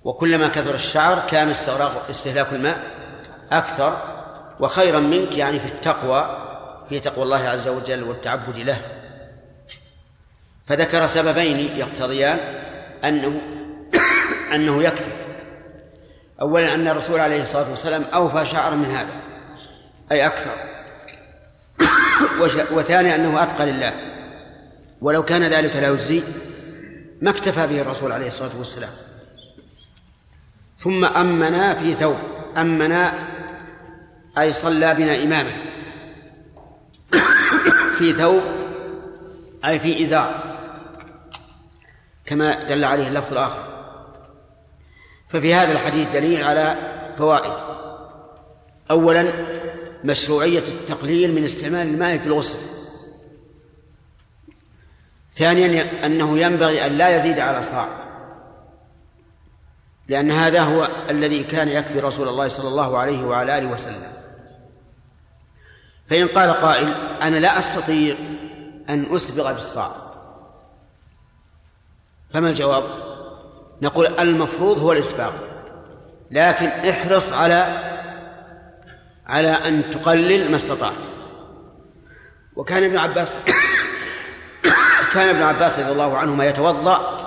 وكلما 0.03 0.47
كثر 0.47 0.73
الشعر 0.73 1.19
كان 1.29 1.49
استغراق 1.49 2.05
استهلاك 2.09 2.53
الماء 2.53 2.79
أكثر 3.51 3.97
وخيرا 4.59 4.99
منك 4.99 5.37
يعني 5.37 5.59
في 5.59 5.65
التقوى 5.65 6.45
في 6.89 6.99
تقوى 6.99 7.23
الله 7.23 7.49
عز 7.49 7.67
وجل 7.67 8.03
والتعبد 8.03 8.57
له. 8.57 8.81
فذكر 10.67 11.07
سببين 11.07 11.77
يقتضيان 11.77 12.39
أنه 13.03 13.41
أنه 14.55 14.83
يكفي. 14.83 15.18
أولا 16.41 16.73
أن 16.75 16.87
الرسول 16.87 17.19
عليه 17.19 17.41
الصلاة 17.41 17.69
والسلام 17.69 18.03
أوفى 18.13 18.45
شعرا 18.45 18.75
من 18.75 18.85
هذا 18.85 19.09
أي 20.11 20.25
أكثر. 20.25 20.51
وثانيا 22.71 23.15
أنه 23.15 23.43
أتقى 23.43 23.65
لله. 23.65 23.93
ولو 25.01 25.23
كان 25.23 25.43
ذلك 25.43 25.75
لا 25.75 25.87
يجزي 25.87 26.23
ما 27.21 27.29
اكتفى 27.29 27.67
به 27.67 27.81
الرسول 27.81 28.11
عليه 28.11 28.27
الصلاة 28.27 28.57
والسلام. 28.57 28.89
ثم 30.77 31.05
أمنا 31.05 31.73
في 31.73 31.93
ثوب. 31.93 32.17
أمنا 32.57 33.13
أي 34.37 34.53
صلى 34.53 34.93
بنا 34.93 35.23
إماما. 35.23 35.51
في 37.97 38.13
ثوب 38.13 38.41
أي 39.65 39.79
في 39.79 40.03
إزار. 40.03 40.57
كما 42.25 42.63
دل 42.63 42.85
عليه 42.85 43.07
اللفظ 43.07 43.31
الآخر. 43.31 43.68
ففي 45.29 45.53
هذا 45.53 45.71
الحديث 45.71 46.11
دليل 46.11 46.43
على 46.43 46.75
فوائد. 47.17 47.53
أولا 48.91 49.33
مشروعية 50.03 50.59
التقليل 50.59 51.35
من 51.35 51.43
استعمال 51.43 51.87
الماء 51.87 52.17
في 52.17 52.25
الغسل. 52.25 52.57
ثانيا 55.33 56.05
أنه 56.05 56.37
ينبغي 56.37 56.85
أن 56.85 56.91
لا 56.91 57.15
يزيد 57.15 57.39
على 57.39 57.63
صاع. 57.63 57.87
لأن 60.07 60.31
هذا 60.31 60.61
هو 60.61 60.87
الذي 61.09 61.43
كان 61.43 61.67
يكفي 61.67 61.99
رسول 61.99 62.27
الله 62.27 62.47
صلى 62.47 62.67
الله 62.67 62.97
عليه 62.97 63.23
وعلى 63.23 63.57
آله 63.57 63.67
وسلم. 63.67 64.11
فإن 66.09 66.27
قال 66.27 66.51
قائل 66.51 66.93
أنا 67.21 67.37
لا 67.37 67.59
أستطيع 67.59 68.15
أن 68.89 69.15
أسبغ 69.15 69.53
بالصاع. 69.53 69.91
فما 72.33 72.49
الجواب؟ 72.49 73.08
نقول 73.81 74.19
المفروض 74.19 74.79
هو 74.79 74.91
الإسباغ 74.91 75.31
لكن 76.31 76.65
احرص 76.65 77.33
على 77.33 77.65
على 79.27 79.49
أن 79.49 79.83
تقلل 79.91 80.49
ما 80.51 80.55
استطعت. 80.55 80.93
وكان 82.55 82.83
ابن 82.83 82.97
عباس 82.97 83.37
كان 85.13 85.29
ابن 85.29 85.41
عباس 85.41 85.79
رضي 85.79 85.91
الله 85.91 86.17
عنهما 86.17 86.45
يتوضأ 86.45 87.19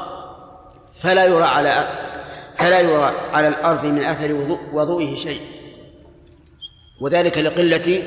فلا 0.97 1.25
يرى 1.25 1.45
على 1.45 1.89
فلا 2.57 2.81
يرى 2.81 3.13
على 3.33 3.49
الأرض 3.49 3.87
من 3.87 4.05
أثر 4.05 4.59
وضوئه 4.73 5.15
شيء. 5.15 5.41
وذلك 7.01 7.39
لقلة 7.39 8.03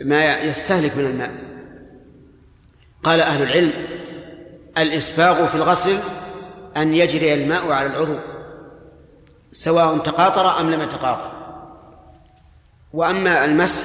ما 0.00 0.38
يستهلك 0.38 0.96
من 0.96 1.04
الماء. 1.04 1.30
قال 3.02 3.20
أهل 3.20 3.42
العلم 3.42 3.72
الإسباغ 4.78 5.46
في 5.46 5.54
الغسل 5.54 5.98
أن 6.76 6.94
يجري 6.94 7.34
الماء 7.34 7.72
على 7.72 7.86
العضو 7.86 8.18
سواء 9.52 9.98
تقاطر 9.98 10.60
أم 10.60 10.70
لم 10.70 10.82
يتقاطر. 10.82 11.30
وأما 12.92 13.44
المسح 13.44 13.84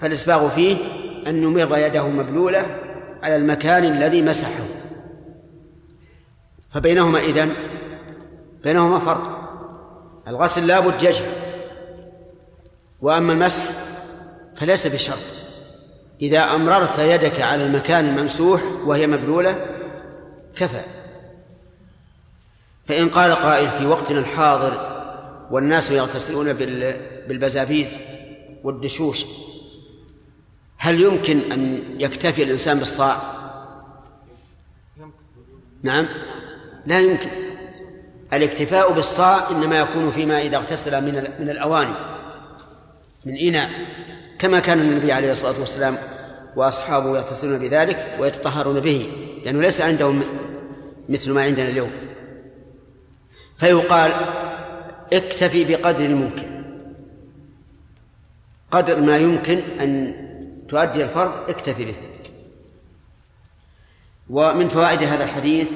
فالإسباغ 0.00 0.48
فيه 0.48 0.76
أن 1.26 1.42
يمر 1.42 1.78
يده 1.78 2.08
مبلولة 2.08 2.66
على 3.22 3.36
المكان 3.36 3.84
الذي 3.84 4.22
مسحه. 4.22 4.64
فبينهما 6.74 7.18
إذن 7.18 7.52
بينهما 8.64 8.98
فرق 8.98 9.50
الغسل 10.28 10.66
لابد 10.66 10.98
ججر 10.98 11.24
وأما 13.00 13.32
المسح 13.32 13.64
فليس 14.56 14.86
بشرط. 14.86 15.18
إذا 16.22 16.40
أمررت 16.40 16.98
يدك 16.98 17.40
على 17.40 17.66
المكان 17.66 18.08
الممسوح 18.08 18.62
وهي 18.84 19.06
مبلولة 19.06 19.66
كفى. 20.56 20.97
فإن 22.88 23.08
قال 23.08 23.32
قائل 23.32 23.68
في 23.70 23.86
وقتنا 23.86 24.18
الحاضر 24.18 24.98
والناس 25.50 25.90
يغتسلون 25.90 26.52
بالبزابيز 27.28 27.88
والدشوش 28.64 29.24
هل 30.76 31.00
يمكن 31.00 31.52
أن 31.52 31.84
يكتفي 31.98 32.42
الإنسان 32.42 32.78
بالصاع؟ 32.78 33.16
نعم. 35.82 36.08
لا 36.86 37.00
يمكن. 37.00 37.28
الاكتفاء 38.32 38.92
بالصاع 38.92 39.50
إنما 39.50 39.78
يكون 39.78 40.12
فيما 40.12 40.42
إذا 40.42 40.56
اغتسل 40.56 41.04
من 41.04 41.30
من 41.38 41.50
الأواني 41.50 41.94
من 43.24 43.36
إناء 43.36 43.70
كما 44.38 44.60
كان 44.60 44.80
النبي 44.80 45.12
عليه 45.12 45.30
الصلاة 45.30 45.60
والسلام 45.60 45.98
وأصحابه 46.56 47.16
يغتسلون 47.16 47.58
بذلك 47.58 48.16
ويتطهرون 48.20 48.80
به 48.80 49.12
لأنه 49.44 49.60
ليس 49.60 49.80
عندهم 49.80 50.22
مثل 51.08 51.32
ما 51.32 51.42
عندنا 51.42 51.68
اليوم. 51.68 52.07
فيقال 53.58 54.12
اكتفي 55.12 55.64
بقدر 55.64 56.04
الممكن. 56.04 56.64
قدر 58.70 59.00
ما 59.00 59.16
يمكن 59.16 59.58
أن 59.58 60.14
تؤدي 60.68 61.02
الفرض 61.04 61.50
اكتفي 61.50 61.84
به. 61.84 61.94
ومن 64.30 64.68
فوائد 64.68 65.02
هذا 65.02 65.24
الحديث 65.24 65.72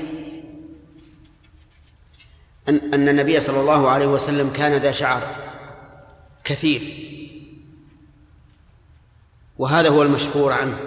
أن 2.68 2.94
أن 2.94 3.08
النبي 3.08 3.40
صلى 3.40 3.60
الله 3.60 3.88
عليه 3.88 4.06
وسلم 4.06 4.50
كان 4.50 4.72
ذا 4.72 4.92
شعر 4.92 5.22
كثير. 6.44 6.82
وهذا 9.58 9.88
هو 9.88 10.02
المشهور 10.02 10.52
عنه. 10.52 10.78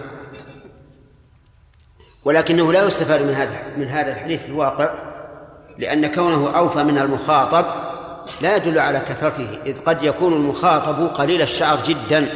ولكنه 2.26 2.74
لا 2.74 2.88
يستفاد 2.88 3.22
من 3.22 3.34
هذا 3.34 3.78
من 3.78 3.88
هذا 3.88 4.12
الحديث 4.12 4.46
الواقع. 4.46 5.15
لأن 5.78 6.08
كونه 6.08 6.58
أوفى 6.58 6.84
من 6.84 6.98
المخاطب 6.98 7.66
لا 8.42 8.56
يدل 8.56 8.80
على 8.80 9.00
كثرته 9.00 9.48
إذ 9.66 9.84
قد 9.84 10.04
يكون 10.04 10.34
المخاطب 10.34 11.08
قليل 11.08 11.42
الشعر 11.42 11.78
جدا. 11.86 12.30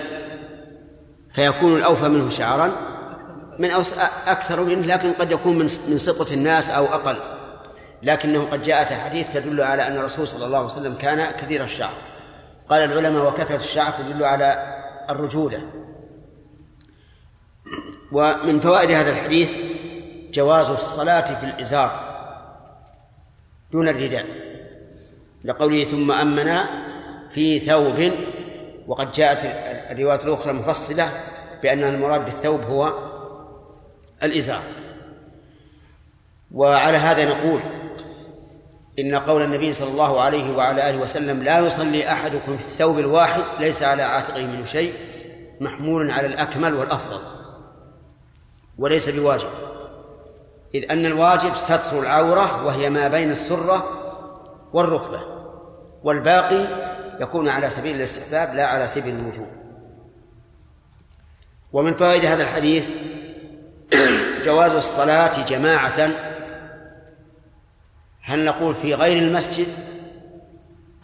فيكون 1.35 1.75
الأوفى 1.75 2.07
منه 2.07 2.29
شعرا 2.29 2.71
من 3.59 3.71
أوس 3.71 3.93
أكثر 4.27 4.63
منه 4.63 4.87
لكن 4.87 5.13
قد 5.13 5.31
يكون 5.31 5.57
من 5.57 5.67
من 5.87 5.99
الناس 6.31 6.69
أو 6.69 6.85
أقل. 6.85 7.15
لكنه 8.03 8.43
قد 8.43 8.61
جاءت 8.61 8.91
أحاديث 8.91 9.29
تدل 9.29 9.61
على 9.61 9.87
أن 9.87 9.97
الرسول 9.97 10.27
صلى 10.27 10.45
الله 10.45 10.57
عليه 10.57 10.67
وسلم 10.67 10.93
كان 10.93 11.31
كثير 11.31 11.63
الشعر. 11.63 11.93
قال 12.69 12.83
العلماء 12.83 13.27
وكثرة 13.27 13.55
الشعر 13.55 13.91
تدل 13.91 14.23
على 14.23 14.75
الرجولة. 15.09 15.61
ومن 18.11 18.59
فوائد 18.59 18.91
هذا 18.91 19.09
الحديث 19.09 19.57
جواز 20.33 20.69
الصلاة 20.69 21.39
في 21.39 21.45
الإزار. 21.45 22.08
دون 23.71 23.87
الرداء 23.87 24.25
لقوله 25.43 25.83
ثم 25.83 26.11
أمنا 26.11 26.69
في 27.31 27.59
ثوب 27.59 28.11
وقد 28.87 29.11
جاءت 29.11 29.39
الروايات 29.91 30.25
الأخرى 30.25 30.53
مفصلة 30.53 31.09
بأن 31.63 31.83
المراد 31.83 32.25
بالثوب 32.25 32.61
هو 32.61 32.93
الإزار. 34.23 34.61
وعلى 36.51 36.97
هذا 36.97 37.25
نقول 37.25 37.61
إن 38.99 39.15
قول 39.15 39.41
النبي 39.41 39.73
صلى 39.73 39.91
الله 39.91 40.21
عليه 40.21 40.55
وعلى 40.55 40.89
آله 40.89 41.01
وسلم 41.01 41.43
لا 41.43 41.59
يصلي 41.59 42.11
أحدكم 42.11 42.57
في 42.57 42.65
الثوب 42.65 42.99
الواحد 42.99 43.43
ليس 43.59 43.83
على 43.83 44.03
عاتقه 44.03 44.45
منه 44.45 44.65
شيء 44.65 44.93
محمول 45.59 46.11
على 46.11 46.27
الأكمل 46.27 46.73
والأفضل 46.73 47.21
وليس 48.77 49.09
بواجب. 49.09 49.68
إذ 50.75 50.91
أن 50.91 51.05
الواجب 51.05 51.55
ستر 51.55 51.99
العورة 51.99 52.65
وهي 52.65 52.89
ما 52.89 53.07
بين 53.07 53.31
السرة 53.31 53.99
والركبة 54.73 55.21
والباقي 56.03 56.89
يكون 57.19 57.49
على 57.49 57.69
سبيل 57.69 57.95
الاستحباب 57.95 58.55
لا 58.55 58.65
على 58.65 58.87
سبيل 58.87 59.15
الوجوب. 59.15 59.47
ومن 61.73 61.93
فوائد 61.93 62.25
هذا 62.25 62.43
الحديث 62.43 62.91
جواز 64.45 64.71
الصلاة 64.71 65.45
جماعة. 65.45 66.09
هل 68.21 68.45
نقول 68.45 68.75
في 68.75 68.93
غير 68.93 69.17
المسجد 69.17 69.67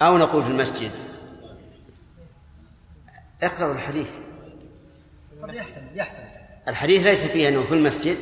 أو 0.02 0.18
نقول 0.18 0.44
في 0.44 0.50
المسجد؟ 0.50 0.92
اقرأوا 3.44 3.74
الحديث. 3.74 4.12
الحديث 6.68 7.06
ليس 7.06 7.24
فيه 7.26 7.50
أنه 7.50 7.64
في 7.64 7.74
المسجد. 7.74 8.18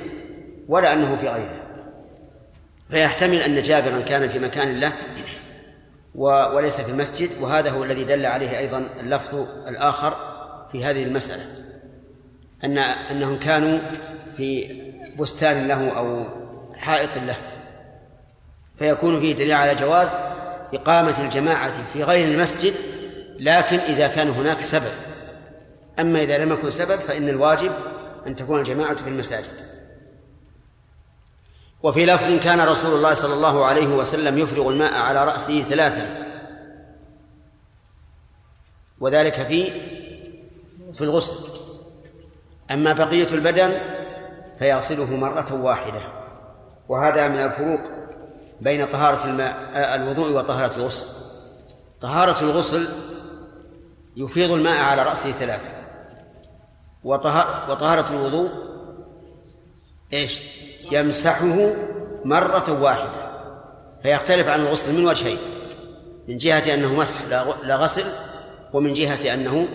ولا 0.68 0.94
أنه 0.94 1.16
في 1.16 1.28
غيره. 1.28 1.64
فيحتمل 2.90 3.42
أن 3.42 3.62
جابرا 3.62 4.02
كان 4.02 4.30
في 4.30 4.40
مكان 4.40 4.80
له 4.80 4.94
وليس 6.16 6.82
في 6.82 6.92
المسجد 6.92 7.30
وهذا 7.42 7.70
هو 7.70 7.84
الذي 7.84 8.04
دل 8.04 8.26
عليه 8.26 8.58
أيضا 8.58 8.90
اللفظ 9.00 9.36
الآخر 9.68 10.16
في 10.72 10.86
هذه 10.86 11.04
المسألة. 11.04 11.44
أن 12.64 12.78
أنهم 12.78 13.40
كانوا 13.40 13.80
في 14.38 14.82
بستان 15.20 15.68
له 15.68 15.98
أو 15.98 16.26
حائط 16.76 17.18
له. 17.18 17.38
فيكون 18.80 19.20
فيه 19.20 19.34
دليل 19.34 19.52
على 19.52 19.76
جواز 19.76 20.10
إقامة 20.74 21.20
الجماعة 21.20 21.86
في 21.94 22.04
غير 22.04 22.28
المسجد 22.28 22.74
لكن 23.40 23.78
إذا 23.78 24.08
كان 24.08 24.30
هناك 24.30 24.62
سبب. 24.62 24.94
أما 26.00 26.24
إذا 26.24 26.38
لم 26.38 26.54
يكن 26.54 26.70
سبب 26.70 26.96
فإن 26.96 27.30
الواجب 27.30 27.72
أن 28.28 28.36
تكون 28.36 28.60
الجماعة 28.60 28.96
في 28.96 29.10
المساجد. 29.10 29.63
وفي 31.84 32.06
لفظ 32.06 32.44
كان 32.44 32.62
رسول 32.62 32.96
الله 32.96 33.14
صلى 33.14 33.34
الله 33.34 33.66
عليه 33.66 33.88
وسلم 33.88 34.38
يفرغ 34.38 34.70
الماء 34.70 34.94
على 34.94 35.26
رأسه 35.26 35.62
ثلاثا. 35.62 36.34
وذلك 39.00 39.34
في 39.34 39.72
في 40.94 41.02
الغسل. 41.02 41.36
أما 42.72 42.94
بقية 42.94 43.28
البدن 43.28 43.78
فيغسله 44.60 45.16
مرة 45.16 45.54
واحدة. 45.54 46.02
وهذا 46.90 47.28
من 47.28 47.36
الفروق 47.36 47.82
بين 48.62 48.86
طهارة 48.86 49.26
الماء 49.26 49.70
آه، 49.74 49.96
الوضوء 49.96 50.32
وطهارة 50.32 50.76
الغسل. 50.76 51.08
طهارة 52.02 52.42
الغسل 52.42 52.88
يفيض 54.16 54.52
الماء 54.52 54.82
على 54.82 55.04
رأسه 55.04 55.32
ثلاثة 55.32 55.68
وطهارة 57.04 58.10
الوضوء 58.12 58.50
إيش؟ 60.14 60.42
يمسحه 60.92 61.74
مرة 62.26 62.82
واحدة 62.82 63.34
فيختلف 64.04 64.48
عن 64.48 64.60
الغسل 64.60 64.98
من 64.98 65.06
وجهين 65.06 65.38
من 66.28 66.38
جهة 66.38 66.74
أنه 66.74 66.94
مسح 66.94 67.22
لا 67.64 67.76
غسل 67.76 68.06
ومن 68.74 68.94
جهة 68.94 69.34
أنه 69.34 69.68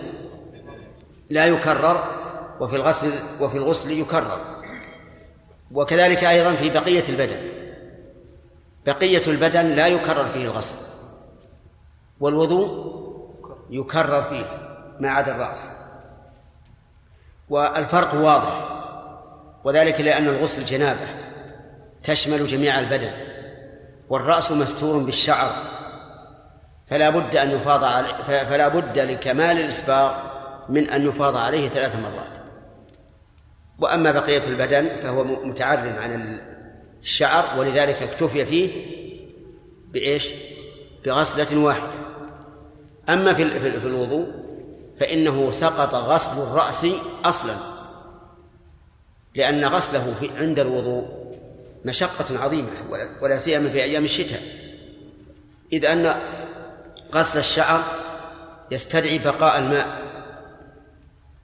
لا 1.29 1.45
يكرر 1.45 2.03
وفي 2.59 2.75
الغسل 2.75 3.11
وفي 3.41 3.57
الغسل 3.57 3.91
يكرر. 3.91 4.39
وكذلك 5.71 6.23
أيضا 6.23 6.53
في 6.53 6.69
بقية 6.69 7.03
البدن 7.09 7.49
بقية 8.85 9.27
البدن 9.27 9.65
لا 9.65 9.87
يكرر 9.87 10.25
فيه 10.25 10.45
الغسل 10.45 10.77
والوضوء 12.19 12.99
يكرر 13.69 14.23
فيه 14.23 14.45
ما 14.99 15.09
عدا 15.09 15.35
الرأس. 15.35 15.69
والفرق 17.49 18.13
واضح. 18.13 18.78
وذلك 19.63 20.01
لأن 20.01 20.27
الغسل 20.27 20.65
جنابة 20.65 21.07
تشمل 22.03 22.47
جميع 22.47 22.79
البدن 22.79 23.11
والرأس 24.09 24.51
مستور 24.51 25.03
بالشعر 25.03 25.51
فلا 26.89 27.09
بد 27.09 27.35
أن 27.35 27.51
يفاض 27.51 27.83
عليه 27.83 28.13
فلا 28.43 28.67
بد 28.67 28.99
لكمال 28.99 29.59
الإسباغ 29.59 30.13
من 30.69 30.89
أن 30.89 31.07
يفاض 31.07 31.37
عليه 31.37 31.69
ثلاث 31.69 31.95
مرات. 31.95 32.39
وأما 33.79 34.11
بقية 34.11 34.47
البدن 34.47 34.89
فهو 35.01 35.23
متعرم 35.23 35.95
عن 35.99 36.39
الشعر 37.01 37.59
ولذلك 37.59 38.03
اكتفي 38.03 38.45
فيه 38.45 38.85
بإيش؟ 39.91 40.29
بغسلة 41.05 41.59
واحدة. 41.59 41.91
أما 43.09 43.33
في 43.33 43.43
الوضوء 43.87 44.27
فإنه 44.99 45.51
سقط 45.51 45.95
غسل 45.95 46.41
الرأس 46.41 46.87
أصلا. 47.25 47.78
لأن 49.39 49.65
غسله 49.65 50.13
في 50.19 50.29
عند 50.37 50.59
الوضوء 50.59 51.07
مشقة 51.85 52.39
عظيمة 52.39 52.69
ولا 53.21 53.37
سيما 53.37 53.69
في 53.69 53.83
أيام 53.83 54.05
الشتاء. 54.05 54.41
إذ 55.73 55.85
أن 55.85 56.15
غسل 57.13 57.39
الشعر 57.39 57.83
يستدعي 58.71 59.17
بقاء 59.17 59.59
الماء 59.59 59.87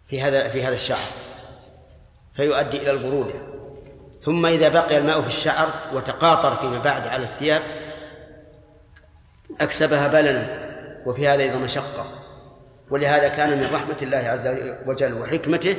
في 0.08 0.22
هذا 0.22 0.48
في 0.50 0.64
هذا 0.64 0.74
الشعر 0.74 1.08
فيؤدي 2.36 2.78
إلى 2.78 2.92
البرودة 2.92 3.34
ثم 4.22 4.46
إذا 4.46 4.70
بقي 4.70 4.98
الماء 4.98 5.22
في 5.22 5.28
الشعر 5.28 5.70
وتقاطر 5.94 6.56
فيما 6.56 6.80
بعد 6.80 7.08
على 7.08 7.24
الثياب 7.24 7.62
أكسبها 9.62 10.08
بللا 10.08 10.44
وفي 11.06 11.28
هذا 11.28 11.44
أيضا 11.44 11.58
مشقة. 11.58 12.06
ولهذا 12.90 13.28
كان 13.28 13.58
من 13.58 13.70
رحمة 13.74 13.98
الله 14.02 14.18
عز 14.18 14.48
وجل 14.86 15.14
وحكمته 15.14 15.76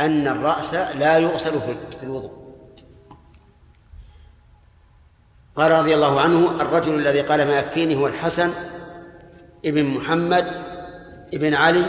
أن 0.00 0.28
الرأس 0.28 0.74
لا 0.74 1.18
يغسل 1.18 1.60
في 1.60 2.02
الوضوء. 2.02 2.44
قال 5.56 5.72
رضي 5.72 5.94
الله 5.94 6.20
عنه 6.20 6.60
الرجل 6.60 6.94
الذي 6.94 7.20
قال 7.20 7.46
ما 7.46 7.58
يكفيني 7.58 7.96
هو 7.96 8.06
الحسن 8.06 8.50
ابن 9.64 9.84
محمد 9.84 10.46
ابن 11.34 11.54
علي 11.54 11.84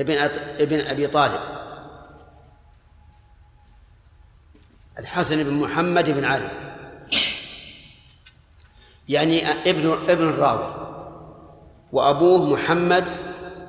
ابن 0.00 0.14
ابن 0.58 0.80
أبي 0.80 1.06
طالب. 1.06 1.40
الحسن 4.98 5.44
بن 5.44 5.54
محمد 5.54 6.10
بن 6.10 6.24
علي. 6.24 6.50
يعني 9.08 9.50
ابن 9.50 9.92
ابن 10.08 10.28
الراوي. 10.28 10.74
وأبوه 11.92 12.52
محمد 12.52 13.04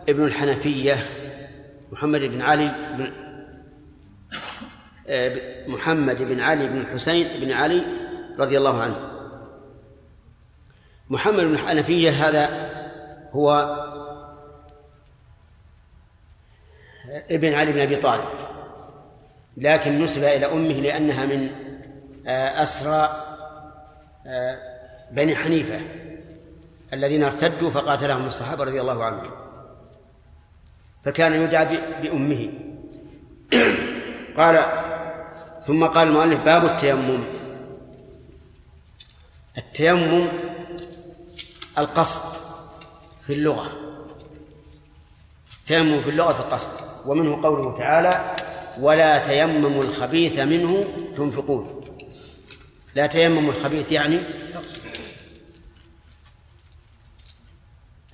ابن 0.09 0.23
الحنفية. 0.23 1.09
محمد 1.91 2.21
بن 2.21 2.41
علي 2.41 2.95
بن 2.97 3.28
محمد 5.68 6.22
بن 6.22 6.39
علي 6.39 6.68
بن 6.68 6.77
الحسين 6.77 7.27
بن 7.41 7.51
علي 7.51 7.85
رضي 8.39 8.57
الله 8.57 8.81
عنه. 8.81 9.10
محمد 11.10 11.43
بن 11.43 11.53
الحنفيه 11.53 12.10
هذا 12.10 12.69
هو 13.31 13.76
ابن 17.31 17.53
علي 17.53 17.72
بن 17.72 17.80
أبي 17.80 17.95
طالب 17.95 18.26
لكن 19.57 20.01
نسب 20.01 20.23
إلى 20.23 20.45
أمه 20.45 20.73
لأنها 20.73 21.26
من 21.26 21.51
آه، 22.27 22.64
أسرى 22.64 23.10
آه، 24.27 24.57
بني 25.11 25.35
حنيفة 25.35 25.81
الذين 26.93 27.23
ارتدوا 27.23 27.72
فقاتلهم 27.72 28.26
الصحابة 28.26 28.64
رضي 28.64 28.81
الله 28.81 29.03
عنهم. 29.03 29.31
فكان 31.06 31.41
يدعى 31.41 31.77
بأمه. 32.01 32.49
قال 34.39 34.65
ثم 35.67 35.85
قال 35.85 36.07
المؤلف 36.07 36.43
باب 36.43 36.65
التيمم. 36.65 37.23
التيمم 39.57 40.27
القصد 41.77 42.21
في 43.27 43.33
اللغة. 43.33 43.71
تيمم 45.67 46.01
في 46.01 46.09
اللغة 46.09 46.39
القصد. 46.39 46.69
ومنه 47.05 47.43
قوله 47.43 47.77
تعالى 47.77 48.35
ولا 48.79 49.27
تيمموا 49.27 49.83
الخبيث 49.83 50.39
منه 50.39 50.85
تنفقون. 51.17 51.81
لا 52.95 53.07
تيمموا 53.07 53.51
الخبيث 53.51 53.91
يعني 53.91 54.19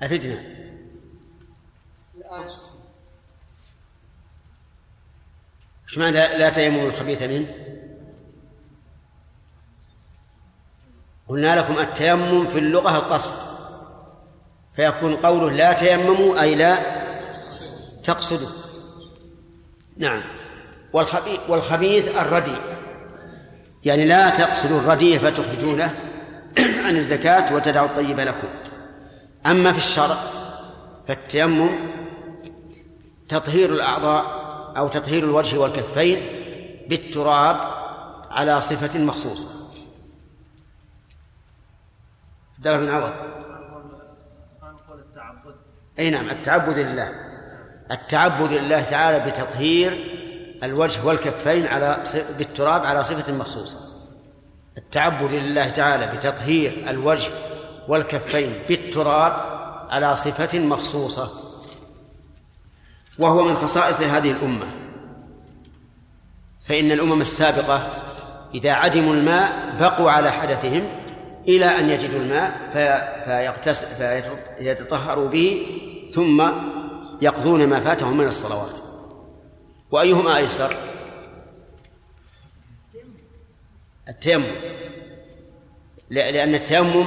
أفدنا 0.02 0.56
إيش 5.96 6.00
معنى 6.02 6.38
لا 6.38 6.50
تيمموا 6.50 6.90
الخبيث 6.90 7.22
منه؟ 7.22 7.48
قلنا 11.28 11.60
لكم 11.60 11.80
التيمم 11.80 12.48
في 12.48 12.60
اللغة 12.60 12.98
القصد. 12.98 13.34
فيكون 14.76 15.16
قوله 15.16 15.52
لا 15.52 15.74
تيمموا 15.74 16.42
أي 16.42 16.56
لا 16.56 16.78
تقصدوا. 18.04 18.48
نعم. 19.98 20.22
والخبيث, 20.94 21.40
والخبيث 21.48 22.08
الردي. 22.08 22.56
يعني 23.86 24.06
لا 24.06 24.30
تقصدوا 24.30 24.80
الردي 24.80 25.20
فتخرجونه 25.20 25.94
عن 26.86 26.96
الزكاة 26.96 27.56
وتدعوا 27.56 27.88
الطيب 27.88 28.20
لكم. 28.20 28.48
أما 29.46 29.72
في 29.72 29.78
الشرع 29.78 30.18
فالتيمم 31.08 31.70
تطهير 33.30 33.70
الأعضاء 33.70 34.45
أو 34.78 34.88
تطهير 34.88 35.24
الوجه 35.24 35.58
والكفين 35.58 36.26
بالتراب 36.88 37.56
على 38.32 38.62
صفة 38.62 39.00
مخصوصة. 39.00 39.48
عبد 42.58 42.80
بن 42.80 42.90
عوض. 42.90 43.14
أي 46.00 46.10
نعم 46.10 46.30
التعبد 46.30 46.78
لله. 46.78 47.12
التعبد 47.92 48.54
لله 48.54 48.84
تعالى 48.84 49.32
بتطهير 49.32 49.98
الوجه 50.64 51.06
والكفين 51.06 51.68
على 51.68 52.04
بالتراب 52.38 52.86
على 52.86 53.04
صفة 53.04 53.34
مخصوصة. 53.34 53.80
التعبد 54.78 55.34
لله 55.34 55.70
تعالى 55.70 56.18
بتطهير 56.18 56.90
الوجه 56.90 57.32
والكفين 57.88 58.54
بالتراب 58.68 59.34
على 59.90 60.16
صفة 60.16 60.60
مخصوصة. 60.60 61.45
وهو 63.20 63.44
من 63.44 63.56
خصائص 63.56 64.02
هذه 64.02 64.32
الأمة. 64.32 64.66
فإن 66.68 66.92
الأمم 66.92 67.22
السابقة 67.22 67.88
إذا 68.54 68.72
عدموا 68.72 69.14
الماء 69.14 69.76
بقوا 69.80 70.12
على 70.12 70.32
حدثهم 70.32 70.90
إلى 71.48 71.66
أن 71.66 71.90
يجدوا 71.90 72.20
الماء 72.20 72.70
فيغتسل 73.26 73.88
فيتطهروا 74.58 75.30
به 75.30 75.68
ثم 76.14 76.50
يقضون 77.22 77.68
ما 77.68 77.80
فاتهم 77.80 78.18
من 78.18 78.28
الصلوات. 78.28 78.72
وأيهما 79.92 80.38
أيسر؟ 80.38 80.76
التيمم. 84.10 84.52
لأن 86.10 86.56
التيمم 86.56 87.06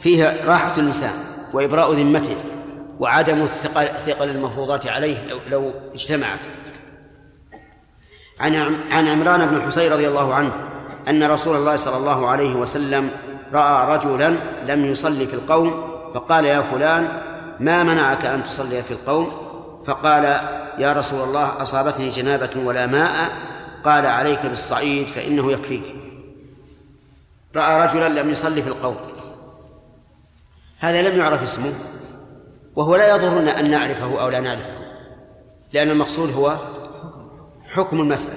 فيه 0.00 0.44
راحة 0.44 0.74
الإنسان 0.78 1.14
وإبراء 1.52 1.92
ذمته. 1.92 2.36
وعدم 3.02 3.42
الثقل 3.42 3.86
ثقل 3.86 4.30
المفروضات 4.30 4.86
عليه 4.86 5.24
لو, 5.24 5.38
لو 5.48 5.72
اجتمعت. 5.94 6.38
عن 8.40 8.54
عن 8.92 9.08
عمران 9.08 9.46
بن 9.46 9.56
الحصين 9.56 9.92
رضي 9.92 10.08
الله 10.08 10.34
عنه 10.34 10.52
أن 11.08 11.24
رسول 11.24 11.56
الله 11.56 11.76
صلى 11.76 11.96
الله 11.96 12.28
عليه 12.28 12.54
وسلم 12.54 13.10
رأى 13.52 13.96
رجلا 13.96 14.36
لم 14.66 14.84
يصلي 14.84 15.26
في 15.26 15.34
القوم 15.34 15.70
فقال 16.14 16.44
يا 16.44 16.60
فلان 16.60 17.22
ما 17.60 17.82
منعك 17.82 18.24
أن 18.24 18.44
تصلي 18.44 18.82
في 18.82 18.90
القوم؟ 18.90 19.32
فقال 19.86 20.24
يا 20.78 20.92
رسول 20.92 21.28
الله 21.28 21.62
أصابتني 21.62 22.08
جنابة 22.08 22.50
ولا 22.56 22.86
ماء 22.86 23.32
قال 23.84 24.06
عليك 24.06 24.46
بالصعيد 24.46 25.06
فإنه 25.06 25.52
يكفيك. 25.52 25.94
رأى 27.56 27.86
رجلا 27.86 28.08
لم 28.20 28.30
يصلي 28.30 28.62
في 28.62 28.68
القوم. 28.68 28.96
هذا 30.78 31.02
لم 31.02 31.18
يعرف 31.18 31.42
اسمه. 31.42 31.72
وهو 32.76 32.96
لا 32.96 33.16
يضرنا 33.16 33.60
أن 33.60 33.70
نعرفه 33.70 34.22
أو 34.22 34.28
لا 34.28 34.40
نعرفه. 34.40 34.78
لأن 35.72 35.90
المقصود 35.90 36.32
هو 36.32 36.56
حكم 37.68 38.00
المسألة. 38.00 38.34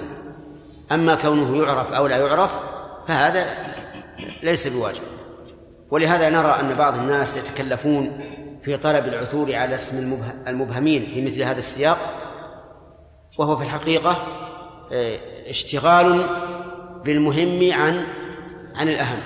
أما 0.92 1.14
كونه 1.14 1.56
يعرف 1.56 1.92
أو 1.92 2.06
لا 2.06 2.16
يعرف 2.16 2.60
فهذا 3.08 3.46
ليس 4.42 4.66
بواجب. 4.68 5.02
ولهذا 5.90 6.30
نرى 6.30 6.60
أن 6.60 6.74
بعض 6.74 6.94
الناس 6.94 7.36
يتكلفون 7.36 8.20
في 8.62 8.76
طلب 8.76 9.04
العثور 9.04 9.54
على 9.54 9.74
اسم 9.74 10.18
المبهمين 10.46 11.06
في 11.06 11.24
مثل 11.24 11.42
هذا 11.42 11.58
السياق. 11.58 11.98
وهو 13.38 13.56
في 13.56 13.62
الحقيقة 13.62 14.16
آه، 14.92 15.18
اشتغال 15.46 16.26
بالمهم 17.04 17.72
عن 17.72 18.06
عن 18.74 18.88
الأهم. 18.88 19.18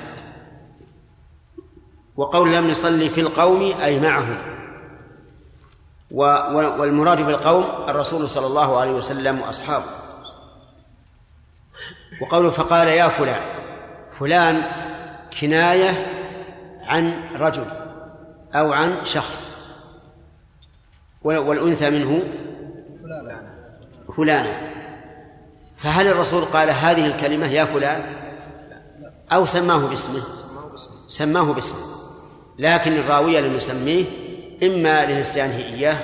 وقول 2.16 2.52
لم 2.52 2.68
يصلي 2.68 3.08
في 3.08 3.20
القوم 3.20 3.72
أي 3.82 4.00
معهم. 4.00 4.38
والمراد 6.10 7.22
بالقوم 7.22 7.64
الرسول 7.88 8.30
صلى 8.30 8.46
الله 8.46 8.80
عليه 8.80 8.90
وسلم 8.90 9.40
وأصحابه. 9.40 9.84
وقوله 12.22 12.50
فقال 12.50 12.88
يا 12.88 13.08
فلان 13.08 13.42
فلان 14.18 14.62
كناية 15.40 16.06
عن 16.82 17.14
رجل 17.34 17.64
أو 18.54 18.72
عن 18.72 19.04
شخص. 19.04 19.50
والأنثى 21.22 21.90
منه 21.90 22.22
فلانة. 24.16 24.72
فهل 25.76 26.06
الرسول 26.06 26.44
قال 26.44 26.70
هذه 26.70 27.06
الكلمة 27.06 27.46
يا 27.46 27.64
فلان؟ 27.64 28.16
أو 29.32 29.46
سماه 29.46 29.78
باسمه؟ 29.78 30.22
سماه 31.08 31.52
باسمه. 31.52 31.80
لكن 32.58 32.92
الراوية 32.92 33.40
لم 33.40 33.54
يسميه 33.54 34.04
إما 34.62 35.12
لنسيانه 35.12 35.56
إياه 35.56 35.96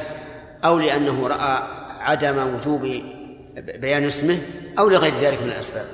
أو 0.65 0.79
لأنه 0.79 1.29
رأى 1.29 1.63
عدم 2.01 2.55
وجوب 2.55 3.03
بيان 3.57 4.05
اسمه 4.05 4.39
أو 4.79 4.89
لغير 4.89 5.15
ذلك 5.21 5.43
من 5.43 5.49
الأسباب. 5.49 5.87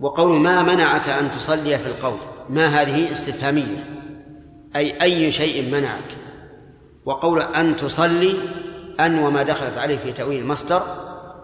وقول 0.00 0.40
ما 0.40 0.62
منعك 0.62 1.08
أن 1.08 1.30
تصلي 1.30 1.78
في 1.78 1.86
القول 1.86 2.18
ما 2.48 2.66
هذه؟ 2.66 3.12
استفهامية. 3.12 3.84
أي 4.76 5.02
أي 5.02 5.30
شيء 5.30 5.72
منعك. 5.72 6.16
وقول 7.04 7.42
أن 7.42 7.76
تصلي 7.76 8.34
أن 9.00 9.18
وما 9.18 9.42
دخلت 9.42 9.78
عليه 9.78 9.98
في 9.98 10.12
تأويل 10.12 10.42
المصدر 10.42 10.82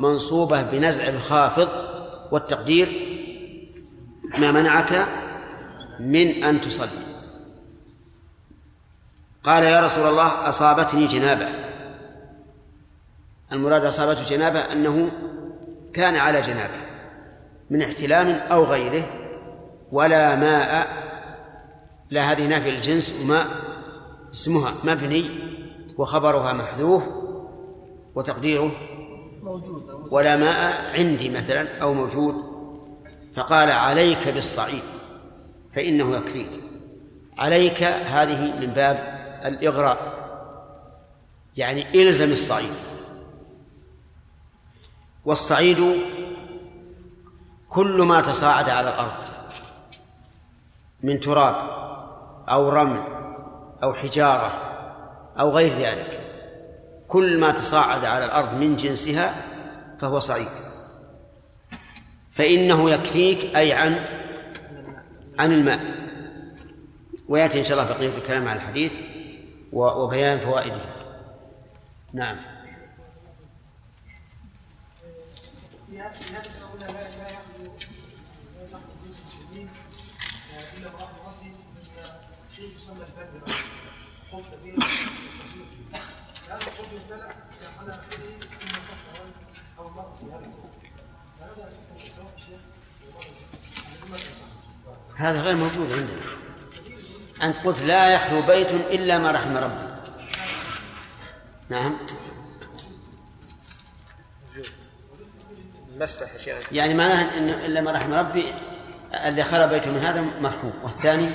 منصوبة 0.01 0.63
بنزع 0.63 1.09
الخافض 1.09 1.69
والتقدير 2.33 2.89
ما 4.39 4.53
منعك 4.53 5.07
من 6.01 6.45
أن 6.45 6.61
تصلي. 6.61 7.06
قال 9.47 9.65
يا 9.65 9.81
رسول 9.81 10.09
الله 10.09 10.49
أصابتني 10.49 11.07
جنابة. 11.07 11.49
المراد 13.53 13.85
أصابته 13.85 14.29
جنابة 14.37 14.61
أنه 14.61 15.11
كان 15.93 16.17
على 16.17 16.41
جنابة 16.41 16.79
من 17.71 17.83
احتلام 17.83 18.29
أو 18.31 18.65
غيره 18.65 19.05
ولا 19.93 20.35
ماء 20.35 20.89
لا 22.11 22.33
هذه 22.33 22.47
نافية 22.47 22.71
الجنس 22.71 23.15
وماء 23.23 23.47
اسمها 24.35 24.73
مبني 24.85 25.31
وخبرها 25.99 26.53
محذوف 26.53 27.03
وتقديره 28.15 28.73
موجود. 29.43 30.09
ولا 30.11 30.37
ماء 30.37 30.85
عندي 30.99 31.29
مثلا 31.29 31.79
أو 31.83 31.95
موجود. 31.95 32.35
فقال 33.37 33.71
عليك 33.71 34.29
بالصعيد 34.29 34.83
فإنه 35.73 36.17
يكفيك. 36.17 36.51
عليك 37.39 37.83
هذه 37.83 38.61
من 38.61 38.67
باب 38.67 39.16
الإغراء. 39.45 40.27
يعني 41.57 42.03
إلزم 42.03 42.33
الصعيد. 42.33 42.75
والصعيد 45.25 46.01
كل 47.69 48.03
ما 48.03 48.21
تصاعد 48.21 48.71
على 48.71 48.89
الأرض. 48.89 49.27
من 51.03 51.21
تراب 51.21 51.55
أو 52.49 52.69
رمل 52.69 53.03
أو 53.83 53.95
حجارة 53.95 54.53
أو 55.41 55.51
غير 55.51 55.73
ذلك. 55.73 56.21
كل 57.09 57.41
ما 57.41 57.51
تصاعد 57.51 58.05
على 58.05 58.25
الأرض 58.25 58.55
من 58.55 58.77
جنسها 58.77 59.35
فهو 60.01 60.19
صعيد. 60.19 60.49
فإنه 62.33 62.91
يكفيك 62.91 63.57
أي 63.57 63.73
عن 63.73 64.05
عن 65.39 65.53
الماء. 65.53 65.81
ويأتي 67.29 67.59
إن 67.59 67.65
شاء 67.65 67.81
الله 67.81 67.93
بقية 67.93 68.19
الكلام 68.19 68.49
على 68.49 68.59
الحديث. 68.59 68.93
وبيان 69.73 70.41
فوائده. 70.41 70.81
نعم. 72.13 72.57
هذا 95.17 95.43
غير 95.43 95.57
موجود 95.57 95.93
عندنا. 95.93 96.36
أنت 97.43 97.57
قلت 97.57 97.81
لا 97.81 98.15
يخلو 98.15 98.43
بيت 98.43 98.71
إلا 98.71 99.19
ما 99.19 99.31
رحم 99.31 99.57
ربي 99.57 99.87
نعم. 101.69 101.97
مسبح 105.99 106.29
يعني 106.73 106.95
معناه 106.95 107.39
إن 107.39 107.49
إلا 107.49 107.81
ما 107.81 107.93
رحم 107.93 108.13
ربي 108.13 108.45
اللي 109.15 109.45
خلى 109.45 109.67
بيته 109.67 109.91
من 109.91 109.99
هذا 109.99 110.25
مرحوم. 110.41 110.73
والثاني؟ 110.83 111.29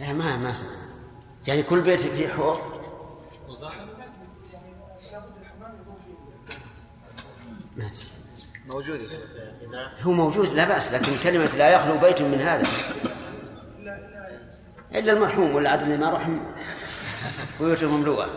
لا 0.00 0.12
ما 0.12 0.36
ما 0.36 0.52
سمع. 0.52 0.68
يعني 1.46 1.62
كل 1.62 1.80
بيت 1.80 2.00
فيه 2.00 2.28
حوض 2.28 2.58
ماشي. 7.76 8.13
موجود 8.66 9.00
هو 10.00 10.12
موجود 10.12 10.54
لا 10.54 10.64
بأس 10.64 10.92
لكن 10.92 11.12
كلمة 11.22 11.56
لا 11.58 11.68
يخلو 11.68 11.98
بيت 11.98 12.22
من 12.22 12.40
هذا. 12.40 12.66
إلا 14.94 15.12
المرحوم 15.12 15.54
والعدل 15.54 15.84
اللي 15.84 15.96
ما 15.96 16.10
رحم 16.10 16.38
بيوته 17.60 17.96
مملوءة. 17.96 18.28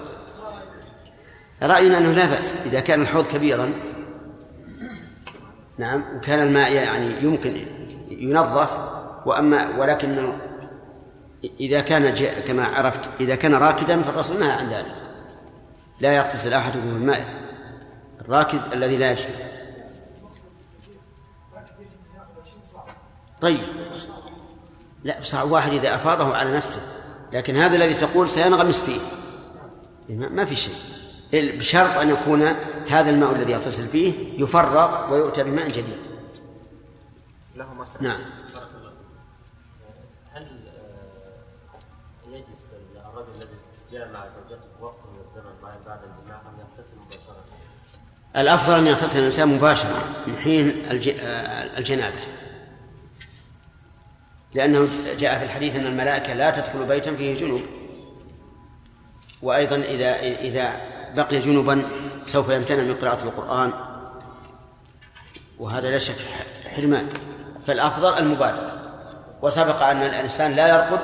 رأينا 1.63 1.97
أنه 1.97 2.11
لا 2.11 2.25
بأس 2.25 2.55
إذا 2.65 2.79
كان 2.79 3.01
الحوض 3.01 3.27
كبيرا. 3.27 3.73
نعم 5.77 6.17
وكان 6.17 6.47
الماء 6.47 6.73
يعني 6.73 7.23
يمكن 7.23 7.67
ينظف 8.09 8.77
وأما 9.25 9.77
ولكنه 9.77 10.37
إذا 11.59 11.81
كان 11.81 12.15
كما 12.47 12.65
عرفت 12.65 13.09
إذا 13.19 13.35
كان 13.35 13.55
راكدا 13.55 14.01
فالرسول 14.01 14.39
نهى 14.39 14.51
عن 14.51 14.69
ذلك. 14.69 14.95
لا 15.99 16.15
يغتسل 16.15 16.53
أحدكم 16.53 16.81
في 16.81 16.97
الماء 16.97 17.25
الراكد 18.21 18.59
الذي 18.73 18.97
لا 18.97 19.11
يشرب. 19.11 19.56
طيب. 23.41 23.59
لا 25.03 25.17
صاع 25.23 25.43
واحد 25.43 25.73
إذا 25.73 25.95
أفاضه 25.95 26.35
على 26.35 26.57
نفسه. 26.57 26.81
لكن 27.33 27.57
هذا 27.57 27.75
الذي 27.75 27.93
تقول 27.93 28.29
سينغمس 28.29 28.81
فيه. 28.81 28.99
ما 30.09 30.45
في 30.45 30.55
شيء. 30.55 30.75
بشرط 31.33 31.97
أن 31.97 32.09
يكون 32.09 32.43
هذا 32.89 33.09
الماء 33.09 33.31
الذي 33.31 33.51
يغتسل 33.51 33.87
فيه 33.87 34.43
يفرغ 34.43 35.13
ويؤتى 35.13 35.43
بماء 35.43 35.67
جديد. 35.67 35.97
له 37.55 37.65
نعم. 38.01 38.21
هل 40.33 40.47
يجلس 42.31 42.67
الرجل 43.13 43.31
الذي 43.35 43.47
جاء 43.91 44.11
مع 44.13 44.19
زوجته 44.27 44.67
وقت 44.81 44.99
من 45.13 45.19
الزمن 45.27 45.53
بعد 45.63 45.99
الجماع 46.03 46.39
أم 46.39 46.59
يغتسل 46.59 46.95
مباشرة؟ 46.95 47.43
الأفضل 48.37 48.77
أن 48.77 48.87
يغتسل 48.87 49.19
الإنسان 49.19 49.47
مباشرة 49.47 50.03
من 50.27 50.35
حين 50.35 50.85
الجنابة. 51.77 52.19
لأنه 54.53 54.87
جاء 55.19 55.39
في 55.39 55.45
الحديث 55.45 55.75
أن 55.75 55.85
الملائكة 55.85 56.33
لا 56.33 56.51
تدخل 56.51 56.85
بيتا 56.85 57.15
فيه 57.15 57.35
جنوب. 57.35 57.61
وأيضا 59.41 59.75
إذا 59.75 60.19
إذا 60.19 60.81
بقي 61.15 61.39
جنبا 61.39 61.85
سوف 62.25 62.49
يمتنع 62.49 62.83
من 62.83 62.95
قراءة 62.95 63.23
القرآن. 63.23 63.73
وهذا 65.59 65.91
لا 65.91 65.99
شك 65.99 66.15
حرمان. 66.75 67.07
فالأفضل 67.67 68.13
المبادرة. 68.13 68.73
وسبق 69.41 69.81
أن 69.81 69.97
الإنسان 69.97 70.51
لا 70.51 70.67
يرقد 70.67 71.01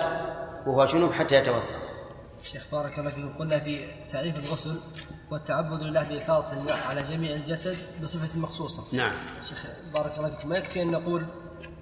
وهو 0.68 0.86
جنوب 0.86 1.12
حتى 1.12 1.36
يتوضأ. 1.36 1.64
شيخ 2.52 2.68
بارك 2.72 3.00
الله 3.00 3.12
فيكم. 3.12 3.38
قلنا 3.40 3.60
في 3.60 3.88
تعريف 4.12 4.36
الغسل 4.36 4.80
والتعبد 5.32 5.82
لله 5.82 6.04
بإفاضة 6.04 6.54
الماء 6.54 6.80
على 6.90 7.04
جميع 7.04 7.36
الجسد 7.36 7.78
بصفة 8.04 8.40
مخصوصة. 8.40 8.84
نعم. 8.92 9.14
شيخ 9.50 9.66
بارك 9.94 10.18
الله 10.18 10.30
فيكم. 10.30 10.50
ما 10.50 10.58
يكفي 10.58 10.82
أن 10.82 10.92
نقول 10.92 11.26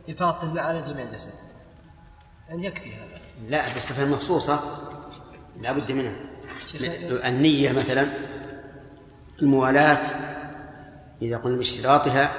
إفاضة 0.09 0.43
الماء 0.43 0.63
على 0.63 0.81
جميع 0.81 1.05
الجسد؟ 1.05 1.33
أن 2.51 2.63
يكفي 2.63 2.93
هذا. 2.93 3.19
لا 3.49 3.75
بصفة 3.75 4.05
مخصوصة 4.05 4.59
لا 5.61 5.71
بد 5.71 5.91
منها. 5.91 6.15
النية 7.27 7.71
مثلا 7.71 8.07
الموالاة 9.41 9.97
إذا 11.21 11.37
قلنا 11.37 11.57
باشتراطها 11.57 12.31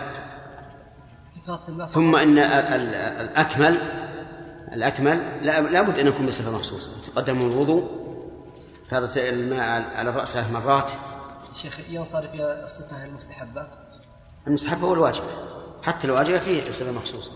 ثم 1.86 2.16
إن 2.16 2.38
ال- 2.38 2.44
ال- 2.52 2.94
الأكمل 2.94 3.78
الأكمل 4.72 5.38
لا 5.46 5.60
لابد 5.60 5.98
أن 5.98 6.06
يكون 6.06 6.26
بصفه 6.26 6.50
مخصوصه 6.50 6.90
تقدم 7.06 7.38
الوضوء 7.40 7.90
فرد 8.90 9.18
الماء 9.18 9.60
على 9.96 10.12
ثلاث 10.26 10.52
مرات. 10.52 10.90
شيخ 11.54 11.78
ينصرف 11.90 12.34
إلى 12.34 12.64
الصفة 12.64 13.04
المستحبة؟ 13.04 13.66
المستحب 14.46 14.84
هو 14.84 14.94
الواجب 14.94 15.22
حتى 15.82 16.06
الواجب 16.06 16.36
فيه 16.38 16.70
صفه 16.70 16.92
مخصوصه 16.92 17.32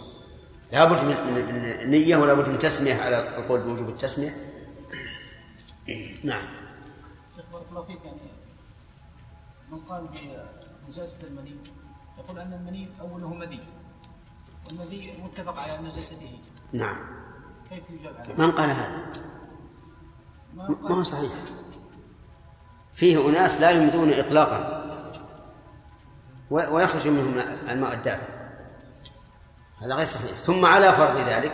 لابد 0.72 1.05
من 1.05 1.34
من 1.34 1.55
من 1.55 1.64
النيه 1.64 2.16
ولا 2.16 2.34
بد 2.34 2.48
من 2.48 2.59
تسمية 2.59 2.94
على 2.94 3.38
القول 3.38 3.60
بوجوب 3.60 3.88
التسمية؟ 3.88 4.30
نعم. 6.24 6.44
بارك 7.52 7.66
الله 7.70 7.82
فيك. 7.82 8.05
يعني 8.05 8.20
من 9.72 9.78
قال 9.78 10.09
بنجاسة 10.86 11.28
المني 11.28 11.56
يقول 12.18 12.38
أن 12.38 12.52
المني 12.52 12.88
أوله 13.01 13.34
مذي 13.34 13.60
والمذي 14.66 15.12
متفق 15.24 15.59
على 15.59 15.88
نجاسته 15.88 16.38
نعم. 16.72 16.97
كيف 17.70 17.90
يجاب 17.90 18.16
على 18.16 18.34
من 18.38 18.51
قال 18.51 18.70
هذا؟ 18.70 19.12
ما 20.55 20.90
هو 20.90 21.02
صحيح. 21.02 21.32
فيه 22.94 23.28
أناس 23.28 23.60
لا 23.60 23.70
يمدون 23.70 24.12
إطلاقا 24.12 24.86
ويخرج 26.51 27.09
منهم 27.09 27.38
الماء 27.68 27.94
الدافئ. 27.94 28.35
هذا 29.82 29.94
غير 29.94 30.07
صحيح. 30.07 30.31
ثم 30.31 30.65
على 30.65 30.93
فرض 30.93 31.16
ذلك 31.16 31.53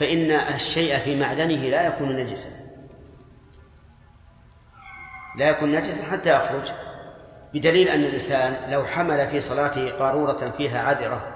فإن 0.00 0.30
الشيء 0.30 0.98
في 0.98 1.20
معدنه 1.20 1.68
لا 1.68 1.86
يكون 1.86 2.16
نجسا. 2.16 2.48
لا 5.38 5.48
يكون 5.48 5.72
نجسا 5.76 6.02
حتى 6.02 6.36
يخرج. 6.36 6.72
بدليل 7.54 7.88
أن 7.88 8.00
الإنسان 8.00 8.72
لو 8.72 8.84
حمل 8.84 9.28
في 9.28 9.40
صلاته 9.40 9.98
قارورة 9.98 10.50
فيها 10.56 10.78
عذرة 10.88 11.34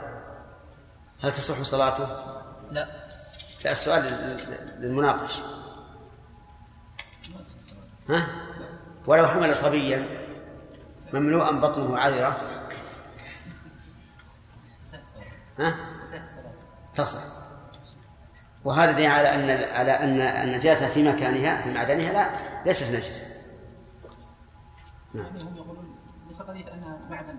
هل 1.23 1.33
تصح 1.33 1.63
صلاته؟ 1.63 2.09
لا. 2.71 2.87
لا 3.65 3.73
السؤال 3.73 4.03
لل- 4.03 4.81
للمناقش. 4.83 5.39
ها؟ 8.09 8.27
ولو 9.07 9.29
حمل 9.29 9.57
صبيا 9.57 10.05
مملوءا 11.13 11.61
بطنه 11.61 11.99
عذرة 11.99 12.41
ها؟ 15.59 15.75
تصح. 16.95 17.21
وهذا 18.65 18.93
دليل 18.93 19.07
على 19.07 19.35
أن 19.35 19.51
على 19.73 19.93
أن 19.93 20.21
النجاسة 20.21 20.89
في 20.89 21.03
مكانها 21.03 21.63
في 21.63 21.71
معدنها 21.71 22.13
لا 22.13 22.31
ليست 22.67 22.95
نجسة. 22.95 23.27
يعني 25.15 25.39
هم 25.45 25.57
يقولون 25.57 25.97
ليس 26.29 26.43
قضية 26.43 26.75
أنها 26.75 26.99
معدن. 27.11 27.39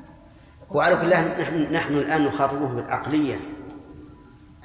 وعلى 0.69 0.97
كل 0.97 1.09
نحن 1.41 1.73
نحن 1.73 1.93
الآن 1.93 2.25
نخاطبه 2.25 2.67
بالعقلية. 2.67 3.39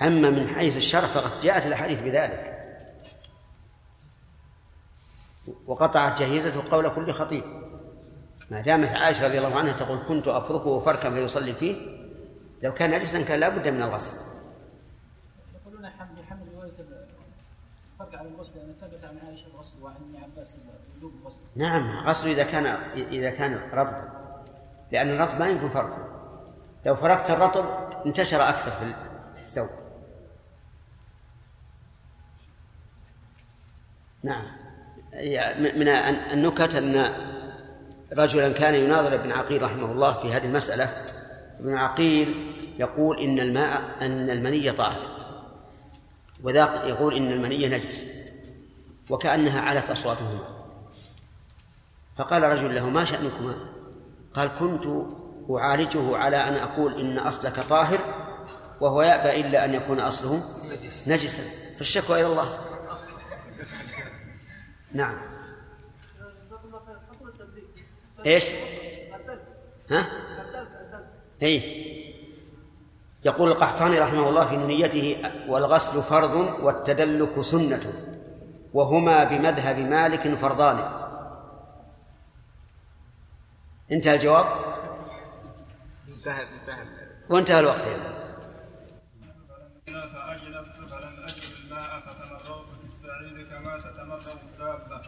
اما 0.02 0.30
من 0.30 0.48
حيث 0.48 0.76
الشرع 0.76 1.06
فقد 1.06 1.40
جاءت 1.42 1.66
الأحاديث 1.66 2.02
بذلك. 2.02 2.54
وقطعت 5.66 6.18
جهيزته 6.18 6.70
قول 6.70 6.88
كل 6.88 7.12
خطيب. 7.12 7.44
ما 8.50 8.60
دامت 8.60 8.90
عائشة 8.90 9.26
رضي 9.26 9.38
الله 9.38 9.58
عنها 9.58 9.72
تقول 9.72 9.98
كنت 10.08 10.28
أفركه 10.28 10.80
فركا 10.80 11.10
فيصلي 11.10 11.54
فيه. 11.54 12.03
لو 12.64 12.74
كان 12.74 12.90
نجسا 12.90 13.22
كان 13.22 13.40
لابد 13.40 13.68
من 13.68 13.82
الغسل. 13.82 14.16
يقولون 15.54 15.86
حمل 15.90 16.24
حمل 16.30 16.54
رواية 16.54 16.72
الفرق 16.78 18.18
على 18.18 18.28
الغسل 18.28 18.52
لأن 18.56 18.74
ثبت 18.80 19.04
عن 19.04 19.18
عائشة 19.26 19.46
الغسل 19.46 19.82
وعن 19.82 19.94
ابن 19.94 20.24
عباس 20.24 20.58
وجوب 20.96 21.12
الغسل. 21.22 21.40
نعم 21.56 22.06
غسل 22.06 22.28
إذا 22.28 22.44
كان 22.44 22.66
إذا 22.96 23.30
كان 23.30 23.54
رطبا 23.72 24.08
لأن 24.92 25.10
الرطب 25.10 25.40
ما 25.40 25.48
يمكن 25.48 25.68
فرقه 25.68 26.08
لو 26.86 26.96
فرقت 26.96 27.30
الرطب 27.30 27.66
انتشر 28.06 28.48
أكثر 28.48 28.70
في 28.70 28.94
الثوب. 29.36 29.68
نعم. 34.22 34.44
من 35.58 35.88
النكت 35.88 36.74
أن 36.74 37.14
رجلا 38.12 38.52
كان 38.52 38.74
يناظر 38.74 39.14
ابن 39.14 39.32
عقيل 39.32 39.62
رحمه 39.62 39.92
الله 39.92 40.12
في 40.12 40.32
هذه 40.32 40.46
المسألة. 40.46 41.13
ابن 41.60 41.74
عقيل 41.74 42.54
يقول 42.78 43.18
إن 43.18 43.38
الماء 43.38 43.96
أن 44.00 44.30
المني 44.30 44.72
طاهر. 44.72 45.14
وذاك 46.42 46.86
يقول 46.86 47.14
إن 47.14 47.32
المني 47.32 47.68
نجس 47.68 48.04
وكأنها 49.10 49.60
علت 49.60 49.90
أصواتهما. 49.90 50.38
فقال 52.16 52.42
رجل 52.42 52.74
له 52.74 52.88
ما 52.88 53.04
شأنكما؟ 53.04 53.54
قال 54.34 54.50
كنت 54.58 54.86
أعالجه 55.50 56.16
على 56.16 56.36
أن 56.36 56.54
أقول 56.54 57.00
إن 57.00 57.18
أصلك 57.18 57.60
طاهر 57.60 57.98
وهو 58.80 59.02
يأبى 59.02 59.40
إلا 59.40 59.64
أن 59.64 59.74
يكون 59.74 60.00
أصله 60.00 60.42
نجسا. 61.06 61.42
فالشكوى 61.78 62.20
إلى 62.20 62.26
الله. 62.26 62.58
نعم. 64.92 65.16
إيش؟ 68.26 68.44
ها؟ 69.90 70.06
اي 71.44 71.84
يقول 73.24 73.50
القحطاني 73.50 73.98
رحمه 73.98 74.28
الله 74.28 74.48
في 74.48 74.56
نيته 74.56 75.32
والغسل 75.48 76.02
فرض 76.02 76.34
والتدلك 76.62 77.40
سنة 77.40 77.92
وهما 78.74 79.24
بمذهب 79.24 79.78
مالك 79.78 80.34
فرضان. 80.34 80.78
انتهى 83.92 84.14
الجواب؟ 84.14 84.46
انتهى 86.08 86.42
انتهى. 86.42 86.84
وانتهى 87.30 87.60
الوقت. 87.60 87.86
يلا. 87.86 88.14
فأجلبت 89.86 90.76
فلم 90.90 91.14
أجد 91.24 91.42
الماء 91.64 92.00
فتمرغت 92.00 92.66
في 92.80 92.86
السعيد 92.86 93.48
كما 93.48 93.78
تتمرغ 93.78 94.32
الدابة 94.32 95.02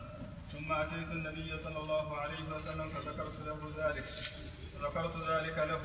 ثم 0.53 0.73
أتيت 0.73 1.11
النبي 1.11 1.59
صلى 1.59 1.79
الله 1.79 2.17
عليه 2.17 2.55
وسلم 2.55 2.89
فذكرت 2.89 3.41
له 3.47 3.59
ذلك 3.79 4.05
فذكرت 4.81 5.17
ذلك 5.31 5.59
له. 5.59 5.81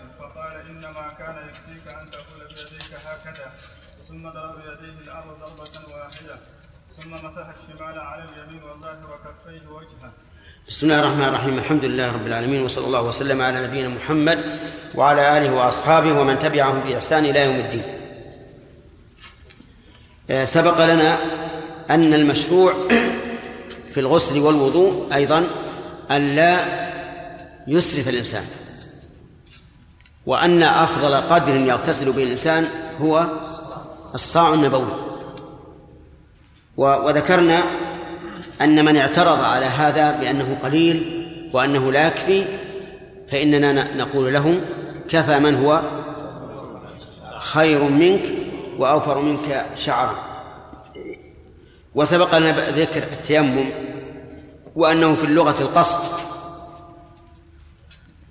يكفيك 1.52 1.88
أن 1.88 2.12
تقول 2.12 2.40
بيديك 2.48 2.92
هكذا 3.06 3.52
ثم 4.08 4.30
ضرب 4.30 4.56
بيديه 4.56 5.00
الأرض 5.04 5.40
ضربة 5.40 5.96
واحدة 5.96 6.36
ثم 6.98 7.26
مسح 7.26 7.48
الشمال 7.56 8.00
على 8.00 8.24
اليمين 8.24 8.64
والظاهر 8.64 9.20
كفيه 9.24 9.68
وجهه. 9.68 10.12
بسم 10.68 10.86
الله 10.86 11.00
الرحمن 11.00 11.28
الرحيم. 11.28 11.58
الحمد 11.58 11.86
لله 11.86 12.12
رب 12.12 12.28
العالمين 12.28 12.62
وصلى 12.62 12.86
الله 12.86 13.02
وسلم 13.02 13.42
على 13.42 13.68
نبينا 13.68 13.88
محمد 13.88 14.40
وعلى 14.96 15.38
آله 15.38 15.54
وأصحابه 15.54 16.20
ومن 16.20 16.40
تبعهم 16.40 16.80
بإحسان 16.80 17.26
إلى 17.26 17.40
يوم 17.46 17.56
الدين. 17.56 17.84
آه، 20.30 20.46
سبق 20.46 20.86
لنا 20.86 21.18
أن 21.90 22.14
المشروع 22.14 22.74
في 23.94 24.00
الغسل 24.00 24.40
والوضوء 24.40 25.14
أيضا 25.14 25.48
أن 26.12 26.36
لا 26.36 26.54
يسرف 27.68 28.08
الإنسان. 28.08 28.61
وأن 30.26 30.64
أفضل 30.64 31.16
قدر 31.16 31.56
يغتسل 31.56 32.12
به 32.12 32.24
الإنسان 32.24 32.68
هو 33.02 33.26
الصاع 34.14 34.54
النبوي. 34.54 34.92
وذكرنا 36.78 37.64
أن 38.62 38.86
من 38.86 38.98
اعترض 38.98 39.44
على 39.44 39.66
هذا 39.66 40.12
بأنه 40.12 40.58
قليل 40.64 41.28
وأنه 41.54 41.92
لا 41.92 42.08
يكفي 42.08 42.46
فإننا 43.30 43.96
نقول 43.96 44.34
له 44.34 44.62
كفى 45.10 45.40
من 45.40 45.56
هو 45.56 45.82
خير 47.40 47.84
منك 47.84 48.22
وأوفر 48.78 49.20
منك 49.20 49.66
شعرا 49.76 50.16
وسبق 51.96 52.38
لنا 52.38 52.70
ذكر 52.70 53.04
التيمم 53.04 53.70
وأنه 54.76 55.16
في 55.16 55.24
اللغة 55.24 55.62
القصد. 55.62 56.21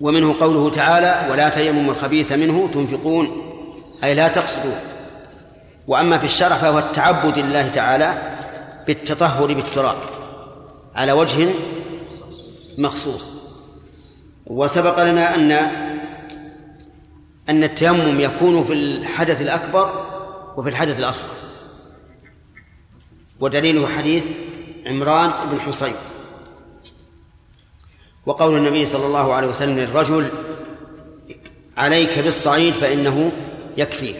ومنه 0.00 0.40
قوله 0.40 0.70
تعالى 0.70 1.30
ولا 1.32 1.48
تيمموا 1.48 1.92
الخبيث 1.92 2.32
منه 2.32 2.70
تنفقون 2.74 3.52
أي 4.04 4.14
لا 4.14 4.28
تقصدون 4.28 4.78
وأما 5.86 6.18
في 6.18 6.24
الشرع 6.24 6.56
فهو 6.56 6.78
التعبد 6.78 7.38
لله 7.38 7.68
تعالى 7.68 8.36
بالتطهر 8.86 9.54
بالتراب 9.54 9.96
على 10.94 11.12
وجه 11.12 11.50
مخصوص. 12.78 13.28
وسبق 14.46 15.02
لنا 15.02 15.34
أن 15.34 15.52
أن 17.48 17.64
التيمم 17.64 18.20
يكون 18.20 18.64
في 18.64 18.72
الحدث 18.72 19.42
الأكبر 19.42 20.06
وفي 20.56 20.68
الحدث 20.68 20.98
الأصغر. 20.98 21.34
ودليله 23.40 23.88
حديث 23.88 24.24
عمران 24.86 25.50
بن 25.50 25.60
حصين. 25.60 25.94
وقول 28.30 28.56
النبي 28.56 28.86
صلى 28.86 29.06
الله 29.06 29.34
عليه 29.34 29.48
وسلم 29.48 29.78
للرجل 29.78 30.28
عليك 31.76 32.18
بالصعيد 32.18 32.72
فإنه 32.72 33.32
يكفيك. 33.76 34.16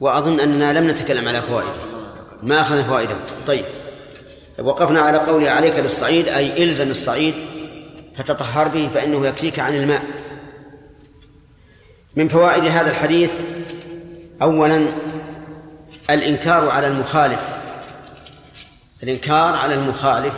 وأظن 0.00 0.40
أننا 0.40 0.78
لم 0.78 0.90
نتكلم 0.90 1.28
على 1.28 1.42
فوائده 1.42 1.74
ما 2.42 2.60
أخذنا 2.60 2.82
فوائده. 2.82 3.16
طيب 3.46 3.64
وقفنا 4.58 5.00
على 5.00 5.18
قوله 5.18 5.50
عليك 5.50 5.80
بالصعيد 5.80 6.28
أي 6.28 6.64
إلزم 6.64 6.90
الصعيد 6.90 7.34
فتطهر 8.16 8.68
به 8.68 8.90
فإنه 8.94 9.26
يكفيك 9.26 9.58
عن 9.58 9.74
الماء. 9.74 10.02
من 12.16 12.28
فوائد 12.28 12.64
هذا 12.64 12.90
الحديث 12.90 13.40
أولا 14.42 14.86
الإنكار 16.10 16.70
على 16.70 16.86
المخالف. 16.86 17.40
الإنكار 19.02 19.54
على 19.54 19.74
المخالف 19.74 20.34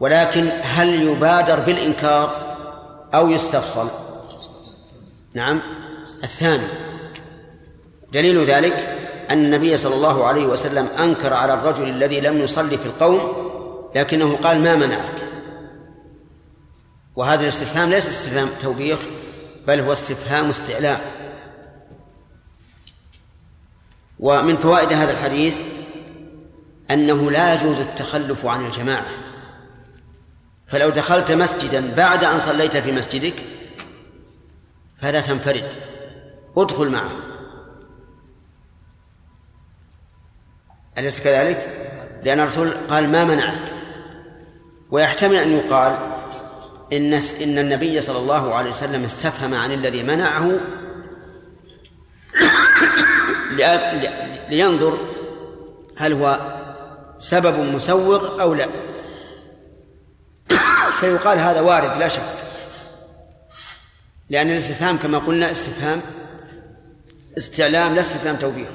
ولكن 0.00 0.50
هل 0.62 1.02
يبادر 1.02 1.60
بالإنكار 1.60 2.56
أو 3.14 3.30
يستفصل؟ 3.30 3.88
نعم. 5.34 5.62
الثاني 6.24 6.66
دليل 8.12 8.44
ذلك 8.44 8.72
أن 9.30 9.44
النبي 9.44 9.76
صلى 9.76 9.94
الله 9.94 10.26
عليه 10.26 10.46
وسلم 10.46 10.86
أنكر 10.86 11.32
على 11.32 11.54
الرجل 11.54 11.88
الذي 11.88 12.20
لم 12.20 12.38
يصلي 12.38 12.78
في 12.78 12.86
القوم 12.86 13.20
لكنه 13.94 14.36
قال 14.36 14.60
ما 14.62 14.76
منعك. 14.76 15.30
وهذا 17.16 17.42
الاستفهام 17.42 17.90
ليس 17.90 18.08
استفهام 18.08 18.48
توبيخ 18.62 18.98
بل 19.66 19.80
هو 19.80 19.92
استفهام 19.92 20.50
استعلاء. 20.50 21.00
ومن 24.20 24.56
فوائد 24.56 24.92
هذا 24.92 25.12
الحديث 25.12 25.60
أنه 26.90 27.30
لا 27.30 27.54
يجوز 27.54 27.78
التخلف 27.78 28.46
عن 28.46 28.66
الجماعة. 28.66 29.29
فلو 30.70 30.90
دخلت 30.90 31.32
مسجدا 31.32 31.94
بعد 31.94 32.24
أن 32.24 32.40
صليت 32.40 32.76
في 32.76 32.92
مسجدك 32.92 33.34
فلا 34.98 35.20
تنفرد. 35.20 35.74
ادخل 36.56 36.88
معه. 36.88 37.10
أليس 40.98 41.20
كذلك؟ 41.20 41.88
لأن 42.24 42.40
الرسول 42.40 42.70
قال 42.90 43.08
ما 43.08 43.24
منعك. 43.24 43.72
ويحتمل 44.90 45.36
أن 45.36 45.52
يقال 45.56 45.96
إن 46.92 47.14
إن 47.14 47.58
النبي 47.58 48.00
صلى 48.00 48.18
الله 48.18 48.54
عليه 48.54 48.70
وسلم 48.70 49.04
استفهم 49.04 49.54
عن 49.54 49.72
الذي 49.72 50.02
منعه 50.02 50.50
لينظر 54.50 54.98
هل 55.96 56.12
هو 56.12 56.40
سبب 57.18 57.58
مسوغ 57.74 58.42
أو 58.42 58.54
لا. 58.54 58.66
فيقال 61.00 61.38
هذا 61.38 61.60
وارد 61.60 61.98
لا 61.98 62.08
شك. 62.08 62.22
لأن 64.30 64.50
الاستفهام 64.50 64.96
كما 64.96 65.18
قلنا 65.18 65.52
استفهام 65.52 66.00
استعلام 67.38 67.94
لا 67.94 68.00
استفهام 68.00 68.36
توبيخ. 68.36 68.68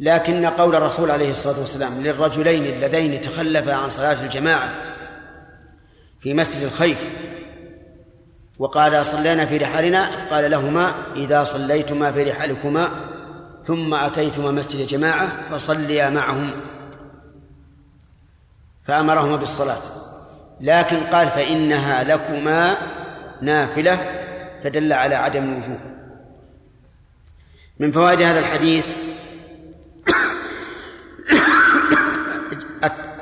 لكن 0.00 0.46
قول 0.46 0.74
الرسول 0.74 1.10
عليه 1.10 1.30
الصلاة 1.30 1.60
والسلام 1.60 2.02
للرجلين 2.02 2.66
اللذين 2.66 3.20
تخلفا 3.20 3.74
عن 3.74 3.90
صلاة 3.90 4.24
الجماعة 4.24 4.74
في 6.20 6.34
مسجد 6.34 6.62
الخيف 6.62 7.08
وقال 8.58 9.06
صلينا 9.06 9.46
في 9.46 9.56
رحالنا 9.56 10.28
قال 10.30 10.50
لهما 10.50 10.94
إذا 11.16 11.44
صليتما 11.44 12.12
في 12.12 12.22
رحالكما 12.22 12.92
ثم 13.66 13.94
أتيتما 13.94 14.50
مسجد 14.50 14.86
جماعة 14.86 15.50
فصليا 15.50 16.10
معهم. 16.10 16.50
فأمرهما 18.86 19.36
بالصلاة. 19.36 19.82
لكن 20.60 21.00
قال 21.00 21.28
فإنها 21.28 22.04
لكما 22.04 22.76
نافلة 23.40 23.98
فدل 24.64 24.92
على 24.92 25.14
عدم 25.14 25.52
الوجوب. 25.52 25.78
من 27.78 27.92
فوائد 27.92 28.22
هذا 28.22 28.38
الحديث 28.38 28.94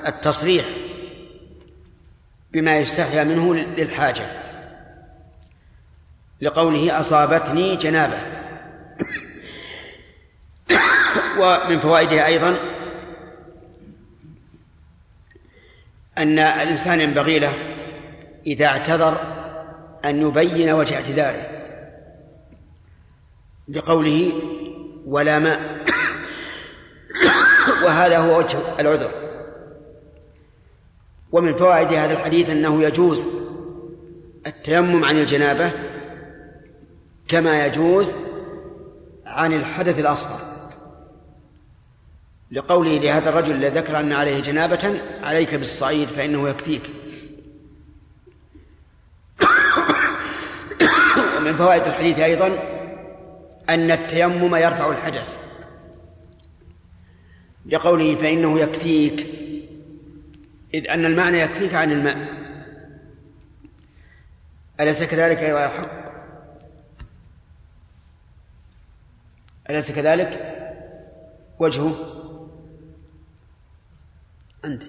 التصريح 0.07 0.65
بما 2.53 2.79
يستحيا 2.79 3.25
منه 3.25 3.55
للحاجة 3.55 4.27
لقوله 6.41 7.01
أصابتني 7.01 7.77
جنابة. 7.77 8.19
ومن 11.41 11.81
فوائدها 11.81 12.27
أيضا 12.27 12.72
أن 16.19 16.39
الإنسان 16.39 17.01
ينبغي 17.01 17.39
له 17.39 17.55
إذا 18.47 18.67
اعتذر 18.67 19.21
أن 20.05 20.23
يبين 20.23 20.71
وجه 20.71 20.95
اعتذاره 20.95 21.47
بقوله 23.69 24.33
ولا 25.07 25.39
ماء. 25.39 25.85
وهذا 27.85 28.19
هو 28.19 28.39
وجه 28.39 28.59
العذر. 28.79 29.11
ومن 31.33 31.57
فوائد 31.57 31.93
هذا 31.93 32.13
الحديث 32.13 32.51
أنه 32.51 32.83
يجوز 32.83 33.25
التيمم 34.47 35.05
عن 35.05 35.19
الجنابة 35.19 35.71
كما 37.29 37.67
يجوز 37.67 38.15
عن 39.27 39.53
الحدث 39.53 39.99
الأصغر. 39.99 40.52
لقوله 42.53 42.99
لهذا 42.99 43.29
الرجل 43.29 43.53
الذي 43.53 43.79
ذكر 43.79 44.01
أن 44.01 44.13
عليه 44.13 44.41
جنابة 44.41 45.01
عليك 45.23 45.55
بالصعيد 45.55 46.09
فإنه 46.09 46.49
يكفيك. 46.49 46.83
ومن 51.39 51.53
فوائد 51.53 51.83
الحديث 51.83 52.19
أيضا 52.19 52.47
أن 53.69 53.91
التيمم 53.91 54.57
يرفع 54.57 54.91
الحدث. 54.91 55.37
لقوله 57.67 58.17
فإنه 58.17 58.61
يكفيك 58.61 59.27
إذ 60.75 60.91
أن 60.91 61.05
المعنى 61.05 61.41
يكفيك 61.41 61.75
عن 61.75 61.93
الماء 61.93 62.43
أليس 64.81 65.05
كذلك 65.05 65.39
أيضا 65.39 65.65
الحق 65.65 66.03
أليس 69.71 69.93
كذلك؟ 69.93 70.59
وجهه؟ 71.59 72.12
أنت. 74.65 74.83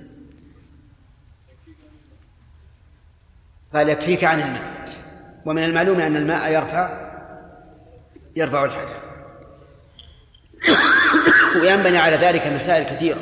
قال 3.74 3.90
يكفيك 3.90 4.24
عن 4.24 4.40
الماء. 4.40 4.74
ومن 5.46 5.64
المعلوم 5.64 6.00
أن 6.00 6.16
الماء 6.16 6.52
يرفع 6.52 7.10
يرفع 8.36 8.66
الحدث 8.66 9.04
وينبني 11.62 11.98
على 11.98 12.16
ذلك 12.16 12.48
مسائل 12.48 12.84
كثيرة. 12.84 13.20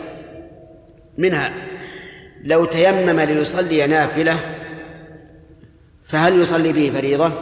منها 1.18 1.53
لو 2.44 2.65
تيمم 2.65 3.19
ليصلي 3.19 3.88
نافلة 3.88 4.40
فهل 6.06 6.41
يصلي 6.41 6.73
به 6.73 6.91
فريضة؟ 6.99 7.34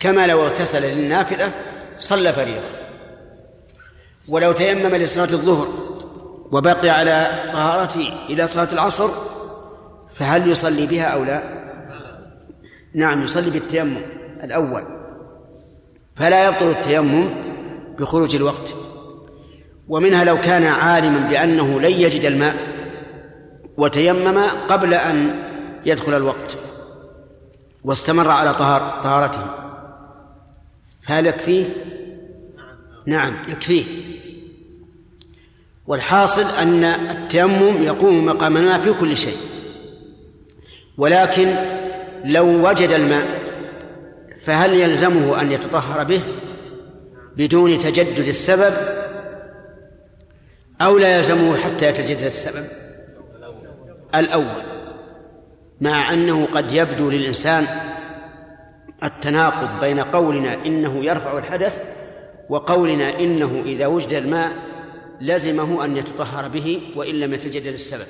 كما 0.00 0.26
لو 0.26 0.46
اغتسل 0.46 0.82
للنافلة 0.82 1.52
صلى 1.98 2.32
فريضة. 2.32 2.68
ولو 4.28 4.52
تيمم 4.52 4.94
لصلاة 4.94 5.32
الظهر 5.32 5.89
وبقي 6.52 6.88
على 6.88 7.30
طهارته 7.52 8.12
إلى 8.28 8.46
صلاة 8.46 8.72
العصر 8.72 9.08
فهل 10.14 10.50
يصلي 10.50 10.86
بها 10.86 11.04
أو 11.04 11.24
لا؟ 11.24 11.42
نعم 12.94 13.24
يصلي 13.24 13.50
بالتيمم 13.50 14.02
الأول. 14.42 14.82
فلا 16.16 16.46
يبطل 16.46 16.70
التيمم 16.70 17.28
بخروج 17.98 18.36
الوقت. 18.36 18.74
ومنها 19.88 20.24
لو 20.24 20.40
كان 20.40 20.64
عالما 20.64 21.28
بأنه 21.28 21.80
لن 21.80 21.92
يجد 21.92 22.24
الماء 22.24 22.56
وتيمم 23.76 24.38
قبل 24.68 24.94
أن 24.94 25.42
يدخل 25.86 26.16
الوقت 26.16 26.56
واستمر 27.84 28.28
على 28.28 28.54
طهار 28.54 29.00
طهارته. 29.02 29.42
فهل 31.02 31.26
يكفيه؟ 31.26 31.64
نعم 33.06 33.34
يكفيه. 33.48 33.84
والحاصل 35.90 36.44
أن 36.58 36.84
التيمم 36.84 37.82
يقوم 37.82 38.26
مقام 38.26 38.56
الماء 38.56 38.80
في 38.80 38.92
كل 38.92 39.16
شيء. 39.16 39.36
ولكن 40.98 41.54
لو 42.24 42.68
وجد 42.68 42.90
الماء 42.90 43.26
فهل 44.44 44.74
يلزمه 44.74 45.40
أن 45.40 45.52
يتطهر 45.52 46.04
به 46.04 46.20
بدون 47.36 47.78
تجدد 47.78 48.28
السبب؟ 48.28 48.74
أو 50.80 50.98
لا 50.98 51.16
يلزمه 51.16 51.56
حتى 51.56 51.86
يتجدد 51.88 52.24
السبب؟ 52.24 52.64
الأول 54.14 54.62
مع 55.80 56.12
أنه 56.12 56.46
قد 56.46 56.72
يبدو 56.72 57.10
للإنسان 57.10 57.66
التناقض 59.02 59.80
بين 59.80 60.00
قولنا 60.00 60.54
إنه 60.54 61.04
يرفع 61.04 61.38
الحدث 61.38 61.82
وقولنا 62.48 63.18
إنه 63.18 63.62
إذا 63.66 63.86
وجد 63.86 64.12
الماء 64.12 64.69
لزمه 65.20 65.84
أن 65.84 65.96
يتطهر 65.96 66.48
به 66.48 66.80
وإن 66.96 67.14
لم 67.14 67.34
يتجدد 67.34 67.66
السبب. 67.66 68.06